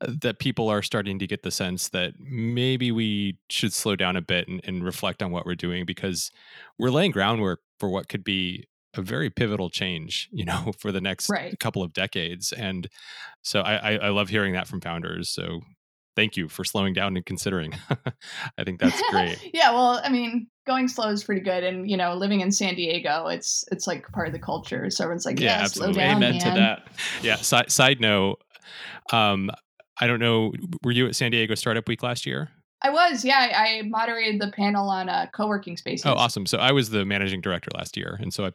uh, 0.00 0.12
that 0.22 0.38
people 0.38 0.68
are 0.68 0.82
starting 0.82 1.18
to 1.18 1.26
get 1.26 1.42
the 1.42 1.50
sense 1.50 1.88
that 1.90 2.14
maybe 2.18 2.90
we 2.90 3.38
should 3.50 3.72
slow 3.72 3.96
down 3.96 4.16
a 4.16 4.22
bit 4.22 4.48
and, 4.48 4.60
and 4.64 4.82
reflect 4.82 5.22
on 5.22 5.30
what 5.30 5.44
we're 5.44 5.54
doing 5.54 5.84
because 5.84 6.30
we're 6.78 6.90
laying 6.90 7.10
groundwork 7.10 7.60
for 7.78 7.90
what 7.90 8.08
could 8.08 8.24
be 8.24 8.64
a 8.94 9.02
very 9.02 9.30
pivotal 9.30 9.70
change 9.70 10.28
you 10.32 10.44
know 10.44 10.72
for 10.78 10.92
the 10.92 11.00
next 11.00 11.28
right. 11.30 11.58
couple 11.58 11.82
of 11.82 11.92
decades 11.92 12.52
and 12.52 12.88
so 13.42 13.60
I, 13.60 13.94
I 13.94 14.08
love 14.10 14.28
hearing 14.28 14.52
that 14.52 14.68
from 14.68 14.80
founders 14.80 15.28
so 15.28 15.60
thank 16.16 16.36
you 16.36 16.48
for 16.48 16.64
slowing 16.64 16.92
down 16.92 17.16
and 17.16 17.24
considering. 17.24 17.72
I 18.58 18.64
think 18.64 18.80
that's 18.80 19.00
great. 19.10 19.50
yeah, 19.54 19.72
well, 19.72 20.00
I 20.02 20.08
mean, 20.08 20.48
going 20.66 20.88
slow 20.88 21.08
is 21.08 21.24
pretty 21.24 21.40
good, 21.40 21.64
and 21.64 21.88
you 21.90 21.96
know, 21.96 22.14
living 22.14 22.40
in 22.40 22.52
San 22.52 22.74
Diego, 22.74 23.26
it's 23.26 23.64
it's 23.72 23.86
like 23.86 24.10
part 24.12 24.26
of 24.26 24.32
the 24.32 24.38
culture. 24.38 24.90
So 24.90 25.04
everyone's 25.04 25.26
like, 25.26 25.40
yeah, 25.40 25.58
yeah 25.58 25.64
absolutely. 25.64 25.94
slow 25.94 26.02
down, 26.02 26.16
Amen 26.16 26.32
man. 26.32 26.40
to 26.40 26.50
that. 26.50 26.88
Yeah. 27.22 27.36
Side 27.36 27.70
side 27.70 28.00
note, 28.00 28.40
um, 29.12 29.50
I 30.00 30.06
don't 30.06 30.20
know, 30.20 30.52
were 30.82 30.92
you 30.92 31.06
at 31.06 31.16
San 31.16 31.30
Diego 31.30 31.54
Startup 31.54 31.86
Week 31.86 32.02
last 32.02 32.26
year? 32.26 32.50
I 32.84 32.90
was, 32.90 33.24
yeah. 33.24 33.38
I, 33.38 33.78
I 33.78 33.82
moderated 33.82 34.40
the 34.40 34.50
panel 34.50 34.88
on 34.88 35.08
uh, 35.08 35.26
co-working 35.32 35.76
spaces. 35.76 36.04
Oh, 36.04 36.14
awesome! 36.14 36.46
So 36.46 36.58
I 36.58 36.72
was 36.72 36.90
the 36.90 37.04
managing 37.04 37.40
director 37.40 37.70
last 37.74 37.96
year, 37.96 38.18
and 38.20 38.34
so 38.34 38.46
I 38.46 38.50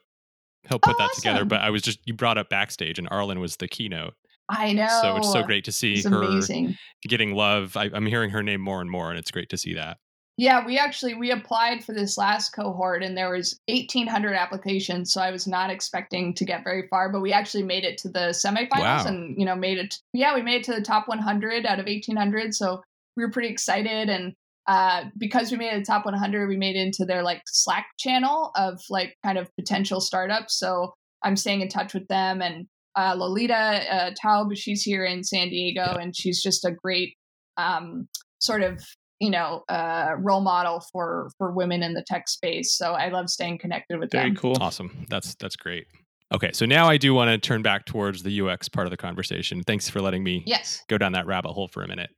helped 0.67 0.85
oh, 0.87 0.91
put 0.91 0.95
oh, 0.95 1.03
that 1.03 1.09
awesome. 1.11 1.21
together. 1.21 1.45
But 1.45 1.61
I 1.61 1.69
was 1.69 1.81
just 1.81 1.99
you 2.05 2.13
brought 2.13 2.37
up 2.37 2.49
backstage, 2.49 2.99
and 2.99 3.09
Arlan 3.09 3.39
was 3.39 3.57
the 3.57 3.67
keynote 3.67 4.13
I 4.49 4.73
know. 4.73 4.87
So 5.01 5.17
it's 5.17 5.31
so 5.31 5.43
great 5.43 5.65
to 5.65 5.71
see 5.71 5.93
It's 5.93 6.07
her 6.07 6.23
amazing. 6.23 6.77
getting 7.07 7.33
love. 7.33 7.75
I, 7.75 7.89
I'm 7.93 8.05
hearing 8.05 8.29
her 8.29 8.41
name 8.41 8.61
more 8.61 8.81
and 8.81 8.89
more, 8.89 9.09
and 9.09 9.19
it's 9.19 9.31
great 9.31 9.49
to 9.49 9.57
see 9.57 9.73
that. 9.73 9.97
Yeah, 10.39 10.63
we 10.65 10.77
actually 10.77 11.15
we 11.15 11.31
applied 11.31 11.83
for 11.83 11.93
this 11.93 12.15
last 12.15 12.51
cohort 12.51 13.01
and 13.01 13.17
there 13.17 13.31
was 13.31 13.59
1800 13.69 14.35
applications, 14.35 15.11
so 15.11 15.19
I 15.19 15.31
was 15.31 15.47
not 15.47 15.71
expecting 15.71 16.33
to 16.35 16.45
get 16.45 16.63
very 16.63 16.87
far, 16.89 17.11
but 17.11 17.21
we 17.21 17.33
actually 17.33 17.63
made 17.63 17.83
it 17.83 17.97
to 17.99 18.09
the 18.09 18.29
semifinals 18.29 18.69
Wow. 18.79 19.07
and 19.07 19.35
you 19.35 19.45
know 19.45 19.55
made 19.55 19.79
it 19.79 19.95
yeah, 20.13 20.35
we 20.35 20.43
made 20.43 20.57
it 20.57 20.63
to 20.65 20.75
the 20.75 20.81
top 20.81 21.07
100 21.07 21.65
out 21.65 21.79
of 21.79 21.87
1800, 21.87 22.53
so 22.53 22.83
we 23.15 23.23
were 23.25 23.31
pretty 23.31 23.49
excited 23.49 24.09
and 24.09 24.35
uh, 24.67 25.05
because 25.17 25.51
we 25.51 25.57
made 25.57 25.73
it 25.73 25.79
the 25.79 25.85
top 25.85 26.05
100, 26.05 26.47
we 26.47 26.57
made 26.57 26.75
it 26.75 26.79
into 26.79 27.05
their 27.05 27.23
like 27.23 27.41
Slack 27.47 27.87
channel 27.99 28.51
of 28.55 28.79
like 28.89 29.15
kind 29.25 29.37
of 29.37 29.47
potential 29.55 30.01
startups. 30.01 30.57
So 30.59 30.93
I'm 31.23 31.35
staying 31.35 31.61
in 31.61 31.69
touch 31.69 31.93
with 31.93 32.07
them 32.07 32.41
and 32.41 32.65
uh, 32.97 33.13
Lolita 33.17 33.53
uh, 33.55 34.11
Taub, 34.21 34.55
she's 34.55 34.81
here 34.81 35.05
in 35.05 35.23
San 35.23 35.49
Diego 35.49 35.95
and 35.99 36.15
she's 36.15 36.41
just 36.41 36.65
a 36.65 36.71
great 36.71 37.13
um, 37.57 38.07
sort 38.39 38.61
of 38.61 38.83
you 39.19 39.31
know 39.31 39.63
uh, 39.69 40.11
role 40.19 40.41
model 40.41 40.83
for 40.91 41.31
for 41.37 41.51
women 41.51 41.81
in 41.83 41.93
the 41.93 42.03
tech 42.05 42.27
space. 42.27 42.75
So 42.77 42.93
I 42.93 43.09
love 43.09 43.29
staying 43.29 43.59
connected 43.59 43.99
with 43.99 44.11
Very 44.11 44.29
them. 44.29 44.35
cool. 44.35 44.57
Awesome. 44.61 45.05
That's 45.09 45.35
that's 45.35 45.55
great. 45.55 45.87
Okay, 46.33 46.51
so 46.53 46.65
now 46.65 46.87
I 46.87 46.97
do 46.97 47.13
want 47.13 47.29
to 47.29 47.37
turn 47.37 47.61
back 47.61 47.85
towards 47.85 48.21
the 48.21 48.41
UX 48.41 48.67
part 48.67 48.85
of 48.85 48.91
the 48.91 48.97
conversation. 48.97 49.63
Thanks 49.63 49.89
for 49.89 50.01
letting 50.01 50.23
me 50.23 50.43
Yes. 50.45 50.83
go 50.89 50.97
down 50.97 51.13
that 51.13 51.25
rabbit 51.25 51.53
hole 51.53 51.69
for 51.69 51.83
a 51.83 51.87
minute. 51.87 52.09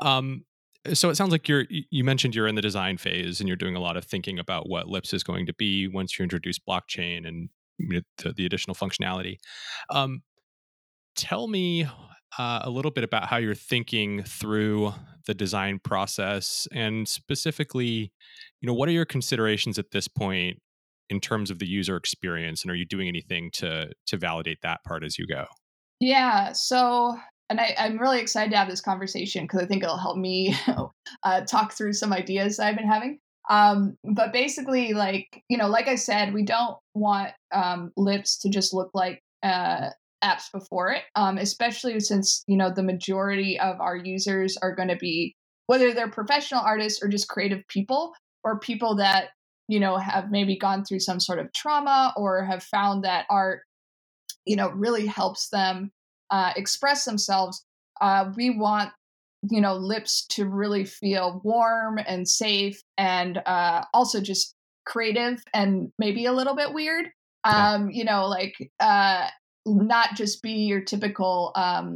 Um, 0.00 0.44
so 0.92 1.08
it 1.08 1.16
sounds 1.16 1.32
like 1.32 1.48
you're 1.48 1.64
you 1.68 2.04
mentioned 2.04 2.34
you're 2.34 2.46
in 2.46 2.54
the 2.54 2.62
design 2.62 2.98
phase 2.98 3.40
and 3.40 3.48
you're 3.48 3.56
doing 3.56 3.76
a 3.76 3.80
lot 3.80 3.96
of 3.96 4.04
thinking 4.04 4.38
about 4.38 4.68
what 4.68 4.88
Lips 4.88 5.12
is 5.12 5.22
going 5.22 5.46
to 5.46 5.54
be 5.54 5.88
once 5.88 6.18
you 6.18 6.22
introduce 6.22 6.58
blockchain 6.58 7.26
and 7.26 7.48
you 7.78 7.94
know, 7.94 8.00
the, 8.18 8.32
the 8.32 8.46
additional 8.46 8.74
functionality. 8.74 9.36
Um, 9.90 10.22
tell 11.16 11.48
me 11.48 11.86
uh, 12.38 12.60
a 12.62 12.70
little 12.70 12.90
bit 12.90 13.04
about 13.04 13.28
how 13.28 13.36
you're 13.36 13.54
thinking 13.54 14.22
through 14.22 14.92
the 15.26 15.34
design 15.34 15.80
process 15.82 16.68
and 16.72 17.08
specifically, 17.08 18.12
you 18.60 18.66
know, 18.66 18.74
what 18.74 18.88
are 18.88 18.92
your 18.92 19.04
considerations 19.04 19.78
at 19.78 19.90
this 19.92 20.08
point 20.08 20.60
in 21.10 21.20
terms 21.20 21.50
of 21.50 21.58
the 21.58 21.66
user 21.66 21.96
experience 21.96 22.62
and 22.62 22.70
are 22.70 22.74
you 22.74 22.86
doing 22.86 23.08
anything 23.08 23.50
to 23.52 23.90
to 24.06 24.16
validate 24.16 24.58
that 24.62 24.82
part 24.84 25.04
as 25.04 25.18
you 25.18 25.26
go? 25.26 25.46
Yeah. 26.00 26.52
So, 26.52 27.16
and 27.54 27.60
I, 27.60 27.74
I'm 27.78 27.98
really 27.98 28.20
excited 28.20 28.50
to 28.50 28.56
have 28.56 28.68
this 28.68 28.80
conversation 28.80 29.44
because 29.44 29.62
I 29.62 29.66
think 29.66 29.84
it'll 29.84 29.96
help 29.96 30.18
me 30.18 30.56
uh, 31.22 31.40
talk 31.42 31.72
through 31.72 31.92
some 31.92 32.12
ideas 32.12 32.58
I've 32.58 32.76
been 32.76 32.88
having. 32.88 33.20
Um, 33.48 33.96
but 34.02 34.32
basically, 34.32 34.92
like 34.92 35.44
you 35.48 35.56
know, 35.56 35.68
like 35.68 35.86
I 35.86 35.94
said, 35.94 36.34
we 36.34 36.44
don't 36.44 36.76
want 36.94 37.30
um, 37.52 37.92
lips 37.96 38.38
to 38.38 38.48
just 38.48 38.74
look 38.74 38.90
like 38.92 39.22
uh, 39.44 39.90
apps 40.24 40.50
before 40.52 40.90
it, 40.90 41.02
um, 41.14 41.38
especially 41.38 42.00
since 42.00 42.42
you 42.48 42.56
know 42.56 42.72
the 42.74 42.82
majority 42.82 43.60
of 43.60 43.80
our 43.80 43.96
users 43.96 44.56
are 44.60 44.74
going 44.74 44.88
to 44.88 44.96
be 44.96 45.36
whether 45.66 45.94
they're 45.94 46.10
professional 46.10 46.60
artists 46.60 47.02
or 47.02 47.08
just 47.08 47.28
creative 47.28 47.62
people 47.68 48.14
or 48.42 48.58
people 48.58 48.96
that 48.96 49.28
you 49.68 49.78
know 49.78 49.96
have 49.96 50.30
maybe 50.30 50.56
gone 50.56 50.84
through 50.84 51.00
some 51.00 51.20
sort 51.20 51.38
of 51.38 51.52
trauma 51.52 52.12
or 52.16 52.44
have 52.44 52.64
found 52.64 53.04
that 53.04 53.26
art 53.30 53.60
you 54.44 54.56
know 54.56 54.70
really 54.70 55.06
helps 55.06 55.50
them 55.50 55.92
uh, 56.36 56.50
express 56.56 57.04
themselves 57.04 57.64
uh, 58.00 58.24
we 58.36 58.46
want 58.50 58.90
you 59.50 59.60
know 59.60 59.74
lips 59.74 60.26
to 60.34 60.46
really 60.46 60.84
feel 60.84 61.40
warm 61.44 61.98
and 62.12 62.26
safe 62.26 62.78
and 62.98 63.32
uh, 63.46 63.84
also 63.92 64.20
just 64.20 64.54
creative 64.86 65.36
and 65.52 65.90
maybe 65.98 66.26
a 66.26 66.32
little 66.32 66.56
bit 66.56 66.72
weird 66.74 67.06
Yeah. 67.46 67.72
um 67.74 67.90
you 67.98 68.04
know 68.04 68.22
like 68.38 68.54
uh 68.80 69.28
not 69.66 70.08
just 70.20 70.42
be 70.42 70.52
your 70.70 70.82
typical 70.82 71.52
um 71.56 71.86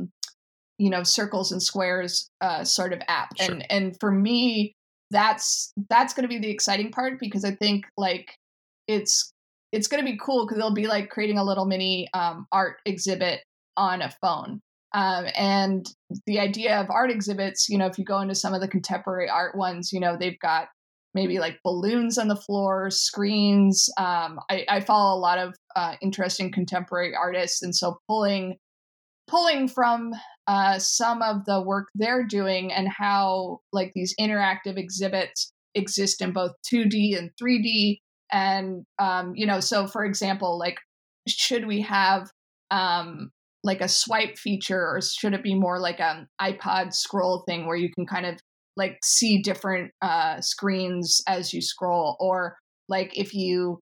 you 0.78 0.91
know 0.91 1.03
circles 1.03 1.53
and 1.53 1.62
squares 1.62 2.30
uh 2.41 2.64
sort 2.64 2.93
of 2.93 3.01
app 3.09 3.30
Sure. 3.36 3.55
and 3.55 3.61
and 3.70 3.97
for 4.01 4.11
me 4.11 4.74
that's 5.11 5.72
that's 5.91 6.12
going 6.14 6.22
to 6.28 6.34
be 6.34 6.39
the 6.39 6.51
exciting 6.51 6.91
part 6.91 7.18
because 7.20 7.45
i 7.45 7.53
think 7.62 7.84
like 7.97 8.36
it's 8.86 9.32
it's 9.72 9.89
going 9.89 10.03
to 10.05 10.11
be 10.11 10.18
cool 10.18 10.47
because 10.47 10.59
they'll 10.59 10.80
be 10.84 10.86
like 10.86 11.11
creating 11.11 11.39
a 11.39 11.45
little 11.45 11.66
mini 11.66 12.09
um, 12.14 12.47
art 12.53 12.76
exhibit 12.86 13.41
on 13.79 14.03
a 14.03 14.11
phone. 14.20 14.61
Um, 14.95 15.26
and 15.37 15.87
the 16.26 16.41
idea 16.41 16.81
of 16.81 16.89
art 16.89 17.11
exhibits 17.11 17.68
you 17.68 17.76
know 17.76 17.87
if 17.87 17.99
you 17.99 18.05
go 18.05 18.20
into 18.20 18.35
some 18.35 18.55
of 18.55 18.62
the 18.62 18.68
contemporary 18.68 19.29
art 19.29 19.55
ones 19.55 19.93
you 19.93 20.01
know 20.01 20.16
they've 20.18 20.39
got 20.39 20.68
maybe 21.14 21.39
like 21.39 21.59
balloons 21.64 22.18
on 22.18 22.29
the 22.29 22.37
floor 22.37 22.91
screens. 22.91 23.89
Um, 23.99 24.39
I, 24.51 24.64
I 24.68 24.81
follow 24.81 25.16
a 25.16 25.20
lot 25.20 25.39
of 25.39 25.55
uh, 25.74 25.95
interesting 26.03 26.53
contemporary 26.53 27.14
artists 27.14 27.62
and 27.62 27.74
so 27.74 27.99
pulling 28.09 28.57
pulling 29.26 29.68
from 29.68 30.12
uh, 30.47 30.79
some 30.79 31.20
of 31.20 31.45
the 31.45 31.61
work 31.61 31.89
they're 31.95 32.24
doing 32.24 32.72
and 32.72 32.89
how 32.89 33.59
like 33.72 33.93
these 33.95 34.14
interactive 34.18 34.79
exhibits 34.79 35.53
exist 35.74 36.22
in 36.22 36.33
both 36.33 36.53
2d 36.72 37.18
and 37.18 37.31
3d 37.41 37.99
and 38.33 38.87
um, 38.99 39.35
you 39.35 39.47
know 39.47 39.61
so 39.61 39.87
for 39.87 40.05
example 40.05 40.59
like 40.59 40.79
should 41.26 41.66
we 41.66 41.83
have 41.83 42.31
um, 42.70 43.31
like 43.65 43.81
a 43.81 43.89
swipe 43.89 44.39
feature 44.39 44.81
or 44.81 45.01
should 45.03 45.35
it 45.35 45.43
be 45.43 45.55
more 45.55 45.81
like 45.81 46.01
an 46.01 46.29
ipod 46.41 46.95
scroll 46.95 47.43
thing 47.47 47.67
where 47.67 47.77
you 47.77 47.91
can 47.93 48.07
kind 48.07 48.27
of 48.27 48.39
like 48.77 48.99
see 49.03 49.43
different 49.43 49.91
uh, 50.01 50.41
screens 50.41 51.21
as 51.27 51.53
you 51.53 51.61
scroll? 51.61 52.17
Or 52.21 52.57
like 52.89 53.19
if 53.19 53.35
you 53.35 53.81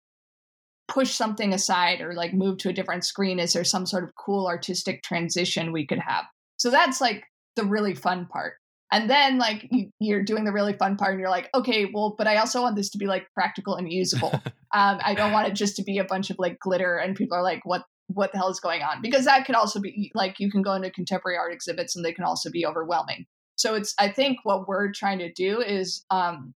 push 0.87 1.11
something 1.11 1.53
aside 1.53 2.01
or 2.01 2.13
like 2.13 2.33
move 2.33 2.57
to 2.59 2.69
a 2.69 2.73
different 2.73 3.03
screen 3.03 3.39
is 3.39 3.53
there 3.53 3.63
some 3.63 3.85
sort 3.85 4.03
of 4.03 4.11
cool 4.15 4.47
artistic 4.47 5.01
transition 5.01 5.71
we 5.71 5.87
could 5.87 5.99
have? 5.99 6.25
So 6.57 6.69
that's 6.69 7.01
like 7.01 7.23
the 7.55 7.63
really 7.63 7.95
fun 7.95 8.27
part. 8.27 8.53
And 8.91 9.09
then 9.09 9.39
like 9.39 9.67
you, 9.71 9.89
you're 9.99 10.23
doing 10.23 10.43
the 10.43 10.51
really 10.51 10.73
fun 10.73 10.97
part 10.97 11.11
and 11.11 11.19
you're 11.19 11.29
like 11.29 11.49
okay 11.55 11.89
well 11.91 12.13
but 12.15 12.27
i 12.27 12.37
also 12.37 12.61
want 12.61 12.75
this 12.75 12.91
to 12.91 12.99
be 12.99 13.07
like 13.07 13.27
practical 13.33 13.75
and 13.75 13.91
usable. 13.91 14.31
Um, 14.75 14.97
i 15.05 15.13
don't 15.13 15.31
want 15.31 15.47
it 15.47 15.53
just 15.53 15.75
to 15.75 15.83
be 15.83 15.99
a 15.99 16.03
bunch 16.03 16.31
of 16.31 16.39
like 16.39 16.57
glitter 16.57 16.97
and 16.97 17.15
people 17.15 17.37
are 17.37 17.43
like 17.43 17.61
what 17.63 17.83
what 18.07 18.31
the 18.31 18.37
hell 18.37 18.49
is 18.49 18.59
going 18.59 18.81
on 18.81 19.01
because 19.01 19.25
that 19.25 19.45
could 19.45 19.55
also 19.55 19.79
be 19.79 20.11
like 20.13 20.39
you 20.39 20.51
can 20.51 20.61
go 20.61 20.73
into 20.73 20.91
contemporary 20.91 21.37
art 21.37 21.53
exhibits 21.53 21.95
and 21.95 22.03
they 22.03 22.13
can 22.13 22.25
also 22.25 22.49
be 22.51 22.65
overwhelming 22.65 23.25
so 23.55 23.75
it's 23.75 23.93
i 23.97 24.07
think 24.07 24.37
what 24.43 24.67
we're 24.67 24.91
trying 24.91 25.19
to 25.19 25.31
do 25.31 25.61
is 25.61 26.05
um, 26.09 26.53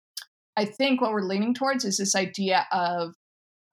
i 0.58 0.66
think 0.66 1.02
what 1.02 1.12
we're 1.12 1.22
leaning 1.22 1.54
towards 1.54 1.86
is 1.86 1.98
this 1.98 2.16
idea 2.16 2.66
of 2.72 3.14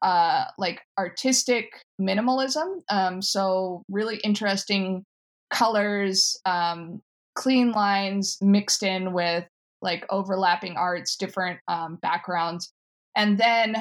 uh, 0.03 0.45
like 0.59 0.81
artistic 0.99 1.85
minimalism. 2.01 2.83
Um, 2.91 3.23
so 3.23 3.85
really 3.89 4.17
interesting 4.25 5.05
colors, 5.51 6.37
um, 6.45 7.01
clean 7.35 7.71
lines 7.71 8.37
mixed 8.41 8.83
in 8.83 9.13
with 9.13 9.45
like 9.81 10.05
overlapping 10.11 10.77
arts, 10.77 11.17
different 11.17 11.61
um, 11.69 11.99
backgrounds, 12.03 12.73
and 13.17 13.39
then 13.39 13.77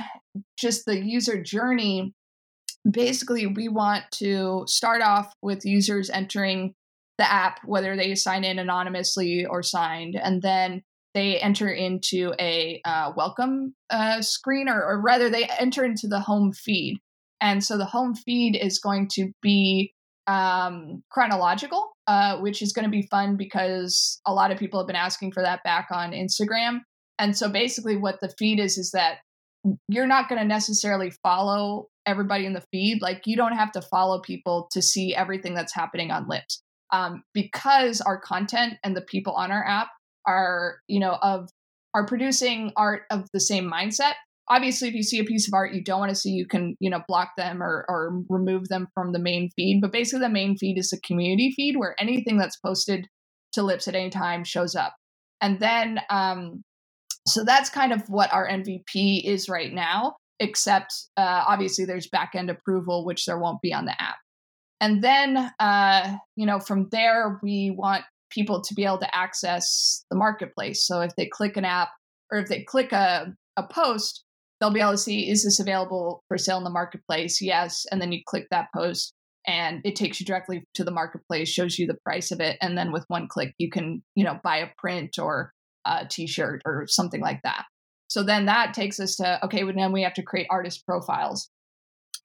just 0.57 0.85
the 0.85 1.03
user 1.03 1.41
journey. 1.41 2.13
Basically, 2.89 3.45
we 3.45 3.67
want 3.67 4.05
to 4.13 4.63
start 4.67 5.01
off 5.01 5.33
with 5.41 5.65
users 5.65 6.09
entering 6.09 6.73
the 7.17 7.31
app, 7.31 7.59
whether 7.65 7.95
they 7.95 8.15
sign 8.15 8.43
in 8.43 8.57
anonymously 8.57 9.45
or 9.45 9.61
signed, 9.61 10.15
and 10.15 10.41
then 10.41 10.81
they 11.13 11.37
enter 11.39 11.69
into 11.69 12.33
a 12.39 12.81
uh, 12.85 13.11
welcome 13.15 13.75
uh, 13.89 14.21
screen, 14.21 14.67
or, 14.67 14.83
or 14.83 15.01
rather, 15.01 15.29
they 15.29 15.47
enter 15.59 15.83
into 15.83 16.07
the 16.07 16.21
home 16.21 16.51
feed. 16.53 16.97
And 17.41 17.63
so 17.63 17.77
the 17.77 17.85
home 17.85 18.15
feed 18.15 18.55
is 18.55 18.79
going 18.79 19.09
to 19.13 19.31
be 19.41 19.93
um, 20.27 21.03
chronological, 21.11 21.91
uh, 22.07 22.37
which 22.39 22.61
is 22.61 22.71
going 22.71 22.85
to 22.85 22.91
be 22.91 23.07
fun 23.11 23.35
because 23.35 24.21
a 24.25 24.33
lot 24.33 24.51
of 24.51 24.57
people 24.57 24.79
have 24.79 24.87
been 24.87 24.95
asking 24.95 25.33
for 25.33 25.43
that 25.43 25.63
back 25.63 25.87
on 25.91 26.11
Instagram. 26.11 26.79
And 27.19 27.37
so 27.37 27.49
basically, 27.49 27.97
what 27.97 28.19
the 28.21 28.33
feed 28.39 28.59
is 28.59 28.77
is 28.77 28.91
that 28.91 29.17
you're 29.87 30.07
not 30.07 30.29
going 30.29 30.41
to 30.41 30.47
necessarily 30.47 31.11
follow 31.23 31.87
everybody 32.05 32.45
in 32.45 32.53
the 32.53 32.63
feed. 32.71 33.01
Like, 33.01 33.23
you 33.25 33.37
don't 33.37 33.57
have 33.57 33.71
to 33.73 33.81
follow 33.81 34.21
people 34.21 34.67
to 34.71 34.81
see 34.81 35.15
everything 35.15 35.53
that's 35.53 35.73
happening 35.73 36.11
on 36.11 36.27
Lips. 36.27 36.61
Um, 36.91 37.23
because 37.33 38.01
our 38.01 38.19
content 38.19 38.73
and 38.83 38.97
the 38.97 39.01
people 39.01 39.33
on 39.33 39.51
our 39.51 39.65
app 39.65 39.87
are 40.25 40.79
you 40.87 40.99
know 40.99 41.17
of 41.21 41.49
are 41.93 42.05
producing 42.05 42.71
art 42.77 43.03
of 43.09 43.27
the 43.33 43.39
same 43.39 43.69
mindset 43.69 44.13
obviously 44.49 44.87
if 44.87 44.93
you 44.93 45.03
see 45.03 45.19
a 45.19 45.23
piece 45.23 45.47
of 45.47 45.53
art 45.53 45.73
you 45.73 45.83
don't 45.83 45.99
want 45.99 46.09
to 46.09 46.15
see 46.15 46.29
you 46.29 46.45
can 46.45 46.75
you 46.79 46.89
know 46.89 47.01
block 47.07 47.29
them 47.37 47.61
or, 47.61 47.85
or 47.87 48.21
remove 48.29 48.67
them 48.69 48.87
from 48.93 49.11
the 49.11 49.19
main 49.19 49.49
feed 49.55 49.79
but 49.81 49.91
basically 49.91 50.19
the 50.19 50.29
main 50.29 50.55
feed 50.57 50.77
is 50.77 50.93
a 50.93 51.01
community 51.01 51.53
feed 51.55 51.77
where 51.77 51.95
anything 51.99 52.37
that's 52.37 52.57
posted 52.57 53.07
to 53.53 53.63
lips 53.63 53.87
at 53.87 53.95
any 53.95 54.09
time 54.09 54.43
shows 54.43 54.75
up 54.75 54.93
and 55.41 55.59
then 55.59 55.99
um 56.09 56.63
so 57.27 57.43
that's 57.43 57.69
kind 57.69 57.93
of 57.93 58.01
what 58.09 58.31
our 58.33 58.47
mvp 58.47 59.23
is 59.23 59.47
right 59.47 59.73
now 59.73 60.15
except 60.41 60.93
uh, 61.17 61.43
obviously 61.47 61.85
there's 61.85 62.09
backend 62.09 62.49
approval 62.49 63.05
which 63.05 63.25
there 63.25 63.39
won't 63.39 63.61
be 63.61 63.73
on 63.73 63.85
the 63.85 64.01
app. 64.01 64.17
And 64.81 65.03
then 65.03 65.51
uh, 65.59 66.17
you 66.35 66.45
know 66.45 66.59
from 66.59 66.89
there 66.91 67.39
we 67.41 67.71
want 67.71 68.03
people 68.31 68.61
to 68.61 68.73
be 68.73 68.83
able 68.83 68.97
to 68.97 69.15
access 69.15 70.03
the 70.09 70.17
marketplace. 70.17 70.85
So 70.85 71.01
if 71.01 71.15
they 71.15 71.27
click 71.27 71.57
an 71.57 71.65
app 71.65 71.89
or 72.31 72.39
if 72.39 72.49
they 72.49 72.63
click 72.63 72.91
a, 72.91 73.33
a 73.55 73.63
post 73.63 74.25
they'll 74.59 74.71
be 74.71 74.79
able 74.79 74.91
to 74.91 74.97
see 74.97 75.29
is 75.29 75.43
this 75.43 75.59
available 75.59 76.23
for 76.27 76.37
sale 76.37 76.57
in 76.57 76.63
the 76.63 76.69
marketplace? 76.69 77.41
Yes. 77.41 77.85
And 77.91 78.01
then 78.01 78.11
you 78.11 78.21
click 78.27 78.47
that 78.51 78.67
post 78.75 79.13
and 79.47 79.81
it 79.83 79.95
takes 79.95 80.19
you 80.19 80.25
directly 80.25 80.63
to 80.75 80.83
the 80.83 80.91
marketplace, 80.91 81.49
shows 81.49 81.79
you 81.79 81.87
the 81.87 81.97
price 82.03 82.31
of 82.31 82.39
it, 82.39 82.57
and 82.61 82.77
then 82.77 82.91
with 82.91 83.05
one 83.07 83.27
click 83.27 83.53
you 83.59 83.69
can 83.69 84.01
you 84.15 84.23
know 84.23 84.39
buy 84.43 84.57
a 84.57 84.67
print 84.79 85.19
or 85.19 85.51
a 85.85 86.05
t-shirt 86.05 86.61
or 86.65 86.85
something 86.87 87.21
like 87.21 87.41
that. 87.43 87.65
So 88.07 88.23
then 88.23 88.45
that 88.45 88.73
takes 88.73 88.99
us 88.99 89.15
to 89.17 89.43
okay, 89.45 89.63
well, 89.63 89.73
then 89.75 89.91
we 89.91 90.03
have 90.03 90.13
to 90.15 90.23
create 90.23 90.47
artist 90.49 90.85
profiles. 90.85 91.49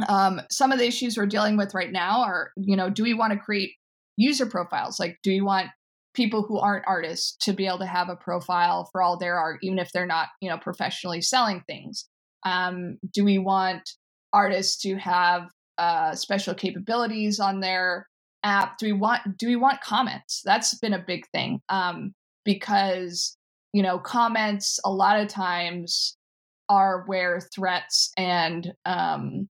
Um, 0.08 0.40
some 0.50 0.72
of 0.72 0.78
the 0.78 0.86
issues 0.86 1.16
we're 1.16 1.26
dealing 1.26 1.56
with 1.56 1.74
right 1.74 1.92
now 1.92 2.22
are, 2.22 2.50
you 2.56 2.76
know, 2.76 2.90
do 2.90 3.02
we 3.02 3.14
want 3.14 3.32
to 3.32 3.38
create 3.38 3.72
user 4.16 4.46
profiles? 4.46 4.98
Like, 4.98 5.18
do 5.22 5.30
you 5.30 5.44
want 5.44 5.68
people 6.12 6.42
who 6.42 6.58
aren't 6.58 6.86
artists 6.86 7.36
to 7.42 7.52
be 7.52 7.66
able 7.66 7.78
to 7.78 7.86
have 7.86 8.08
a 8.08 8.16
profile 8.16 8.88
for 8.90 9.02
all 9.02 9.18
their 9.18 9.36
art, 9.36 9.60
even 9.62 9.78
if 9.78 9.92
they're 9.92 10.06
not, 10.06 10.28
you 10.40 10.50
know, 10.50 10.58
professionally 10.58 11.20
selling 11.20 11.62
things? 11.66 12.08
Um, 12.44 12.98
do 13.12 13.24
we 13.24 13.38
want 13.38 13.88
artists 14.32 14.80
to 14.82 14.96
have 14.96 15.48
uh, 15.78 16.14
special 16.14 16.54
capabilities 16.54 17.38
on 17.38 17.60
their 17.60 18.08
app? 18.42 18.78
Do 18.78 18.86
we 18.86 18.92
want 18.92 19.38
do 19.38 19.46
we 19.46 19.56
want 19.56 19.80
comments? 19.82 20.42
That's 20.44 20.76
been 20.78 20.94
a 20.94 21.04
big 21.06 21.26
thing 21.32 21.60
um, 21.68 22.14
because 22.44 23.36
you 23.76 23.82
know 23.82 23.98
comments 23.98 24.80
a 24.86 24.90
lot 24.90 25.20
of 25.20 25.28
times 25.28 26.16
are 26.70 27.04
where 27.04 27.42
threats 27.54 28.10
and 28.16 28.72
um, 28.86 29.50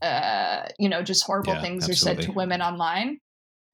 uh, 0.00 0.62
you 0.78 0.88
know 0.88 1.02
just 1.02 1.22
horrible 1.22 1.52
yeah, 1.52 1.60
things 1.60 1.86
absolutely. 1.86 2.12
are 2.12 2.22
said 2.22 2.30
to 2.30 2.34
women 2.34 2.62
online, 2.62 3.18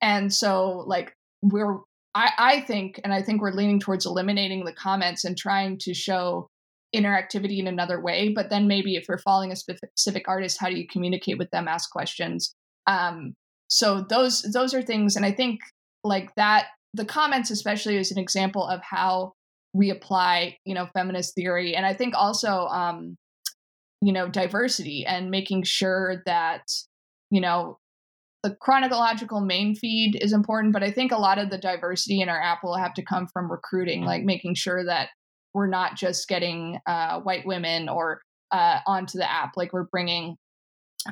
and 0.02 0.34
so 0.34 0.82
like 0.88 1.14
we're 1.42 1.78
I, 2.12 2.30
I 2.36 2.60
think 2.62 3.00
and 3.04 3.14
I 3.14 3.22
think 3.22 3.40
we're 3.40 3.52
leaning 3.52 3.78
towards 3.78 4.04
eliminating 4.04 4.64
the 4.64 4.72
comments 4.72 5.24
and 5.24 5.38
trying 5.38 5.78
to 5.82 5.94
show 5.94 6.48
interactivity 6.92 7.60
in 7.60 7.68
another 7.68 8.00
way. 8.00 8.30
But 8.30 8.50
then 8.50 8.66
maybe 8.66 8.96
if 8.96 9.06
you're 9.08 9.18
following 9.18 9.52
a 9.52 9.56
specific 9.56 10.26
artist, 10.26 10.58
how 10.58 10.70
do 10.70 10.74
you 10.74 10.88
communicate 10.88 11.38
with 11.38 11.52
them, 11.52 11.68
ask 11.68 11.88
questions? 11.92 12.52
Um, 12.88 13.34
so 13.68 14.00
those 14.00 14.42
those 14.52 14.74
are 14.74 14.82
things, 14.82 15.14
and 15.14 15.24
I 15.24 15.30
think 15.30 15.60
like 16.02 16.34
that 16.34 16.66
the 16.94 17.04
comments 17.04 17.52
especially 17.52 17.96
is 17.96 18.10
an 18.10 18.18
example 18.18 18.66
of 18.66 18.80
how 18.82 19.34
we 19.74 19.90
apply 19.90 20.56
you 20.64 20.74
know 20.74 20.88
feminist 20.94 21.34
theory, 21.34 21.76
and 21.76 21.84
I 21.84 21.92
think 21.92 22.14
also 22.16 22.66
um, 22.68 23.16
you 24.00 24.12
know 24.12 24.28
diversity 24.28 25.04
and 25.06 25.30
making 25.30 25.64
sure 25.64 26.22
that 26.26 26.62
you 27.30 27.40
know 27.40 27.78
the 28.42 28.54
chronological 28.60 29.40
main 29.40 29.74
feed 29.74 30.18
is 30.20 30.32
important 30.32 30.72
but 30.72 30.82
i 30.82 30.90
think 30.90 31.10
a 31.10 31.16
lot 31.16 31.38
of 31.38 31.48
the 31.48 31.56
diversity 31.56 32.20
in 32.20 32.28
our 32.28 32.40
app 32.40 32.62
will 32.62 32.76
have 32.76 32.92
to 32.92 33.02
come 33.02 33.26
from 33.26 33.50
recruiting 33.50 34.04
like 34.04 34.22
making 34.22 34.54
sure 34.54 34.84
that 34.84 35.08
we're 35.54 35.66
not 35.66 35.96
just 35.96 36.28
getting 36.28 36.78
uh, 36.86 37.20
white 37.20 37.46
women 37.46 37.88
or 37.88 38.20
uh, 38.50 38.80
onto 38.86 39.16
the 39.16 39.30
app 39.30 39.52
like 39.56 39.72
we're 39.72 39.84
bringing 39.84 40.36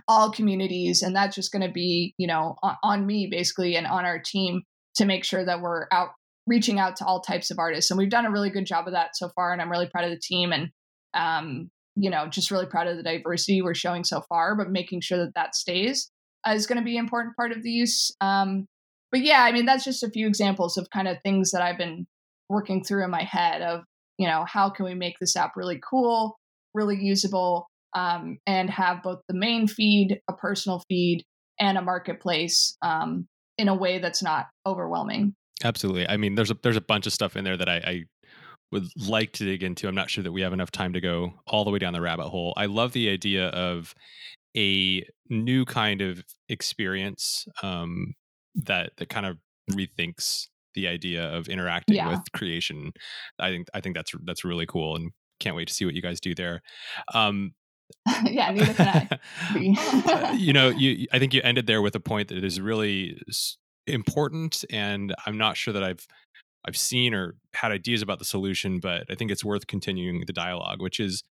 all 0.09 0.31
communities 0.31 1.03
and 1.03 1.15
that's 1.15 1.35
just 1.35 1.53
going 1.53 1.67
to 1.67 1.73
be 1.73 2.15
you 2.19 2.27
know 2.27 2.57
on, 2.63 2.77
on, 2.83 3.07
me 3.07 3.27
basically 3.31 3.77
and 3.77 3.87
on 3.87 4.05
our 4.05 4.19
team 4.19 4.63
to 4.95 5.05
make 5.05 5.25
sure 5.25 5.45
that 5.45 5.61
we're 5.61 5.87
out 5.91 6.11
reaching 6.47 6.79
out 6.79 6.97
to 6.97 7.05
all 7.05 7.21
types 7.21 7.51
of 7.51 7.59
artists 7.59 7.91
and 7.91 7.99
we've 7.99 8.11
done 8.11 8.27
a 8.27 8.31
really 8.31 8.51
good 8.51 8.67
job 8.67 8.87
of 8.87 8.93
that 8.93 9.15
so 9.15 9.29
far 9.35 9.53
and 9.53 9.63
i'm 9.63 9.71
really 9.71 9.89
proud 9.89 10.05
of 10.05 10.11
the 10.11 10.19
team 10.19 10.53
and 10.53 10.71
um, 11.15 11.71
you 11.95 12.11
know 12.11 12.27
just 12.27 12.51
really 12.51 12.67
proud 12.67 12.87
of 12.87 12.97
the 12.97 13.03
diversity 13.03 13.63
we're 13.63 13.75
showing 13.75 14.03
so 14.03 14.23
far 14.29 14.57
but 14.57 14.71
making 14.71 15.01
sure 15.01 15.19
that 15.19 15.35
that 15.35 15.55
stays 15.55 16.11
is 16.49 16.67
going 16.67 16.79
to 16.79 16.85
be 16.85 16.97
an 16.97 17.05
important 17.05 17.37
part 17.37 17.53
of 17.53 17.63
the 17.63 17.71
use 17.71 18.11
um, 18.21 18.67
but 19.11 19.21
yeah 19.21 19.43
i 19.43 19.53
mean 19.53 19.67
that's 19.67 19.85
just 19.85 20.03
a 20.03 20.11
few 20.11 20.27
examples 20.27 20.77
of 20.77 20.89
kind 20.91 21.07
of 21.07 21.17
things 21.23 21.51
that 21.51 21.63
i've 21.63 21.79
been 21.79 22.07
working 22.49 22.83
through 22.83 23.05
in 23.05 23.11
my 23.11 23.23
head 23.23 23.63
of 23.63 23.85
you 24.19 24.29
know, 24.29 24.45
how 24.47 24.71
can 24.71 24.85
we 24.85 24.95
make 24.95 25.19
this 25.19 25.37
app 25.37 25.57
really 25.57 25.81
cool, 25.83 26.39
really 26.75 26.97
usable, 26.97 27.69
um, 27.95 28.39
and 28.47 28.71
have 28.71 29.03
both 29.03 29.21
the 29.29 29.35
main 29.35 29.67
feed, 29.67 30.21
a 30.29 30.33
personal 30.33 30.83
feed, 30.89 31.25
and 31.59 31.77
a 31.77 31.83
marketplace 31.83 32.77
um, 32.83 33.27
in 33.59 33.69
a 33.69 33.75
way 33.75 33.99
that's 33.99 34.23
not 34.23 34.47
overwhelming. 34.67 35.35
Absolutely. 35.65 36.09
I 36.09 36.17
mean, 36.17 36.35
there's 36.35 36.51
a 36.51 36.57
there's 36.63 36.77
a 36.77 36.83
bunch 36.83 37.07
of 37.07 37.13
stuff 37.13 37.37
in 37.37 37.45
there 37.45 37.57
that 37.57 37.69
I, 37.69 37.77
I 37.77 38.05
would 38.73 38.89
like 39.09 39.33
to 39.35 39.45
dig 39.45 39.63
into. 39.63 39.87
I'm 39.87 39.95
not 39.95 40.11
sure 40.11 40.25
that 40.25 40.33
we 40.33 40.43
have 40.43 40.53
enough 40.53 40.71
time 40.71 40.93
to 40.95 41.01
go 41.01 41.35
all 41.47 41.65
the 41.65 41.71
way 41.71 41.79
down 41.79 41.93
the 41.93 42.01
rabbit 42.01 42.29
hole. 42.29 42.55
I 42.57 42.67
love 42.67 42.93
the 42.93 43.11
idea 43.11 43.49
of 43.49 43.95
a 44.57 45.07
new 45.29 45.65
kind 45.65 46.01
of 46.01 46.25
experience 46.49 47.47
um, 47.63 48.15
that 48.55 48.93
that 48.97 49.09
kind 49.09 49.27
of 49.27 49.39
rethinks 49.71 50.49
the 50.75 50.89
idea 50.89 51.25
of 51.25 51.49
interacting 51.49 51.97
yeah. 51.97 52.11
with 52.11 52.21
creation. 52.33 52.93
I 53.39 53.51
think 53.51 53.69
I 53.75 53.81
think 53.81 53.95
that's 53.95 54.13
that's 54.25 54.45
really 54.45 54.67
cool, 54.67 54.97
and 54.97 55.13
can't 55.41 55.57
wait 55.57 55.69
to 55.69 55.75
see 55.75 55.85
what 55.85 55.95
you 55.95 56.03
guys 56.03 56.21
do 56.21 56.35
there. 56.35 56.63
Um, 57.15 57.53
yeah, 58.25 58.51
neither 58.51 58.75
can 58.75 59.19
I. 59.55 60.35
you 60.39 60.53
know, 60.53 60.71
you 60.71 61.07
I 61.13 61.19
think 61.19 61.35
you 61.35 61.41
ended 61.45 61.67
there 61.67 61.83
with 61.83 61.95
a 61.95 62.01
point 62.01 62.29
that 62.29 62.43
is 62.43 62.61
really 62.61 63.21
important, 63.87 64.65
and 64.71 65.15
I'm 65.27 65.39
not 65.39 65.57
sure 65.57 65.75
that 65.75 65.83
I've 65.83 66.07
I've 66.65 66.77
seen 66.77 67.13
or 67.13 67.35
had 67.55 67.73
ideas 67.73 68.03
about 68.03 68.19
the 68.19 68.25
solution, 68.25 68.79
but 68.79 69.05
I 69.11 69.15
think 69.15 69.31
it's 69.31 69.45
worth 69.45 69.67
continuing 69.67 70.23
the 70.27 70.33
dialogue, 70.33 70.81
which 70.81 71.01
is 71.01 71.25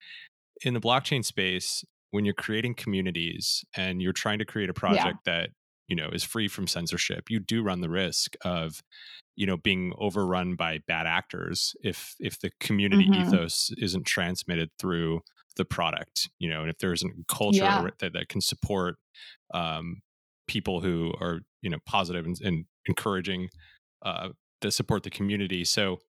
in 0.63 0.73
the 0.73 0.79
blockchain 0.81 1.23
space 1.23 1.83
when 2.11 2.25
you're 2.25 2.33
creating 2.33 2.73
communities 2.73 3.63
and 3.75 4.01
you're 4.01 4.13
trying 4.13 4.39
to 4.39 4.45
create 4.45 4.69
a 4.69 4.73
project 4.73 5.19
yeah. 5.25 5.33
that 5.33 5.49
you 5.87 5.95
know 5.95 6.09
is 6.11 6.23
free 6.23 6.47
from 6.47 6.67
censorship 6.67 7.29
you 7.29 7.39
do 7.39 7.63
run 7.63 7.81
the 7.81 7.89
risk 7.89 8.35
of 8.43 8.81
you 9.35 9.45
know 9.45 9.57
being 9.57 9.93
overrun 9.97 10.55
by 10.55 10.79
bad 10.87 11.07
actors 11.07 11.75
if 11.83 12.15
if 12.19 12.39
the 12.39 12.51
community 12.59 13.07
mm-hmm. 13.07 13.27
ethos 13.27 13.71
isn't 13.77 14.05
transmitted 14.05 14.69
through 14.79 15.21
the 15.55 15.65
product 15.65 16.29
you 16.39 16.49
know 16.49 16.61
and 16.61 16.69
if 16.69 16.77
there 16.79 16.93
isn't 16.93 17.27
culture 17.27 17.59
yeah. 17.59 17.87
that, 17.99 18.13
that 18.13 18.29
can 18.29 18.41
support 18.41 18.95
um, 19.53 20.01
people 20.49 20.81
who 20.81 21.13
are 21.21 21.39
you 21.61 21.69
know 21.69 21.77
positive 21.85 22.25
and, 22.25 22.35
and 22.43 22.65
encouraging 22.87 23.47
uh, 24.05 24.29
that 24.61 24.71
support 24.71 25.03
the 25.03 25.09
community 25.09 25.63
so 25.63 25.99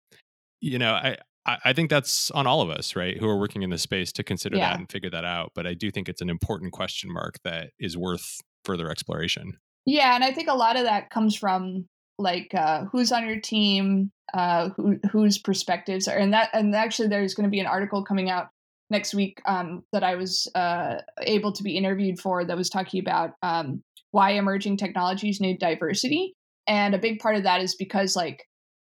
you 0.61 0.79
know 0.79 0.93
i 0.93 1.17
I 1.47 1.73
think 1.73 1.89
that's 1.89 2.31
on 2.33 2.47
all 2.47 2.61
of 2.61 2.69
us, 2.69 2.95
right, 2.95 3.17
who 3.17 3.27
are 3.27 3.39
working 3.39 3.63
in 3.63 3.71
this 3.71 3.83
space 3.83 4.13
to 4.13 4.23
consider 4.23 4.59
yeah. 4.59 4.71
that 4.71 4.79
and 4.79 4.91
figure 4.91 5.11
that 5.11 5.25
out. 5.25 5.53
But 5.55 5.67
I 5.67 5.73
do 5.73 5.91
think 5.91 6.09
it's 6.09 6.21
an 6.21 6.29
important 6.29 6.73
question 6.73 7.11
mark 7.11 7.37
that 7.45 7.71
is 7.79 7.97
worth 7.97 8.41
further 8.65 8.91
exploration. 8.91 9.55
Yeah, 9.87 10.15
and 10.15 10.23
I 10.23 10.33
think 10.33 10.49
a 10.49 10.55
lot 10.55 10.77
of 10.77 10.85
that 10.85 11.09
comes 11.11 11.35
from 11.35 11.87
like 12.19 12.55
uh, 12.55 12.85
who's 12.93 13.11
on 13.11 13.27
your 13.27 13.41
team, 13.41 14.13
uh, 14.35 14.69
who 14.77 14.99
whose 15.11 15.39
perspectives 15.39 16.07
are, 16.07 16.17
and 16.17 16.35
that 16.35 16.51
and 16.53 16.75
actually 16.75 17.09
there's 17.09 17.35
going 17.35 17.45
to 17.45 17.51
be 17.51 17.61
an 17.61 17.67
article 17.67 18.05
coming 18.05 18.29
out 18.29 18.49
next 18.91 19.15
week 19.15 19.41
um, 19.47 19.83
that 19.93 20.05
I 20.05 20.17
was 20.17 20.49
uh, 20.55 20.97
able 21.23 21.53
to 21.53 21.63
be 21.63 21.77
interviewed 21.77 22.19
for 22.21 22.45
that 22.45 22.57
was 22.57 22.69
talking 22.69 23.01
about 23.01 23.33
um, 23.43 23.83
why 24.11 24.33
emerging 24.33 24.77
technologies 24.77 25.41
need 25.41 25.59
diversity, 25.59 26.35
and 26.67 26.95
a 26.95 26.99
big 26.99 27.19
part 27.19 27.37
of 27.37 27.43
that 27.45 27.61
is 27.61 27.75
because 27.75 28.17
like 28.17 28.45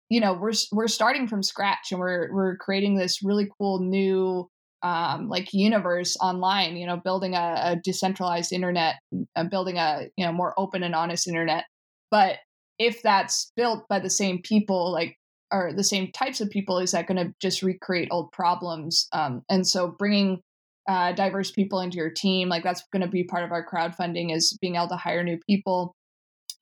you 0.09 0.20
know 0.20 0.35
we're 0.35 0.53
we're 0.73 0.89
starting 0.89 1.27
from 1.27 1.43
scratch 1.43 1.91
and 1.91 2.01
we're 2.01 2.33
we're 2.33 2.57
creating 2.57 2.97
this 2.97 3.23
really 3.23 3.49
cool 3.59 3.81
new 3.81 4.49
um, 4.83 5.29
like 5.29 5.53
universe 5.53 6.16
online 6.20 6.77
you 6.77 6.87
know 6.87 6.97
building 6.97 7.35
a, 7.35 7.55
a 7.62 7.77
decentralized 7.83 8.53
internet 8.53 8.97
and 9.37 9.51
building 9.51 9.79
a 9.79 10.09
you 10.16 10.27
know 10.27 10.33
more 10.33 10.55
open 10.59 10.83
and 10.83 10.95
honest 10.95 11.29
internet. 11.29 11.64
But 12.11 12.39
if 12.79 13.03
that's 13.03 13.53
built 13.57 13.89
by 13.89 14.01
the 14.01 14.11
same 14.11 14.43
people 14.43 14.93
like 14.93 15.16
or 15.53 15.73
the 15.73 15.85
same 15.85 16.11
types 16.12 16.41
of 16.41 16.51
people 16.51 16.79
is 16.79 16.93
that 16.93 17.07
going 17.07 17.25
to 17.25 17.33
just 17.41 17.62
recreate 17.62 18.09
old 18.11 18.33
problems? 18.33 19.07
Um, 19.12 19.43
and 19.51 19.66
so 19.66 19.95
bringing 19.99 20.41
uh, 20.89 21.12
diverse 21.12 21.51
people 21.51 21.80
into 21.80 21.97
your 21.97 22.11
team 22.11 22.49
like 22.49 22.64
that's 22.64 22.83
going 22.93 23.03
to 23.03 23.09
be 23.09 23.24
part 23.24 23.45
of 23.45 23.53
our 23.53 23.64
crowdfunding 23.64 24.35
is 24.35 24.57
being 24.61 24.76
able 24.76 24.89
to 24.89 24.97
hire 24.97 25.22
new 25.22 25.39
people 25.49 25.95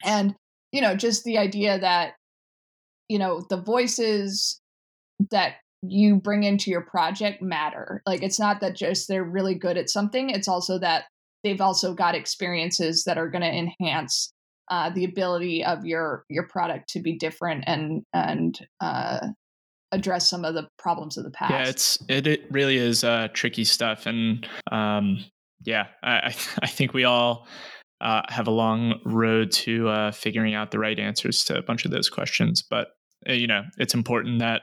and 0.05 0.35
you 0.73 0.81
know 0.81 0.95
just 0.95 1.25
the 1.25 1.39
idea 1.39 1.79
that 1.79 2.15
you 3.09 3.19
know 3.19 3.43
the 3.49 3.61
voices 3.61 4.61
that 5.31 5.57
you 5.83 6.17
bring 6.17 6.43
into 6.43 6.71
your 6.71 6.83
project 6.83 7.43
matter. 7.43 8.03
Like 8.07 8.23
it's 8.23 8.39
not 8.39 8.61
that 8.61 8.77
just 8.77 9.09
they're 9.09 9.25
really 9.25 9.55
good 9.55 9.77
at 9.77 9.91
something, 9.91 10.31
it's 10.31 10.49
also 10.49 10.79
that 10.79 11.05
they've 11.43 11.61
also 11.61 11.95
got 11.95 12.15
experiences 12.15 13.05
that 13.05 13.19
are 13.19 13.29
going 13.29 13.43
to 13.43 13.49
enhance 13.49 14.33
uh, 14.71 14.91
the 14.91 15.05
ability 15.05 15.65
of 15.65 15.85
your 15.85 16.25
your 16.29 16.47
product 16.47 16.89
to 16.91 17.01
be 17.01 17.17
different 17.17 17.65
and 17.67 18.03
and 18.15 18.61
uh, 18.81 19.29
address 19.93 20.29
some 20.29 20.45
of 20.45 20.55
the 20.55 20.69
problems 20.79 21.17
of 21.17 21.25
the 21.25 21.31
past. 21.31 21.53
Yeah, 21.53 21.69
it's 21.69 21.99
it, 22.09 22.27
it 22.27 22.41
really 22.51 22.77
is 22.77 23.05
uh, 23.05 23.29
tricky 23.33 23.65
stuff, 23.65 24.07
and 24.07 24.47
um, 24.71 25.25
yeah, 25.65 25.87
I 26.03 26.35
I 26.63 26.67
think 26.67 26.95
we 26.95 27.05
all 27.05 27.47
uh, 28.01 28.23
have 28.29 28.47
a 28.47 28.53
long 28.53 29.01
road 29.05 29.53
to 29.53 29.89
uh, 29.89 30.11
figuring 30.13 30.55
out 30.55 30.71
the 30.71 30.79
right 30.79 30.99
answers 30.99 31.45
to 31.45 31.59
a 31.59 31.63
bunch 31.63 31.85
of 31.85 31.91
those 31.91 32.09
questions. 32.09 32.63
But 32.69 32.89
uh, 33.29 33.33
you 33.33 33.47
know, 33.47 33.63
it's 33.79 33.95
important 33.95 34.41
that 34.41 34.63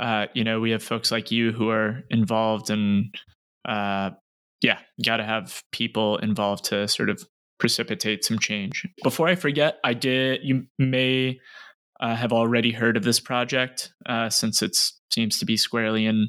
uh, 0.00 0.26
you 0.34 0.44
know, 0.44 0.60
we 0.60 0.70
have 0.70 0.82
folks 0.82 1.12
like 1.12 1.30
you 1.30 1.52
who 1.52 1.68
are 1.70 2.02
involved 2.10 2.70
and 2.70 3.14
uh, 3.68 4.10
yeah, 4.60 4.78
you 4.96 5.04
got 5.04 5.18
to 5.18 5.24
have 5.24 5.62
people 5.72 6.18
involved 6.18 6.64
to 6.66 6.88
sort 6.88 7.10
of 7.10 7.24
precipitate 7.58 8.24
some 8.24 8.38
change. 8.38 8.86
Before 9.02 9.28
I 9.28 9.34
forget, 9.36 9.78
I 9.84 9.94
did, 9.94 10.40
you 10.42 10.66
may 10.78 11.38
uh, 12.00 12.14
have 12.14 12.32
already 12.32 12.72
heard 12.72 12.96
of 12.96 13.04
this 13.04 13.20
project 13.20 13.92
uh, 14.06 14.28
since 14.28 14.62
it 14.62 14.76
seems 15.12 15.38
to 15.38 15.44
be 15.44 15.56
squarely 15.56 16.06
in 16.06 16.28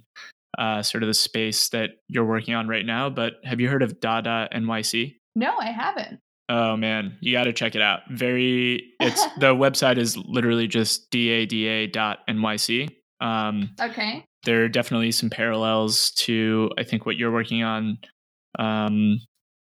uh, 0.57 0.82
sort 0.82 1.03
of 1.03 1.07
the 1.07 1.13
space 1.13 1.70
that 1.70 1.91
you're 2.07 2.26
working 2.26 2.53
on 2.53 2.68
right 2.68 2.86
now. 2.86 3.09
But 3.09 3.34
have 3.43 3.59
you 3.59 3.70
heard 3.70 3.84
of 3.84 3.99
Dada 3.99 4.47
NYC? 4.53 5.16
No, 5.36 5.55
I 5.57 5.72
haven't. 5.72 6.20
Oh 6.47 6.78
man, 6.78 7.18
you 7.22 7.34
got 7.34 7.45
to 7.45 7.53
check 7.53 7.76
it 7.76 7.82
out. 7.82 8.01
Very, 8.09 8.93
it's 8.99 9.26
the 9.39 9.55
website 9.55 9.97
is 9.97 10.16
literally 10.18 10.68
just 10.68 11.09
dada.nyc. 11.09 12.89
Um, 13.22 13.72
okay. 13.82 14.26
There 14.43 14.63
are 14.63 14.70
definitely 14.70 15.11
some 15.11 15.30
parallels 15.30 16.11
to 16.18 16.70
I 16.78 16.84
think 16.84 17.05
what 17.05 17.18
you're 17.18 17.32
working 17.32 17.63
on. 17.63 17.97
Um, 18.59 19.20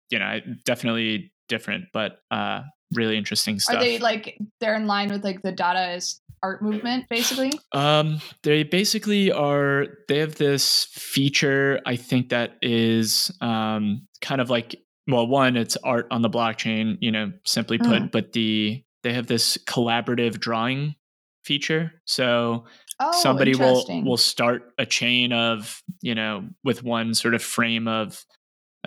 you 0.10 0.20
know, 0.20 0.40
definitely 0.66 1.32
different, 1.48 1.86
but 1.94 2.20
uh, 2.32 2.62
really 2.96 3.18
interesting 3.18 3.60
stuff. 3.60 3.78
Are 3.78 3.80
they 3.80 4.00
like 4.00 4.38
they're 4.60 4.76
in 4.76 4.88
line 4.88 5.10
with 5.10 5.24
like 5.24 5.42
the 5.42 5.54
Dadaist 5.54 6.20
art 6.42 6.62
movement, 6.62 7.06
basically? 7.10 7.52
Um, 7.72 8.20
they 8.44 8.64
basically 8.64 9.32
are. 9.32 9.88
They 10.08 10.20
have 10.20 10.36
this 10.36 10.86
feature, 10.92 11.80
I 11.86 11.96
think 11.96 12.30
that 12.30 12.58
is 12.62 13.32
um 13.42 14.08
kind 14.22 14.42
of 14.42 14.50
like 14.50 14.76
well, 15.08 15.28
one, 15.28 15.58
it's 15.58 15.78
art 15.84 16.08
on 16.12 16.22
the 16.22 16.30
blockchain, 16.30 16.98
you 17.02 17.12
know, 17.12 17.34
simply 17.46 17.78
put, 17.78 18.04
mm. 18.04 18.12
but 18.12 18.32
the 18.34 18.84
they 19.04 19.14
have 19.14 19.28
this 19.28 19.58
collaborative 19.68 20.40
drawing 20.40 20.96
feature. 21.44 21.92
So 22.06 22.66
oh, 23.00 23.12
somebody 23.22 23.56
will 23.56 23.86
will 24.04 24.18
start 24.18 24.64
a 24.78 24.86
chain 24.86 25.34
of, 25.34 25.82
you 26.02 26.16
know, 26.16 26.48
with 26.64 26.84
one 26.84 27.14
sort 27.14 27.36
of 27.36 27.44
frame 27.44 27.88
of 27.88 28.24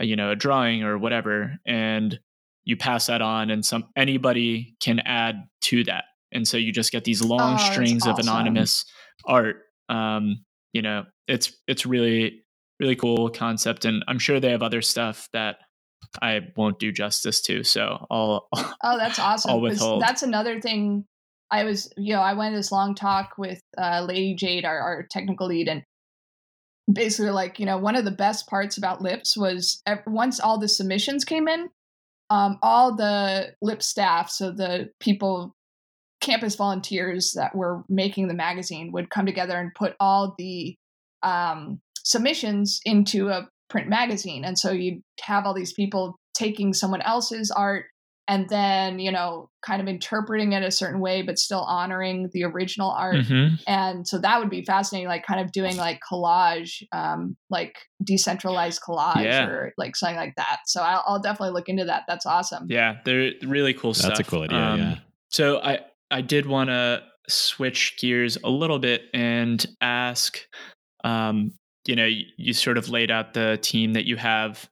uh, 0.01 0.05
you 0.05 0.17
know, 0.17 0.31
a 0.31 0.37
drawing 0.37 0.83
or 0.83 0.99
whatever 0.99 1.59
and 1.67 2.19
you 2.67 2.77
pass 2.77 3.07
that 3.07 3.23
on 3.23 3.51
and 3.51 3.65
some 3.65 3.87
anybody 3.97 4.77
can 4.81 5.01
add 5.01 5.45
to 5.63 5.85
that. 5.85 6.05
And 6.33 6.47
so 6.47 6.59
you 6.59 6.73
just 6.73 6.93
get 6.93 7.05
these 7.05 7.23
long 7.23 7.55
oh, 7.55 7.73
strings 7.73 8.03
awesome. 8.03 8.13
of 8.13 8.19
anonymous 8.19 8.85
art. 9.25 9.63
Um, 9.89 10.45
you 10.75 10.83
know, 10.83 11.05
it's 11.27 11.53
it's 11.67 11.87
really 11.87 12.43
really 12.79 12.97
cool 12.97 13.31
concept 13.31 13.87
and 13.87 14.05
I'm 14.07 14.19
sure 14.19 14.39
they 14.39 14.51
have 14.51 14.63
other 14.63 14.83
stuff 14.83 15.31
that 15.33 15.57
I 16.23 16.41
won't 16.57 16.79
do 16.79 16.93
justice 16.93 17.41
to. 17.43 17.65
So 17.65 18.07
I'll. 18.11 18.49
Oh, 18.53 18.99
that's 18.99 19.19
awesome. 19.19 19.51
I'll 19.51 19.61
withhold. 19.61 20.03
That's 20.03 20.23
another 20.23 20.61
thing. 20.61 21.05
I 21.51 21.65
was, 21.65 21.93
you 21.97 22.13
know, 22.13 22.21
I 22.21 22.35
went 22.35 22.55
this 22.55 22.73
long 22.73 22.95
talk 22.95 23.35
with 23.39 23.61
uh, 23.79 24.05
Lady 24.07 24.35
Jade, 24.35 24.65
our, 24.65 24.79
our 24.79 25.07
technical 25.09 25.47
lead, 25.47 25.69
and 25.69 25.85
basically, 26.93 27.31
like, 27.31 27.61
you 27.61 27.67
know, 27.67 27.79
one 27.79 27.95
of 27.95 28.05
the 28.05 28.11
best 28.11 28.49
parts 28.49 28.77
about 28.77 29.01
Lips 29.01 29.37
was 29.37 29.81
once 30.07 30.41
all 30.41 30.59
the 30.59 30.69
submissions 30.69 31.25
came 31.25 31.47
in, 31.47 31.69
um, 32.31 32.59
all 32.63 32.97
the 32.97 33.55
Lip 33.63 33.83
staff, 33.83 34.31
so 34.31 34.51
the 34.51 34.91
people, 35.01 35.55
campus 36.21 36.57
volunteers 36.57 37.33
that 37.37 37.55
were 37.55 37.85
making 37.89 38.29
the 38.29 38.35
magazine, 38.35 38.93
would 38.93 39.11
come 39.11 39.27
together 39.27 39.57
and 39.57 39.75
put 39.75 39.95
all 40.01 40.35
the 40.39 40.77
um, 41.23 41.81
submissions 42.05 42.81
into 42.85 43.29
a 43.29 43.49
print 43.69 43.89
magazine. 43.89 44.45
And 44.45 44.59
so 44.59 44.71
you'd 44.71 45.03
have 45.21 45.47
all 45.47 45.55
these 45.55 45.73
people 45.73 46.17
taking 46.35 46.73
someone 46.73 47.03
else's 47.03 47.51
art 47.51 47.87
and 48.29 48.49
then, 48.49 48.99
you 48.99 49.13
know, 49.13 49.51
kind 49.65 49.81
of 49.81 49.87
interpreting 49.87 50.53
it 50.53 50.63
a 50.63 50.71
certain 50.71 51.01
way, 51.01 51.23
but 51.23 51.39
still 51.39 51.61
honoring 51.61 52.29
the 52.33 52.45
original 52.45 52.91
art. 52.91 53.17
Mm-hmm. 53.17 53.55
And 53.67 54.07
so 54.07 54.19
that 54.19 54.41
would 54.41 54.51
be 54.51 54.65
fascinating, 54.65 55.09
like 55.09 55.25
kind 55.25 55.41
of 55.41 55.53
doing 55.53 55.77
like 55.77 56.01
collage, 56.11 56.83
um, 56.93 57.37
like 57.51 57.77
decentralized 58.03 58.81
collage 58.83 59.25
yeah. 59.25 59.47
or 59.47 59.73
like 59.79 59.95
something 59.95 60.17
like 60.17 60.35
that. 60.37 60.61
So 60.67 60.83
I'll, 60.83 61.05
I'll, 61.07 61.21
definitely 61.21 61.55
look 61.55 61.69
into 61.69 61.85
that. 61.85 62.03
That's 62.07 62.27
awesome. 62.27 62.67
Yeah, 62.69 62.99
they're 63.05 63.33
really 63.45 63.75
cool 63.75 63.93
That's 63.93 64.05
stuff. 64.05 64.21
A 64.21 64.25
cool 64.25 64.43
idea. 64.43 64.59
Um, 64.59 64.81
yeah. 64.81 64.99
So 65.31 65.59
I, 65.59 65.81
I 66.11 66.21
did 66.21 66.47
want 66.47 66.71
to 66.71 67.03
switch 67.29 67.97
gears 67.99 68.39
a 68.45 68.51
little 68.51 68.79
bit 68.79 69.03
and 69.13 69.65
ask 69.81 70.41
um, 71.05 71.53
you 71.87 71.97
know 71.97 72.07
you, 72.07 72.25
you, 72.37 72.53
sort 72.53 72.79
of 72.79 72.89
laid 72.89 73.11
out 73.11 73.35
the 73.35 73.59
team 73.63 73.93
that 73.95 74.07
you 74.07 74.17
have 74.17 74.69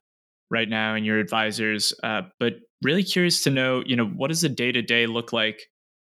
right 0.49 0.69
now 0.69 0.95
and 0.95 1.05
your 1.05 1.19
advisors 1.19 1.93
uh, 2.03 2.23
but 2.39 2.55
really 2.83 3.03
curious 3.03 3.43
to 3.43 3.49
know 3.49 3.83
you 3.85 3.95
know 3.95 4.05
what 4.05 4.27
does 4.27 4.41
the 4.41 4.49
day 4.49 4.71
to 4.71 4.81
day 4.81 5.07
look 5.07 5.33
like 5.33 5.61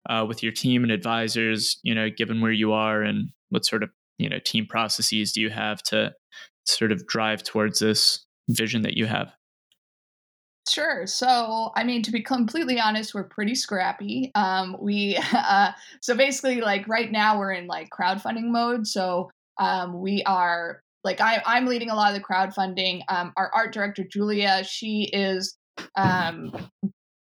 uh, 0.10 0.26
with 0.28 0.44
your 0.44 0.52
team 0.52 0.84
and 0.84 0.92
advisors 0.92 1.80
you 1.84 1.96
know 1.96 2.10
given 2.10 2.42
where 2.42 2.52
you 2.52 2.74
are 2.74 3.02
and 3.02 3.30
what 3.50 3.66
sort 3.66 3.84
of 3.84 3.90
you 4.18 4.30
know 4.30 4.40
team 4.40 4.66
processes 4.66 5.32
do 5.32 5.42
you 5.42 5.50
have 5.50 5.82
to 5.84 6.14
sort 6.66 6.92
of 6.92 7.06
drive 7.08 7.44
towards 7.44 7.80
this 7.80 8.26
vision 8.50 8.82
that 8.82 8.96
you 8.96 9.06
have 9.06 9.34
Sure. 10.68 11.06
So, 11.06 11.72
I 11.76 11.84
mean, 11.84 12.02
to 12.02 12.12
be 12.12 12.24
completely 12.24 12.80
honest, 12.80 13.14
we're 13.14 13.26
pretty 13.26 13.54
scrappy. 13.54 14.32
Um, 14.34 14.76
we, 14.80 15.16
uh, 15.32 15.72
so 16.02 16.16
basically, 16.16 16.62
like 16.62 16.88
right 16.88 17.12
now, 17.12 17.38
we're 17.38 17.52
in 17.52 17.68
like 17.68 17.90
crowdfunding 17.90 18.46
mode. 18.46 18.88
So, 18.88 19.30
um, 19.60 20.02
we 20.02 20.24
are 20.24 20.82
like 21.04 21.22
I, 21.22 21.42
I'm 21.46 21.68
leading 21.68 21.92
a 21.92 21.96
lot 21.96 22.14
of 22.14 22.20
the 22.20 22.24
crowdfunding. 22.24 23.02
Um, 23.10 23.32
our 23.38 23.52
art 23.54 23.74
director 23.74 24.04
Julia, 24.04 24.64
she 24.64 25.10
is 25.14 25.56
um, 25.96 26.52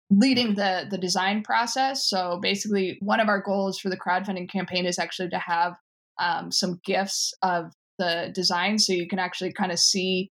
leading 0.09 0.55
the 0.55 0.87
the 0.89 0.97
design 0.97 1.43
process. 1.43 2.07
So 2.07 2.39
basically, 2.41 2.97
one 3.01 3.19
of 3.19 3.27
our 3.27 3.41
goals 3.41 3.79
for 3.79 3.89
the 3.89 3.97
crowdfunding 3.97 4.49
campaign 4.49 4.85
is 4.85 4.99
actually 4.99 5.29
to 5.29 5.39
have 5.39 5.73
um, 6.19 6.51
some 6.51 6.79
gifts 6.83 7.33
of 7.41 7.71
the 7.97 8.31
design, 8.33 8.77
so 8.79 8.93
you 8.93 9.07
can 9.07 9.19
actually 9.19 9.53
kind 9.53 9.71
of 9.71 9.79
see 9.79 10.29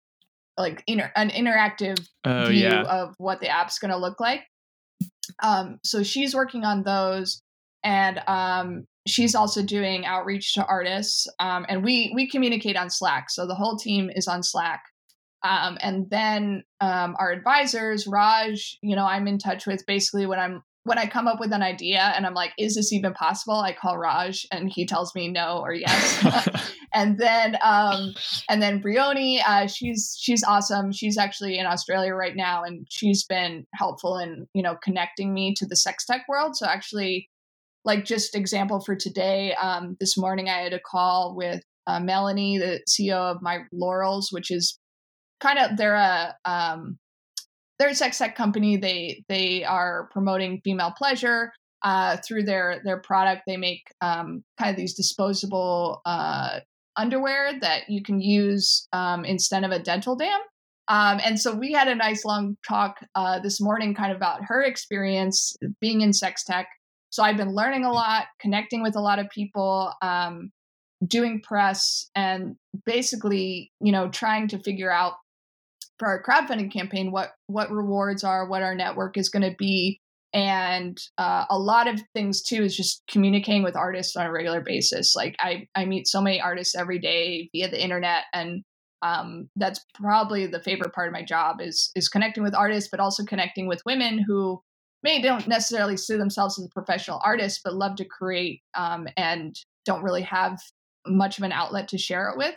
like 0.58 0.82
inter- 0.86 1.12
an 1.16 1.30
interactive 1.30 1.98
oh, 2.24 2.46
view 2.46 2.68
yeah. 2.68 2.82
of 2.82 3.14
what 3.18 3.40
the 3.40 3.48
app's 3.48 3.78
going 3.78 3.90
to 3.90 3.96
look 3.96 4.20
like. 4.20 4.42
Um, 5.42 5.78
so 5.82 6.02
she's 6.02 6.34
working 6.34 6.64
on 6.64 6.82
those, 6.82 7.40
and 7.82 8.20
um, 8.26 8.84
she's 9.06 9.34
also 9.34 9.62
doing 9.62 10.06
outreach 10.06 10.54
to 10.54 10.64
artists 10.64 11.26
um, 11.40 11.66
and 11.68 11.84
we 11.84 12.12
we 12.14 12.28
communicate 12.28 12.76
on 12.76 12.88
slack 12.88 13.30
so 13.30 13.46
the 13.46 13.54
whole 13.54 13.76
team 13.76 14.10
is 14.14 14.28
on 14.28 14.42
slack 14.42 14.82
um, 15.44 15.78
and 15.80 16.08
then 16.10 16.64
um, 16.80 17.16
our 17.18 17.30
advisors 17.30 18.06
raj 18.06 18.78
you 18.82 18.96
know 18.96 19.06
i'm 19.06 19.28
in 19.28 19.38
touch 19.38 19.66
with 19.66 19.84
basically 19.86 20.26
when 20.26 20.38
i'm 20.38 20.62
when 20.84 20.98
i 20.98 21.06
come 21.06 21.28
up 21.28 21.40
with 21.40 21.52
an 21.52 21.62
idea 21.62 22.12
and 22.16 22.26
i'm 22.26 22.34
like 22.34 22.52
is 22.58 22.74
this 22.74 22.92
even 22.92 23.12
possible? 23.12 23.54
I 23.54 23.72
call 23.72 23.98
raj 23.98 24.46
and 24.50 24.70
he 24.70 24.86
tells 24.86 25.14
me 25.14 25.28
no 25.28 25.58
or 25.58 25.72
yes. 25.72 26.48
And 26.94 27.18
then 27.18 27.56
um, 27.62 28.12
and 28.50 28.60
then 28.60 28.80
Bryony 28.80 29.40
uh, 29.40 29.66
she's 29.66 30.14
she's 30.20 30.44
awesome. 30.44 30.92
She's 30.92 31.16
actually 31.16 31.58
in 31.58 31.64
australia 31.64 32.14
right 32.14 32.36
now 32.36 32.64
and 32.64 32.86
she's 32.90 33.24
been 33.24 33.66
helpful 33.74 34.18
in 34.18 34.46
you 34.52 34.62
know 34.62 34.76
connecting 34.82 35.32
me 35.32 35.54
to 35.56 35.66
the 35.66 35.76
sex 35.76 36.04
tech 36.04 36.26
world. 36.28 36.54
So 36.54 36.66
actually 36.66 37.30
like 37.84 38.04
just 38.04 38.34
example 38.34 38.80
for 38.80 38.94
today 38.94 39.54
um, 39.54 39.96
this 40.00 40.16
morning 40.16 40.48
i 40.48 40.58
had 40.58 40.72
a 40.72 40.80
call 40.80 41.34
with 41.36 41.62
uh, 41.86 41.98
melanie 41.98 42.58
the 42.58 42.80
ceo 42.88 43.34
of 43.34 43.42
my 43.42 43.58
Lorals 43.72 44.28
which 44.30 44.50
is 44.50 44.78
kind 45.42 45.58
of 45.58 45.76
they're 45.76 45.94
a 45.94 46.36
um, 46.44 46.98
they're 47.78 47.90
a 47.90 47.94
sex 47.94 48.18
tech 48.18 48.36
company. 48.36 48.76
They 48.76 49.24
they 49.28 49.64
are 49.64 50.08
promoting 50.12 50.60
female 50.62 50.94
pleasure 50.96 51.52
uh, 51.82 52.18
through 52.26 52.44
their 52.44 52.80
their 52.84 53.00
product. 53.00 53.42
They 53.46 53.56
make 53.56 53.82
um, 54.00 54.44
kind 54.58 54.70
of 54.70 54.76
these 54.76 54.94
disposable 54.94 56.00
uh, 56.06 56.60
underwear 56.96 57.58
that 57.60 57.88
you 57.88 58.02
can 58.02 58.20
use 58.20 58.86
um, 58.92 59.24
instead 59.24 59.64
of 59.64 59.70
a 59.70 59.78
dental 59.78 60.16
dam. 60.16 60.40
Um, 60.88 61.20
and 61.24 61.40
so 61.40 61.54
we 61.54 61.72
had 61.72 61.88
a 61.88 61.94
nice 61.94 62.24
long 62.24 62.56
talk 62.66 62.98
uh, 63.14 63.38
this 63.40 63.60
morning 63.60 63.94
kind 63.94 64.10
of 64.10 64.16
about 64.16 64.44
her 64.44 64.62
experience 64.62 65.56
being 65.80 66.00
in 66.02 66.12
sex 66.12 66.44
tech. 66.44 66.68
So 67.10 67.22
I've 67.22 67.36
been 67.36 67.54
learning 67.54 67.84
a 67.84 67.92
lot, 67.92 68.26
connecting 68.40 68.82
with 68.82 68.96
a 68.96 69.00
lot 69.00 69.18
of 69.18 69.28
people, 69.30 69.92
um, 70.02 70.50
doing 71.06 71.40
press, 71.42 72.10
and 72.14 72.56
basically, 72.84 73.70
you 73.80 73.92
know, 73.92 74.08
trying 74.08 74.48
to 74.48 74.58
figure 74.58 74.90
out 74.90 75.14
for 75.98 76.08
our 76.08 76.22
crowdfunding 76.22 76.72
campaign 76.72 77.12
what 77.12 77.32
what 77.46 77.70
rewards 77.70 78.24
are, 78.24 78.48
what 78.48 78.62
our 78.62 78.74
network 78.74 79.16
is 79.16 79.28
going 79.28 79.48
to 79.48 79.56
be, 79.58 80.00
and 80.32 80.98
uh, 81.18 81.44
a 81.50 81.58
lot 81.58 81.88
of 81.88 82.00
things 82.14 82.42
too 82.42 82.62
is 82.62 82.76
just 82.76 83.02
communicating 83.10 83.62
with 83.62 83.76
artists 83.76 84.16
on 84.16 84.26
a 84.26 84.32
regular 84.32 84.60
basis. 84.60 85.14
Like 85.14 85.36
I 85.38 85.66
I 85.74 85.84
meet 85.84 86.08
so 86.08 86.20
many 86.20 86.40
artists 86.40 86.74
every 86.74 86.98
day 86.98 87.48
via 87.52 87.68
the 87.68 87.82
internet, 87.82 88.24
and 88.32 88.62
um, 89.02 89.48
that's 89.56 89.84
probably 89.94 90.46
the 90.46 90.62
favorite 90.62 90.94
part 90.94 91.08
of 91.08 91.12
my 91.12 91.24
job 91.24 91.60
is 91.60 91.90
is 91.94 92.08
connecting 92.08 92.42
with 92.42 92.54
artists, 92.54 92.88
but 92.90 93.00
also 93.00 93.24
connecting 93.24 93.66
with 93.66 93.82
women 93.84 94.18
who 94.18 94.60
may 95.02 95.20
don't 95.20 95.48
necessarily 95.48 95.96
see 95.96 96.16
themselves 96.16 96.58
as 96.58 96.66
a 96.66 96.70
professional 96.70 97.20
artist, 97.24 97.60
but 97.64 97.74
love 97.74 97.96
to 97.96 98.04
create 98.04 98.62
um, 98.74 99.08
and 99.16 99.56
don't 99.84 100.02
really 100.02 100.22
have 100.22 100.58
much 101.06 101.38
of 101.38 101.44
an 101.44 101.52
outlet 101.52 101.88
to 101.88 101.98
share 101.98 102.28
it 102.30 102.38
with. 102.38 102.54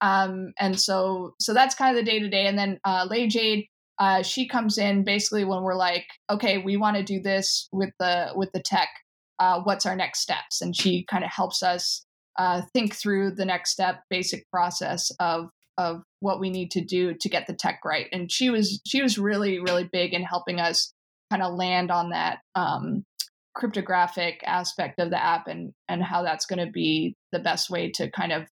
Um, 0.00 0.52
and 0.58 0.78
so, 0.78 1.34
so 1.40 1.54
that's 1.54 1.74
kind 1.74 1.96
of 1.96 2.04
the 2.04 2.10
day 2.10 2.18
to 2.18 2.28
day. 2.28 2.46
And 2.46 2.58
then 2.58 2.78
uh, 2.84 3.08
Jade, 3.28 3.66
uh, 3.98 4.22
she 4.22 4.46
comes 4.46 4.78
in 4.78 5.04
basically 5.04 5.44
when 5.44 5.62
we're 5.62 5.74
like, 5.74 6.06
okay, 6.30 6.58
we 6.58 6.76
want 6.76 6.96
to 6.96 7.02
do 7.02 7.20
this 7.20 7.68
with 7.72 7.90
the 7.98 8.32
with 8.34 8.50
the 8.52 8.62
tech. 8.62 8.88
Uh, 9.38 9.60
what's 9.62 9.86
our 9.86 9.96
next 9.96 10.20
steps? 10.20 10.60
And 10.60 10.74
she 10.74 11.04
kind 11.04 11.24
of 11.24 11.30
helps 11.30 11.62
us 11.62 12.04
uh, 12.38 12.62
think 12.72 12.94
through 12.94 13.32
the 13.32 13.44
next 13.44 13.70
step, 13.70 14.02
basic 14.08 14.48
process 14.50 15.10
of 15.18 15.50
of 15.76 16.02
what 16.20 16.40
we 16.40 16.50
need 16.50 16.70
to 16.72 16.84
do 16.84 17.14
to 17.14 17.28
get 17.28 17.46
the 17.46 17.54
tech 17.54 17.80
right. 17.84 18.06
And 18.12 18.30
she 18.30 18.50
was 18.50 18.80
she 18.86 19.02
was 19.02 19.18
really 19.18 19.58
really 19.58 19.88
big 19.90 20.14
in 20.14 20.22
helping 20.22 20.60
us 20.60 20.92
kind 21.30 21.42
of 21.42 21.54
land 21.54 21.90
on 21.90 22.10
that 22.10 22.38
um, 22.54 23.04
cryptographic 23.54 24.42
aspect 24.46 25.00
of 25.00 25.10
the 25.10 25.22
app 25.22 25.48
and 25.48 25.72
and 25.88 26.02
how 26.02 26.22
that's 26.22 26.46
going 26.46 26.64
to 26.64 26.70
be 26.70 27.16
the 27.32 27.40
best 27.40 27.68
way 27.68 27.90
to 27.90 28.10
kind 28.10 28.32
of 28.32 28.46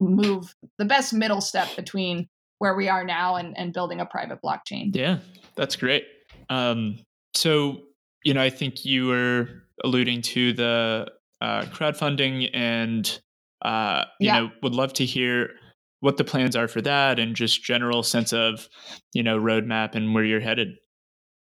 move 0.00 0.54
the 0.78 0.84
best 0.84 1.12
middle 1.12 1.40
step 1.40 1.68
between 1.76 2.28
where 2.58 2.74
we 2.74 2.88
are 2.88 3.04
now 3.04 3.36
and, 3.36 3.56
and 3.56 3.72
building 3.72 4.00
a 4.00 4.06
private 4.06 4.38
blockchain. 4.44 4.94
Yeah, 4.94 5.18
that's 5.56 5.76
great. 5.76 6.04
Um, 6.48 6.98
so 7.34 7.82
you 8.24 8.34
know, 8.34 8.42
I 8.42 8.50
think 8.50 8.84
you 8.84 9.06
were 9.06 9.48
alluding 9.84 10.22
to 10.22 10.52
the 10.52 11.06
uh, 11.40 11.62
crowdfunding, 11.66 12.50
and 12.52 13.20
uh, 13.62 14.04
you 14.18 14.26
yeah. 14.26 14.40
know, 14.40 14.50
would 14.62 14.74
love 14.74 14.92
to 14.94 15.04
hear 15.04 15.50
what 16.00 16.16
the 16.16 16.24
plans 16.24 16.56
are 16.56 16.68
for 16.68 16.80
that, 16.82 17.18
and 17.18 17.36
just 17.36 17.62
general 17.62 18.02
sense 18.02 18.32
of 18.32 18.68
you 19.12 19.22
know 19.22 19.38
roadmap 19.38 19.94
and 19.94 20.14
where 20.14 20.24
you're 20.24 20.40
headed. 20.40 20.76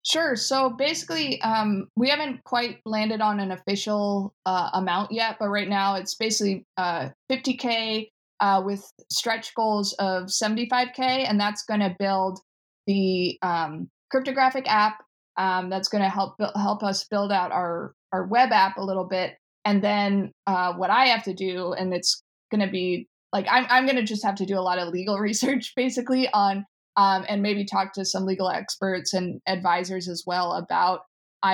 Sure. 0.05 0.36
So 0.36 0.70
basically, 0.70 1.40
um, 1.42 1.88
we 1.97 2.11
haven't 2.11 2.44
quite 2.44 2.78
landed 2.84 3.20
on 3.20 3.40
an 3.40 3.51
official 3.51 4.34
uh, 4.44 4.70
amount 4.74 5.11
yet, 5.11 5.36
but 5.40 5.49
right 5.49 5.68
now 5.68 5.97
it's 5.97 6.14
basically 6.14 6.64
uh, 6.76 7.09
50k 7.30 8.11
uh, 8.41 8.62
with 8.64 8.84
stretch 9.11 9.55
goals 9.55 9.95
of 9.95 10.24
75k, 10.24 10.99
and 10.99 11.41
that's 11.41 11.64
going 11.64 11.80
to 11.80 11.95
build 11.99 12.39
the 12.87 13.39
um, 13.43 13.89
cryptographic 14.11 14.68
app. 14.68 14.99
Um, 15.39 15.68
that's 15.68 15.89
going 15.89 16.03
to 16.03 16.09
help 16.09 16.37
help 16.55 16.82
us 16.82 17.05
build 17.05 17.30
out 17.30 17.53
our 17.53 17.93
our 18.12 18.26
web 18.26 18.53
app 18.53 18.78
a 18.78 18.84
little 18.84 19.07
bit, 19.07 19.34
and 19.64 19.82
then 19.82 20.32
uh, 20.47 20.72
what 20.74 20.91
I 20.91 21.07
have 21.07 21.24
to 21.24 21.34
do, 21.34 21.72
and 21.72 21.93
it's 21.93 22.22
going 22.51 22.64
to 22.64 22.70
be 22.70 23.09
like 23.32 23.47
I'm 23.51 23.66
I'm 23.68 23.84
going 23.84 23.97
to 23.97 24.03
just 24.03 24.24
have 24.24 24.37
to 24.37 24.47
do 24.47 24.59
a 24.59 24.61
lot 24.61 24.78
of 24.78 24.89
legal 24.89 25.18
research 25.20 25.72
basically 25.76 26.28
on 26.32 26.64
um, 26.97 27.24
and 27.28 27.43
maybe 27.43 27.64
talk 27.64 27.93
to 27.95 28.05
some 28.05 28.24
legal 28.24 28.49
experts 28.49 29.12
and 29.12 29.41
advisors 29.47 30.09
as 30.09 30.24
well 30.26 30.55
about 30.55 31.01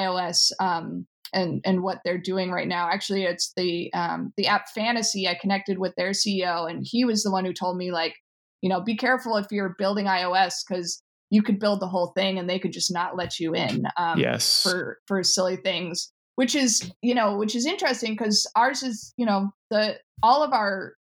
iOS 0.01 0.51
um, 0.61 1.07
and 1.32 1.61
and 1.64 1.82
what 1.82 1.99
they're 2.05 2.18
doing 2.18 2.51
right 2.51 2.68
now. 2.68 2.88
Actually, 2.88 3.24
it's 3.24 3.53
the 3.57 3.93
um, 3.95 4.32
the 4.36 4.47
app 4.47 4.68
Fantasy. 4.74 5.28
I 5.28 5.36
connected 5.40 5.78
with 5.78 5.95
their 5.97 6.11
CEO, 6.11 6.68
and 6.68 6.84
he 6.84 7.05
was 7.05 7.22
the 7.22 7.30
one 7.30 7.45
who 7.45 7.53
told 7.53 7.76
me 7.76 7.93
like, 7.93 8.14
you 8.61 8.68
know, 8.68 8.80
be 8.80 8.97
careful 8.97 9.36
if 9.36 9.47
you're 9.51 9.76
building 9.78 10.07
iOS 10.07 10.55
because 10.66 11.03
you 11.30 11.43
could 11.43 11.59
build 11.59 11.80
the 11.80 11.88
whole 11.88 12.12
thing 12.16 12.38
and 12.38 12.49
they 12.49 12.59
could 12.59 12.72
just 12.72 12.93
not 12.93 13.16
let 13.16 13.40
you 13.40 13.55
in. 13.55 13.84
Um, 13.97 14.18
yes, 14.18 14.62
for 14.62 14.99
for 15.07 15.22
silly 15.22 15.57
things, 15.57 16.12
which 16.36 16.55
is 16.55 16.90
you 17.03 17.14
know 17.14 17.36
which 17.36 17.57
is 17.57 17.66
interesting 17.66 18.12
because 18.12 18.51
ours 18.57 18.82
is 18.82 19.14
you 19.16 19.26
know 19.26 19.51
the 19.70 19.99
all 20.22 20.43
of 20.43 20.53
our 20.53 20.95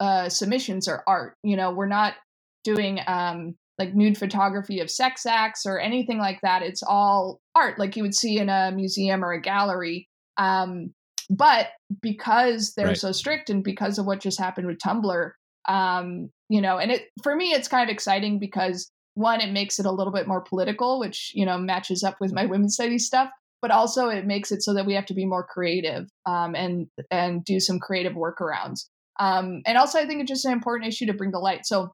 uh, 0.00 0.28
submissions 0.28 0.88
are 0.88 1.02
art. 1.06 1.36
You 1.42 1.56
know, 1.56 1.70
we're 1.70 1.86
not 1.86 2.14
doing 2.64 3.00
um, 3.06 3.56
like 3.78 3.94
nude 3.94 4.18
photography 4.18 4.80
of 4.80 4.90
sex 4.90 5.24
acts 5.26 5.64
or 5.64 5.78
anything 5.78 6.18
like 6.18 6.40
that. 6.42 6.62
It's 6.62 6.82
all 6.82 7.40
art, 7.54 7.78
like 7.78 7.96
you 7.96 8.02
would 8.02 8.14
see 8.14 8.38
in 8.38 8.48
a 8.48 8.72
museum 8.74 9.24
or 9.24 9.32
a 9.32 9.40
gallery. 9.40 10.08
Um, 10.36 10.94
but 11.30 11.68
because 12.00 12.74
they're 12.74 12.88
right. 12.88 12.96
so 12.96 13.12
strict 13.12 13.50
and 13.50 13.62
because 13.62 13.98
of 13.98 14.06
what 14.06 14.20
just 14.20 14.38
happened 14.38 14.66
with 14.66 14.78
Tumblr, 14.78 15.30
um, 15.68 16.30
you 16.48 16.60
know, 16.60 16.78
and 16.78 16.90
it 16.90 17.04
for 17.22 17.36
me 17.36 17.52
it's 17.52 17.68
kind 17.68 17.88
of 17.88 17.92
exciting 17.92 18.38
because 18.38 18.90
one, 19.18 19.40
it 19.40 19.52
makes 19.52 19.80
it 19.80 19.86
a 19.86 19.90
little 19.90 20.12
bit 20.12 20.28
more 20.28 20.40
political, 20.40 21.00
which 21.00 21.32
you 21.34 21.44
know 21.44 21.58
matches 21.58 22.02
up 22.02 22.16
with 22.20 22.32
my 22.32 22.46
women's 22.46 22.74
studies 22.74 23.06
stuff. 23.06 23.30
But 23.60 23.72
also, 23.72 24.08
it 24.08 24.24
makes 24.24 24.52
it 24.52 24.62
so 24.62 24.72
that 24.74 24.86
we 24.86 24.94
have 24.94 25.06
to 25.06 25.14
be 25.14 25.26
more 25.26 25.44
creative 25.44 26.08
um, 26.26 26.54
and 26.54 26.86
and 27.10 27.44
do 27.44 27.58
some 27.58 27.80
creative 27.80 28.14
workarounds. 28.14 28.86
Um, 29.18 29.62
and 29.66 29.76
also, 29.76 29.98
I 29.98 30.06
think 30.06 30.20
it's 30.20 30.30
just 30.30 30.44
an 30.44 30.52
important 30.52 30.88
issue 30.88 31.06
to 31.06 31.14
bring 31.14 31.32
to 31.32 31.40
light. 31.40 31.66
So 31.66 31.92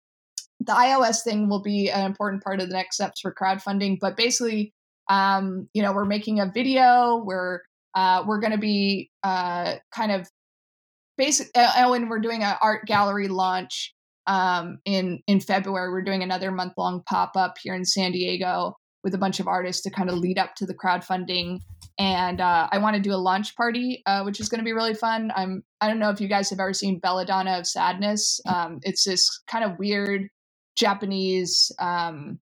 the 0.65 0.73
iOS 0.73 1.23
thing 1.23 1.49
will 1.49 1.63
be 1.63 1.91
an 1.91 2.05
important 2.05 2.43
part 2.43 2.61
of 2.61 2.69
the 2.69 2.75
next 2.75 2.97
steps 2.97 3.21
for 3.21 3.35
crowdfunding. 3.35 3.99
But 4.01 4.17
basically, 4.17 4.73
um, 5.09 5.69
you 5.75 5.83
know, 5.83 5.93
we're 5.93 6.05
making 6.05 6.41
a 6.41 6.51
video. 6.53 7.23
We're 7.25 7.61
uh, 7.95 8.25
we're 8.27 8.41
going 8.41 8.53
to 8.53 8.59
be 8.59 9.11
uh, 9.23 9.77
kind 9.95 10.13
of 10.13 10.29
basic. 11.17 11.49
Uh, 11.55 11.71
oh, 11.79 11.93
and 11.95 12.11
we're 12.11 12.21
doing 12.21 12.43
an 12.43 12.57
art 12.61 12.87
gallery 12.87 13.29
launch 13.29 13.95
um, 14.27 14.79
in 14.85 15.21
in 15.27 15.41
February. 15.41 15.91
We're 15.91 16.03
doing 16.03 16.23
another 16.23 16.51
month 16.51 16.75
long 16.77 17.03
pop 17.09 17.33
up 17.37 17.57
here 17.63 17.75
in 17.75 17.85
San 17.85 18.13
Diego 18.13 18.77
with 19.03 19.15
a 19.15 19.19
bunch 19.19 19.39
of 19.39 19.47
artists 19.47 19.83
to 19.83 19.91
kind 19.91 20.09
of 20.09 20.17
lead 20.17 20.39
up 20.39 20.55
to 20.57 20.67
the 20.67 20.75
crowdfunding. 20.75 21.61
And 21.99 22.41
uh, 22.41 22.69
I 22.73 22.79
want 22.79 22.97
to 22.97 23.03
do 23.03 23.13
a 23.13 23.17
launch 23.17 23.55
party, 23.55 24.03
uh, 24.07 24.23
which 24.23 24.41
is 24.41 24.49
going 24.49 24.59
to 24.59 24.65
be 24.65 24.73
really 24.73 24.95
fun. 24.95 25.31
I'm 25.37 25.63
I 25.81 25.89
don't 25.89 25.99
know 25.99 26.11
if 26.11 26.21
you 26.21 26.29
guys 26.29 26.51
have 26.51 26.59
ever 26.59 26.73
seen 26.73 26.99
Belladonna 26.99 27.59
of 27.59 27.67
Sadness. 27.67 28.41
Um, 28.47 28.81
it's 28.83 29.05
this 29.05 29.43
kind 29.47 29.65
of 29.65 29.79
weird 29.79 30.29
Japanese 30.77 31.73
um, 31.79 32.39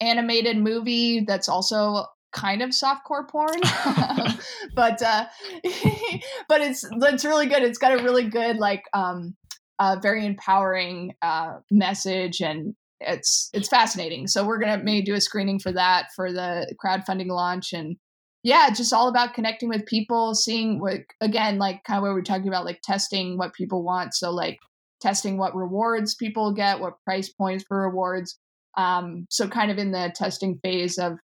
animated 0.00 0.58
movie 0.58 1.24
that's 1.26 1.48
also 1.48 2.06
kind 2.32 2.62
of 2.62 2.70
softcore 2.70 3.28
porn, 3.28 3.60
but 4.74 5.02
uh, 5.02 5.26
but 6.48 6.60
it's 6.60 6.84
it's 6.90 7.24
really 7.24 7.46
good. 7.46 7.62
It's 7.62 7.78
got 7.78 7.98
a 7.98 8.02
really 8.02 8.24
good 8.24 8.56
like 8.56 8.84
um, 8.92 9.36
uh, 9.78 9.96
very 10.02 10.26
empowering 10.26 11.14
uh, 11.22 11.58
message 11.70 12.40
and 12.40 12.74
it's 13.00 13.50
it's 13.52 13.68
fascinating. 13.68 14.26
So 14.26 14.46
we're 14.46 14.58
gonna 14.58 14.82
maybe 14.82 15.04
do 15.04 15.14
a 15.14 15.20
screening 15.20 15.58
for 15.58 15.72
that 15.72 16.08
for 16.14 16.32
the 16.32 16.74
crowdfunding 16.82 17.28
launch 17.28 17.72
and 17.72 17.96
yeah, 18.44 18.70
just 18.70 18.92
all 18.92 19.08
about 19.08 19.34
connecting 19.34 19.68
with 19.68 19.86
people, 19.86 20.34
seeing 20.34 20.80
what 20.80 21.00
again 21.20 21.58
like 21.58 21.84
kind 21.84 21.98
of 21.98 22.02
what 22.02 22.12
we're 22.12 22.22
talking 22.22 22.48
about 22.48 22.64
like 22.64 22.80
testing 22.82 23.38
what 23.38 23.54
people 23.54 23.84
want. 23.84 24.14
So 24.14 24.30
like 24.30 24.58
testing 25.02 25.36
what 25.36 25.56
rewards 25.56 26.14
people 26.14 26.52
get, 26.54 26.80
what 26.80 27.02
price 27.04 27.28
points 27.28 27.64
for 27.66 27.80
rewards. 27.82 28.38
Um, 28.76 29.26
so 29.28 29.48
kind 29.48 29.70
of 29.70 29.78
in 29.78 29.90
the 29.90 30.12
testing 30.14 30.58
phase 30.62 30.96
of 30.98 31.18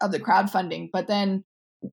of 0.00 0.12
the 0.12 0.20
crowdfunding. 0.20 0.90
But 0.92 1.08
then, 1.08 1.44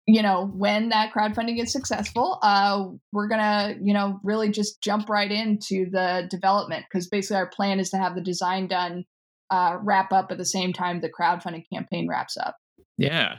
you 0.06 0.22
know, 0.22 0.46
when 0.46 0.88
that 0.88 1.12
crowdfunding 1.12 1.62
is 1.62 1.72
successful, 1.72 2.38
uh, 2.42 2.86
we're 3.12 3.28
gonna, 3.28 3.76
you 3.80 3.92
know, 3.92 4.18
really 4.24 4.50
just 4.50 4.80
jump 4.80 5.08
right 5.08 5.30
into 5.30 5.86
the 5.90 6.26
development 6.30 6.86
because 6.90 7.08
basically 7.08 7.36
our 7.36 7.48
plan 7.48 7.78
is 7.78 7.90
to 7.90 7.98
have 7.98 8.14
the 8.14 8.20
design 8.20 8.66
done, 8.66 9.04
uh, 9.50 9.76
wrap 9.82 10.12
up 10.12 10.32
at 10.32 10.38
the 10.38 10.44
same 10.44 10.72
time 10.72 11.00
the 11.00 11.10
crowdfunding 11.10 11.64
campaign 11.72 12.08
wraps 12.08 12.36
up. 12.36 12.56
Yeah. 12.96 13.36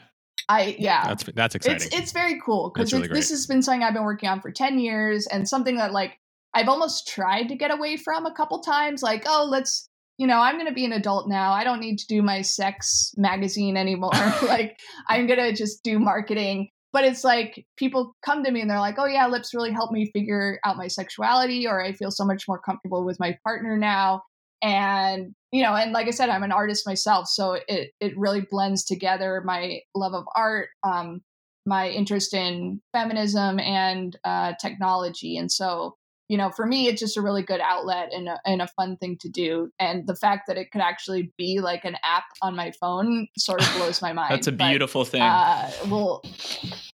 I 0.47 0.75
yeah, 0.79 1.05
that's 1.05 1.23
that's 1.35 1.55
exciting. 1.55 1.75
It's 1.75 1.95
it's 1.95 2.11
very 2.11 2.41
cool 2.43 2.71
because 2.73 2.91
really 2.91 3.07
this 3.07 3.29
has 3.29 3.45
been 3.45 3.61
something 3.61 3.83
I've 3.83 3.93
been 3.93 4.03
working 4.03 4.29
on 4.29 4.41
for 4.41 4.49
ten 4.49 4.79
years 4.79 5.27
and 5.27 5.47
something 5.47 5.77
that 5.77 5.91
like 5.91 6.17
I've 6.53 6.69
almost 6.69 7.07
tried 7.07 7.49
to 7.49 7.55
get 7.55 7.71
away 7.71 7.97
from 7.97 8.25
a 8.25 8.33
couple 8.33 8.59
times. 8.59 9.03
Like, 9.03 9.23
oh, 9.27 9.47
let's, 9.49 9.89
you 10.17 10.27
know, 10.27 10.39
I'm 10.39 10.55
going 10.55 10.67
to 10.67 10.73
be 10.73 10.85
an 10.85 10.93
adult 10.93 11.29
now. 11.29 11.51
I 11.51 11.63
don't 11.63 11.79
need 11.79 11.97
to 11.99 12.07
do 12.07 12.21
my 12.21 12.41
sex 12.41 13.13
magazine 13.17 13.77
anymore. 13.77 14.11
like, 14.43 14.79
I'm 15.07 15.27
going 15.27 15.39
to 15.39 15.53
just 15.53 15.83
do 15.83 15.99
marketing. 15.99 16.69
But 16.91 17.03
it's 17.03 17.23
like 17.23 17.67
people 17.77 18.15
come 18.25 18.43
to 18.43 18.51
me 18.51 18.61
and 18.61 18.69
they're 18.69 18.79
like, 18.79 18.97
oh, 18.97 19.05
yeah, 19.05 19.27
lips 19.27 19.53
really 19.53 19.71
helped 19.71 19.93
me 19.93 20.09
figure 20.11 20.59
out 20.65 20.75
my 20.75 20.87
sexuality, 20.87 21.67
or 21.67 21.83
I 21.83 21.91
feel 21.91 22.09
so 22.09 22.25
much 22.25 22.47
more 22.47 22.59
comfortable 22.59 23.05
with 23.05 23.19
my 23.19 23.37
partner 23.43 23.77
now. 23.77 24.23
And, 24.63 25.35
you 25.51 25.61
know, 25.61 25.75
and 25.75 25.91
like 25.91 26.07
I 26.07 26.11
said, 26.11 26.29
I'm 26.29 26.41
an 26.41 26.51
artist 26.51 26.87
myself. 26.87 27.27
So 27.27 27.59
it, 27.67 27.91
it 27.99 28.17
really 28.17 28.41
blends 28.41 28.83
together 28.83 29.41
my 29.45 29.81
love 29.93 30.13
of 30.13 30.25
art, 30.35 30.69
um, 30.83 31.21
my 31.65 31.89
interest 31.89 32.33
in 32.33 32.81
feminism 32.91 33.59
and 33.59 34.17
uh, 34.25 34.53
technology. 34.59 35.37
And 35.37 35.51
so 35.51 35.95
you 36.29 36.37
know, 36.37 36.51
for 36.51 36.67
me, 36.67 36.87
it's 36.87 37.01
just 37.01 37.17
a 37.17 37.21
really 37.21 37.41
good 37.41 37.59
outlet 37.59 38.13
and 38.13 38.29
a, 38.29 38.39
and 38.45 38.61
a 38.61 38.67
fun 38.67 38.97
thing 38.97 39.17
to 39.17 39.27
do. 39.27 39.71
And 39.79 40.05
the 40.05 40.15
fact 40.15 40.43
that 40.47 40.57
it 40.57 40.71
could 40.71 40.81
actually 40.81 41.33
be 41.37 41.59
like 41.59 41.83
an 41.85 41.97
app 42.03 42.25
on 42.43 42.55
my 42.55 42.71
phone 42.79 43.27
sort 43.35 43.61
of 43.61 43.73
blows 43.75 43.99
my 43.99 44.13
mind. 44.13 44.31
That's 44.35 44.45
a 44.45 44.51
beautiful 44.51 45.01
but, 45.01 45.09
thing. 45.09 45.21
Uh, 45.23 45.71
well, 45.87 46.23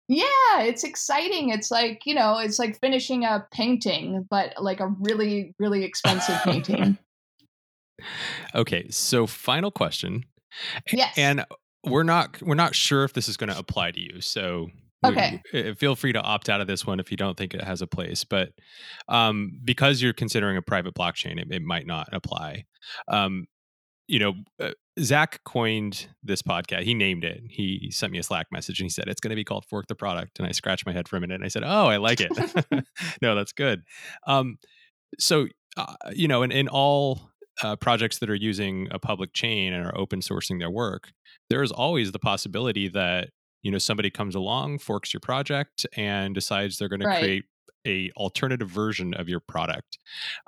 yeah, 0.07 0.61
it's 0.61 0.85
exciting. 0.85 1.49
It's 1.49 1.69
like, 1.69 2.03
you 2.05 2.15
know, 2.15 2.37
it's 2.37 2.57
like 2.57 2.79
finishing 2.79 3.25
a 3.25 3.45
painting, 3.51 4.25
but 4.29 4.53
like 4.57 4.79
a 4.79 4.87
really, 5.01 5.53
really 5.59 5.83
expensive 5.83 6.39
painting. 6.43 6.97
okay. 8.55 8.89
So 8.89 9.27
final 9.27 9.69
question. 9.69 10.23
Yes. 10.93 11.13
And 11.17 11.43
we're 11.83 12.03
not, 12.03 12.41
we're 12.41 12.55
not 12.55 12.73
sure 12.73 13.03
if 13.03 13.11
this 13.11 13.27
is 13.27 13.35
going 13.35 13.49
to 13.49 13.59
apply 13.59 13.91
to 13.91 13.99
you. 13.99 14.21
So 14.21 14.69
Okay. 15.03 15.41
We, 15.53 15.73
feel 15.75 15.95
free 15.95 16.13
to 16.13 16.21
opt 16.21 16.49
out 16.49 16.61
of 16.61 16.67
this 16.67 16.85
one 16.85 16.99
if 16.99 17.11
you 17.11 17.17
don't 17.17 17.37
think 17.37 17.53
it 17.53 17.63
has 17.63 17.81
a 17.81 17.87
place. 17.87 18.23
But 18.23 18.49
um, 19.07 19.59
because 19.63 20.01
you're 20.01 20.13
considering 20.13 20.57
a 20.57 20.61
private 20.61 20.93
blockchain, 20.93 21.39
it, 21.39 21.47
it 21.51 21.61
might 21.61 21.87
not 21.87 22.09
apply. 22.11 22.65
Um, 23.07 23.45
you 24.07 24.19
know, 24.19 24.33
uh, 24.59 24.71
Zach 24.99 25.41
coined 25.43 26.07
this 26.23 26.41
podcast. 26.41 26.83
He 26.83 26.93
named 26.93 27.23
it. 27.23 27.41
He 27.49 27.89
sent 27.91 28.11
me 28.11 28.19
a 28.19 28.23
Slack 28.23 28.47
message 28.51 28.79
and 28.79 28.85
he 28.85 28.89
said, 28.89 29.07
it's 29.07 29.19
going 29.19 29.31
to 29.31 29.35
be 29.35 29.43
called 29.43 29.65
Fork 29.65 29.87
the 29.87 29.95
Product. 29.95 30.37
And 30.39 30.47
I 30.47 30.51
scratched 30.51 30.85
my 30.85 30.93
head 30.93 31.07
for 31.07 31.17
a 31.17 31.21
minute 31.21 31.35
and 31.35 31.43
I 31.43 31.47
said, 31.47 31.63
oh, 31.63 31.87
I 31.87 31.97
like 31.97 32.21
it. 32.21 32.31
no, 33.21 33.35
that's 33.35 33.51
good. 33.51 33.81
Um, 34.27 34.57
so, 35.19 35.47
uh, 35.75 35.95
you 36.13 36.27
know, 36.27 36.43
in, 36.43 36.51
in 36.51 36.67
all 36.67 37.31
uh, 37.63 37.75
projects 37.75 38.19
that 38.19 38.29
are 38.29 38.35
using 38.35 38.87
a 38.91 38.99
public 38.99 39.33
chain 39.33 39.73
and 39.73 39.85
are 39.85 39.97
open 39.97 40.19
sourcing 40.19 40.59
their 40.59 40.69
work, 40.69 41.11
there 41.49 41.63
is 41.63 41.71
always 41.71 42.11
the 42.11 42.19
possibility 42.19 42.87
that 42.89 43.29
you 43.65 43.71
know 43.71 43.79
somebody 43.79 44.11
comes 44.11 44.35
along 44.35 44.77
forks 44.77 45.11
your 45.11 45.19
project 45.19 45.87
and 45.97 46.35
decides 46.35 46.77
they're 46.77 46.87
going 46.87 47.01
right. 47.01 47.15
to 47.15 47.19
create 47.19 47.43
a 47.87 48.11
alternative 48.15 48.69
version 48.69 49.13
of 49.15 49.27
your 49.27 49.39
product. 49.39 49.97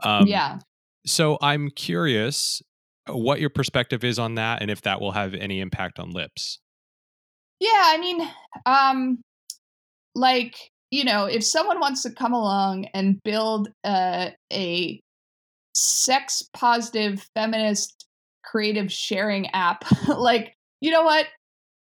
Um, 0.04 0.28
yeah. 0.28 0.60
so 1.06 1.40
i'm 1.42 1.72
curious 1.72 2.62
uh, 3.10 3.18
what 3.18 3.40
your 3.40 3.50
perspective 3.50 4.04
is 4.04 4.20
on 4.20 4.36
that 4.36 4.62
and 4.62 4.70
if 4.70 4.84
that 4.84 5.02
will 5.02 5.12
have 5.12 5.34
any 5.34 5.60
impact 5.60 6.00
on 6.00 6.12
lips. 6.12 6.60
Yeah 7.60 7.70
i 7.74 7.98
mean 7.98 8.30
um 8.68 9.18
like 10.14 10.56
you 10.92 11.04
know 11.04 11.26
if 11.26 11.44
someone 11.44 11.80
wants 11.80 12.04
to 12.04 12.12
come 12.12 12.34
along 12.34 12.86
and 12.94 13.20
build 13.24 13.70
uh, 13.84 14.30
a 14.54 15.02
sex 15.74 16.44
positive 16.54 17.28
feminist 17.36 18.06
creative 18.44 18.92
sharing 18.92 19.48
app 19.48 19.84
like 20.08 20.54
you 20.82 20.92
know 20.92 21.02
what 21.02 21.26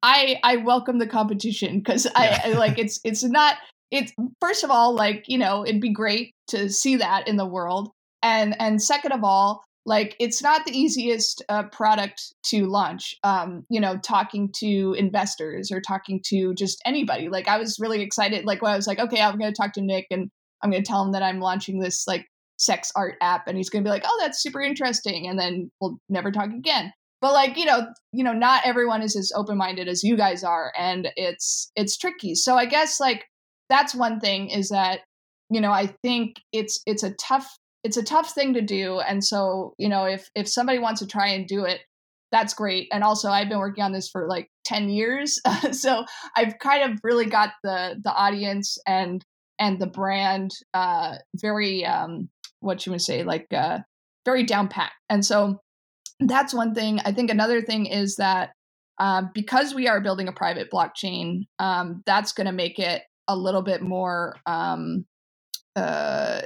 I 0.03 0.39
I 0.43 0.57
welcome 0.57 0.99
the 0.99 1.07
competition 1.07 1.79
because 1.79 2.07
I, 2.15 2.41
I 2.45 2.53
like 2.53 2.79
it's 2.79 2.99
it's 3.03 3.23
not 3.23 3.55
it's 3.91 4.13
first 4.39 4.63
of 4.63 4.71
all 4.71 4.93
like 4.95 5.25
you 5.27 5.37
know 5.37 5.65
it'd 5.65 5.81
be 5.81 5.93
great 5.93 6.33
to 6.47 6.69
see 6.69 6.95
that 6.97 7.27
in 7.27 7.37
the 7.37 7.45
world 7.45 7.89
and 8.23 8.55
and 8.59 8.81
second 8.81 9.11
of 9.11 9.23
all 9.23 9.63
like 9.85 10.15
it's 10.19 10.43
not 10.43 10.65
the 10.65 10.77
easiest 10.77 11.43
uh, 11.49 11.63
product 11.63 12.33
to 12.43 12.65
launch 12.65 13.15
um, 13.23 13.65
you 13.69 13.79
know 13.79 13.97
talking 13.97 14.49
to 14.57 14.95
investors 14.97 15.71
or 15.71 15.81
talking 15.81 16.21
to 16.25 16.53
just 16.53 16.81
anybody 16.85 17.29
like 17.29 17.47
i 17.47 17.57
was 17.57 17.77
really 17.79 18.01
excited 18.01 18.45
like 18.45 18.61
when 18.61 18.71
i 18.71 18.75
was 18.75 18.87
like 18.87 18.99
okay 18.99 19.21
i'm 19.21 19.37
going 19.37 19.51
to 19.51 19.57
talk 19.59 19.73
to 19.73 19.81
nick 19.81 20.07
and 20.11 20.29
i'm 20.61 20.71
going 20.71 20.83
to 20.83 20.87
tell 20.87 21.03
him 21.03 21.11
that 21.11 21.23
i'm 21.23 21.39
launching 21.39 21.79
this 21.79 22.07
like 22.07 22.25
sex 22.57 22.91
art 22.95 23.15
app 23.21 23.47
and 23.47 23.57
he's 23.57 23.69
going 23.69 23.83
to 23.83 23.87
be 23.87 23.91
like 23.91 24.05
oh 24.05 24.17
that's 24.21 24.41
super 24.41 24.61
interesting 24.61 25.27
and 25.27 25.39
then 25.39 25.71
we'll 25.79 25.97
never 26.09 26.31
talk 26.31 26.51
again 26.51 26.93
but 27.21 27.33
like 27.33 27.57
you 27.57 27.65
know 27.65 27.87
you 28.11 28.23
know 28.23 28.33
not 28.33 28.63
everyone 28.65 29.01
is 29.01 29.15
as 29.15 29.31
open-minded 29.35 29.87
as 29.87 30.03
you 30.03 30.17
guys 30.17 30.43
are 30.43 30.73
and 30.77 31.09
it's 31.15 31.71
it's 31.75 31.97
tricky. 31.97 32.35
So 32.35 32.55
i 32.55 32.65
guess 32.65 32.99
like 32.99 33.25
that's 33.69 33.95
one 33.95 34.19
thing 34.19 34.49
is 34.49 34.69
that 34.69 35.01
you 35.49 35.61
know 35.61 35.71
i 35.71 35.87
think 36.03 36.35
it's 36.51 36.81
it's 36.85 37.03
a 37.03 37.11
tough 37.11 37.57
it's 37.83 37.97
a 37.97 38.03
tough 38.03 38.31
thing 38.33 38.53
to 38.53 38.61
do 38.61 38.99
and 38.99 39.23
so 39.23 39.73
you 39.77 39.89
know 39.89 40.05
if 40.05 40.29
if 40.35 40.47
somebody 40.47 40.79
wants 40.79 40.99
to 40.99 41.07
try 41.07 41.27
and 41.29 41.47
do 41.47 41.63
it 41.63 41.81
that's 42.31 42.53
great. 42.53 42.87
And 42.93 43.03
also 43.03 43.29
i've 43.29 43.49
been 43.49 43.59
working 43.59 43.83
on 43.83 43.91
this 43.91 44.09
for 44.09 44.27
like 44.27 44.49
10 44.65 44.89
years 44.89 45.39
so 45.71 46.05
i've 46.35 46.59
kind 46.59 46.91
of 46.91 46.99
really 47.03 47.25
got 47.25 47.51
the 47.63 47.99
the 48.03 48.13
audience 48.13 48.77
and 48.87 49.23
and 49.59 49.79
the 49.79 49.87
brand 49.87 50.51
uh 50.73 51.15
very 51.35 51.85
um 51.85 52.29
what 52.61 52.85
you 52.85 52.91
would 52.91 53.01
say 53.01 53.23
like 53.23 53.47
uh 53.53 53.79
very 54.25 54.43
down 54.43 54.67
pat. 54.67 54.91
And 55.09 55.25
so 55.25 55.59
that's 56.21 56.53
one 56.53 56.73
thing 56.73 56.99
i 57.05 57.11
think 57.11 57.29
another 57.29 57.61
thing 57.61 57.85
is 57.85 58.15
that 58.15 58.51
uh, 58.99 59.23
because 59.33 59.73
we 59.73 59.87
are 59.87 59.99
building 59.99 60.27
a 60.27 60.33
private 60.33 60.69
blockchain 60.69 61.47
um, 61.57 62.03
that's 62.05 62.33
going 62.33 62.45
to 62.45 62.53
make 62.53 62.77
it 62.77 63.01
a 63.27 63.35
little 63.35 63.63
bit 63.63 63.81
more 63.81 64.35
um, 64.45 65.05
uh, 65.75 66.41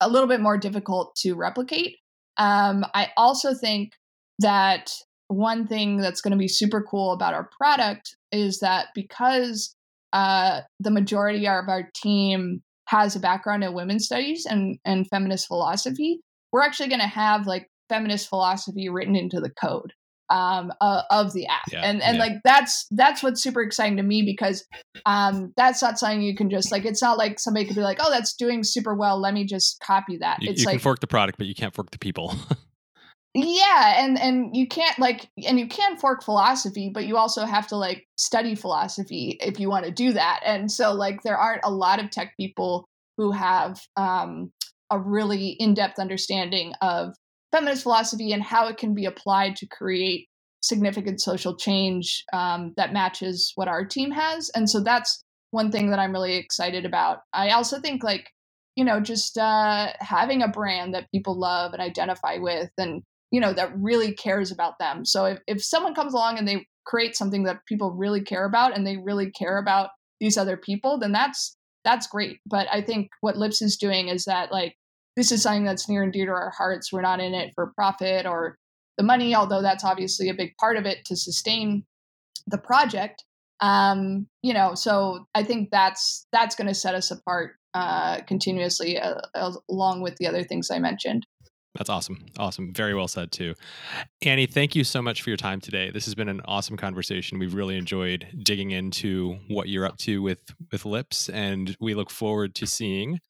a 0.00 0.08
little 0.08 0.28
bit 0.28 0.40
more 0.40 0.58
difficult 0.58 1.16
to 1.16 1.34
replicate. 1.34 1.96
Um, 2.36 2.84
I 2.94 3.08
also 3.16 3.54
think 3.54 3.92
that 4.38 4.92
one 5.28 5.66
thing 5.66 5.96
that's 5.96 6.20
going 6.20 6.32
to 6.32 6.38
be 6.38 6.48
super 6.48 6.82
cool 6.82 7.12
about 7.12 7.34
our 7.34 7.48
product 7.58 8.14
is 8.30 8.60
that 8.60 8.88
because 8.94 9.74
uh, 10.12 10.60
the 10.78 10.90
majority 10.90 11.48
of 11.48 11.68
our 11.68 11.90
team 11.94 12.62
has 12.88 13.16
a 13.16 13.20
background 13.20 13.64
in 13.64 13.72
women's 13.72 14.06
studies 14.06 14.46
and, 14.48 14.78
and 14.84 15.08
feminist 15.08 15.48
philosophy, 15.48 16.20
we're 16.52 16.62
actually 16.62 16.88
going 16.88 17.00
to 17.00 17.06
have 17.06 17.46
like 17.46 17.68
feminist 17.88 18.28
philosophy 18.28 18.88
written 18.88 19.16
into 19.16 19.40
the 19.40 19.50
code 19.50 19.92
um, 20.30 20.72
uh, 20.80 21.02
of 21.10 21.32
the 21.32 21.46
app, 21.46 21.62
yeah, 21.70 21.82
and 21.82 22.02
and 22.02 22.16
yeah. 22.16 22.22
like 22.22 22.32
that's 22.44 22.86
that's 22.90 23.22
what's 23.22 23.42
super 23.42 23.62
exciting 23.62 23.96
to 23.96 24.02
me 24.02 24.22
because 24.22 24.64
um, 25.04 25.52
that's 25.56 25.82
not 25.82 25.98
something 25.98 26.22
you 26.22 26.34
can 26.34 26.50
just 26.50 26.72
like. 26.72 26.84
It's 26.84 27.02
not 27.02 27.18
like 27.18 27.38
somebody 27.38 27.66
could 27.66 27.76
be 27.76 27.82
like, 27.82 27.98
"Oh, 28.00 28.10
that's 28.10 28.34
doing 28.34 28.64
super 28.64 28.94
well. 28.94 29.20
Let 29.20 29.34
me 29.34 29.44
just 29.44 29.80
copy 29.80 30.18
that." 30.18 30.42
You, 30.42 30.50
it's 30.50 30.62
you 30.62 30.66
like 30.66 30.74
can 30.74 30.80
fork 30.80 31.00
the 31.00 31.06
product, 31.06 31.38
but 31.38 31.46
you 31.46 31.54
can't 31.54 31.74
fork 31.74 31.90
the 31.90 31.98
people. 31.98 32.34
yeah, 33.34 34.04
and 34.04 34.18
and 34.18 34.56
you 34.56 34.66
can't 34.66 34.98
like, 34.98 35.28
and 35.46 35.60
you 35.60 35.68
can 35.68 35.96
fork 35.96 36.24
philosophy, 36.24 36.90
but 36.92 37.06
you 37.06 37.16
also 37.16 37.44
have 37.44 37.68
to 37.68 37.76
like 37.76 38.04
study 38.18 38.54
philosophy 38.54 39.38
if 39.40 39.60
you 39.60 39.68
want 39.68 39.84
to 39.84 39.92
do 39.92 40.12
that. 40.12 40.40
And 40.44 40.70
so 40.70 40.92
like, 40.92 41.22
there 41.22 41.36
aren't 41.36 41.64
a 41.64 41.70
lot 41.70 42.02
of 42.02 42.10
tech 42.10 42.34
people 42.38 42.84
who 43.16 43.30
have 43.30 43.80
um, 43.96 44.50
a 44.90 44.98
really 44.98 45.48
in 45.48 45.74
depth 45.74 45.98
understanding 45.98 46.72
of 46.82 47.14
feminist 47.56 47.82
philosophy 47.82 48.32
and 48.32 48.42
how 48.42 48.68
it 48.68 48.76
can 48.76 48.94
be 48.94 49.06
applied 49.06 49.56
to 49.56 49.66
create 49.66 50.28
significant 50.60 51.20
social 51.20 51.56
change 51.56 52.24
um, 52.32 52.72
that 52.76 52.92
matches 52.92 53.52
what 53.54 53.68
our 53.68 53.84
team 53.84 54.10
has. 54.10 54.50
And 54.54 54.68
so 54.68 54.80
that's 54.80 55.22
one 55.52 55.70
thing 55.70 55.90
that 55.90 55.98
I'm 55.98 56.12
really 56.12 56.36
excited 56.36 56.84
about. 56.84 57.18
I 57.32 57.50
also 57.50 57.80
think 57.80 58.02
like, 58.02 58.30
you 58.74 58.84
know, 58.84 59.00
just 59.00 59.38
uh, 59.38 59.92
having 60.00 60.42
a 60.42 60.48
brand 60.48 60.92
that 60.94 61.10
people 61.12 61.38
love 61.38 61.72
and 61.72 61.80
identify 61.80 62.36
with 62.38 62.70
and, 62.76 63.02
you 63.30 63.40
know, 63.40 63.52
that 63.52 63.76
really 63.76 64.12
cares 64.12 64.52
about 64.52 64.78
them. 64.78 65.04
So 65.04 65.24
if, 65.24 65.38
if 65.46 65.64
someone 65.64 65.94
comes 65.94 66.12
along 66.12 66.38
and 66.38 66.46
they 66.46 66.66
create 66.84 67.16
something 67.16 67.44
that 67.44 67.64
people 67.66 67.92
really 67.92 68.22
care 68.22 68.44
about 68.44 68.76
and 68.76 68.86
they 68.86 68.96
really 68.96 69.30
care 69.30 69.58
about 69.58 69.90
these 70.20 70.36
other 70.36 70.56
people, 70.56 70.98
then 70.98 71.12
that's 71.12 71.56
that's 71.84 72.08
great. 72.08 72.38
But 72.44 72.66
I 72.72 72.82
think 72.82 73.10
what 73.20 73.36
Lips 73.36 73.62
is 73.62 73.76
doing 73.76 74.08
is 74.08 74.24
that 74.24 74.50
like 74.50 74.74
this 75.16 75.32
is 75.32 75.42
something 75.42 75.64
that's 75.64 75.88
near 75.88 76.02
and 76.02 76.12
dear 76.12 76.26
to 76.26 76.32
our 76.32 76.52
hearts. 76.56 76.92
We're 76.92 77.00
not 77.00 77.20
in 77.20 77.34
it 77.34 77.52
for 77.54 77.72
profit 77.74 78.26
or 78.26 78.56
the 78.98 79.04
money, 79.04 79.34
although 79.34 79.62
that's 79.62 79.84
obviously 79.84 80.28
a 80.28 80.34
big 80.34 80.56
part 80.58 80.76
of 80.76 80.86
it 80.86 81.04
to 81.06 81.16
sustain 81.16 81.84
the 82.46 82.58
project. 82.58 83.24
Um, 83.60 84.26
you 84.42 84.52
know, 84.52 84.74
so 84.74 85.26
I 85.34 85.42
think 85.42 85.70
that's 85.70 86.26
that's 86.32 86.54
going 86.54 86.68
to 86.68 86.74
set 86.74 86.94
us 86.94 87.10
apart 87.10 87.52
uh, 87.74 88.20
continuously, 88.26 88.98
uh, 88.98 89.20
along 89.70 90.02
with 90.02 90.16
the 90.16 90.26
other 90.26 90.44
things 90.44 90.70
I 90.70 90.78
mentioned. 90.78 91.26
That's 91.76 91.90
awesome. 91.90 92.24
Awesome. 92.38 92.72
Very 92.72 92.94
well 92.94 93.08
said, 93.08 93.32
too. 93.32 93.54
Annie, 94.22 94.46
thank 94.46 94.74
you 94.74 94.82
so 94.82 95.02
much 95.02 95.20
for 95.20 95.28
your 95.30 95.36
time 95.36 95.60
today. 95.60 95.90
This 95.90 96.06
has 96.06 96.14
been 96.14 96.30
an 96.30 96.40
awesome 96.46 96.78
conversation. 96.78 97.38
We've 97.38 97.52
really 97.52 97.76
enjoyed 97.76 98.26
digging 98.42 98.70
into 98.70 99.38
what 99.48 99.68
you're 99.68 99.84
up 99.84 99.98
to 99.98 100.22
with, 100.22 100.40
with 100.72 100.86
Lips, 100.86 101.28
and 101.28 101.76
we 101.78 101.94
look 101.94 102.10
forward 102.10 102.54
to 102.54 102.66
seeing 102.66 103.20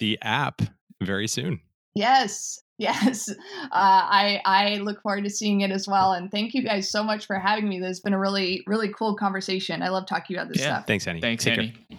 the 0.00 0.18
app 0.20 0.60
very 1.02 1.28
soon. 1.28 1.60
Yes. 1.94 2.60
Yes, 2.80 3.28
uh, 3.28 3.34
I 3.72 4.40
I 4.44 4.76
look 4.76 5.02
forward 5.02 5.24
to 5.24 5.30
seeing 5.30 5.62
it 5.62 5.72
as 5.72 5.88
well. 5.88 6.12
And 6.12 6.30
thank 6.30 6.54
you 6.54 6.62
guys 6.62 6.88
so 6.88 7.02
much 7.02 7.26
for 7.26 7.36
having 7.36 7.68
me. 7.68 7.80
This 7.80 7.88
has 7.88 7.98
been 7.98 8.12
a 8.12 8.18
really 8.20 8.62
really 8.68 8.88
cool 8.96 9.16
conversation. 9.16 9.82
I 9.82 9.88
love 9.88 10.06
talking 10.06 10.36
about 10.36 10.48
this 10.48 10.60
yeah. 10.60 10.76
stuff. 10.76 10.86
Thanks, 10.86 11.08
Annie. 11.08 11.20
Thanks, 11.20 11.42
Take 11.42 11.58
Annie. 11.58 11.74
Care. 11.90 11.98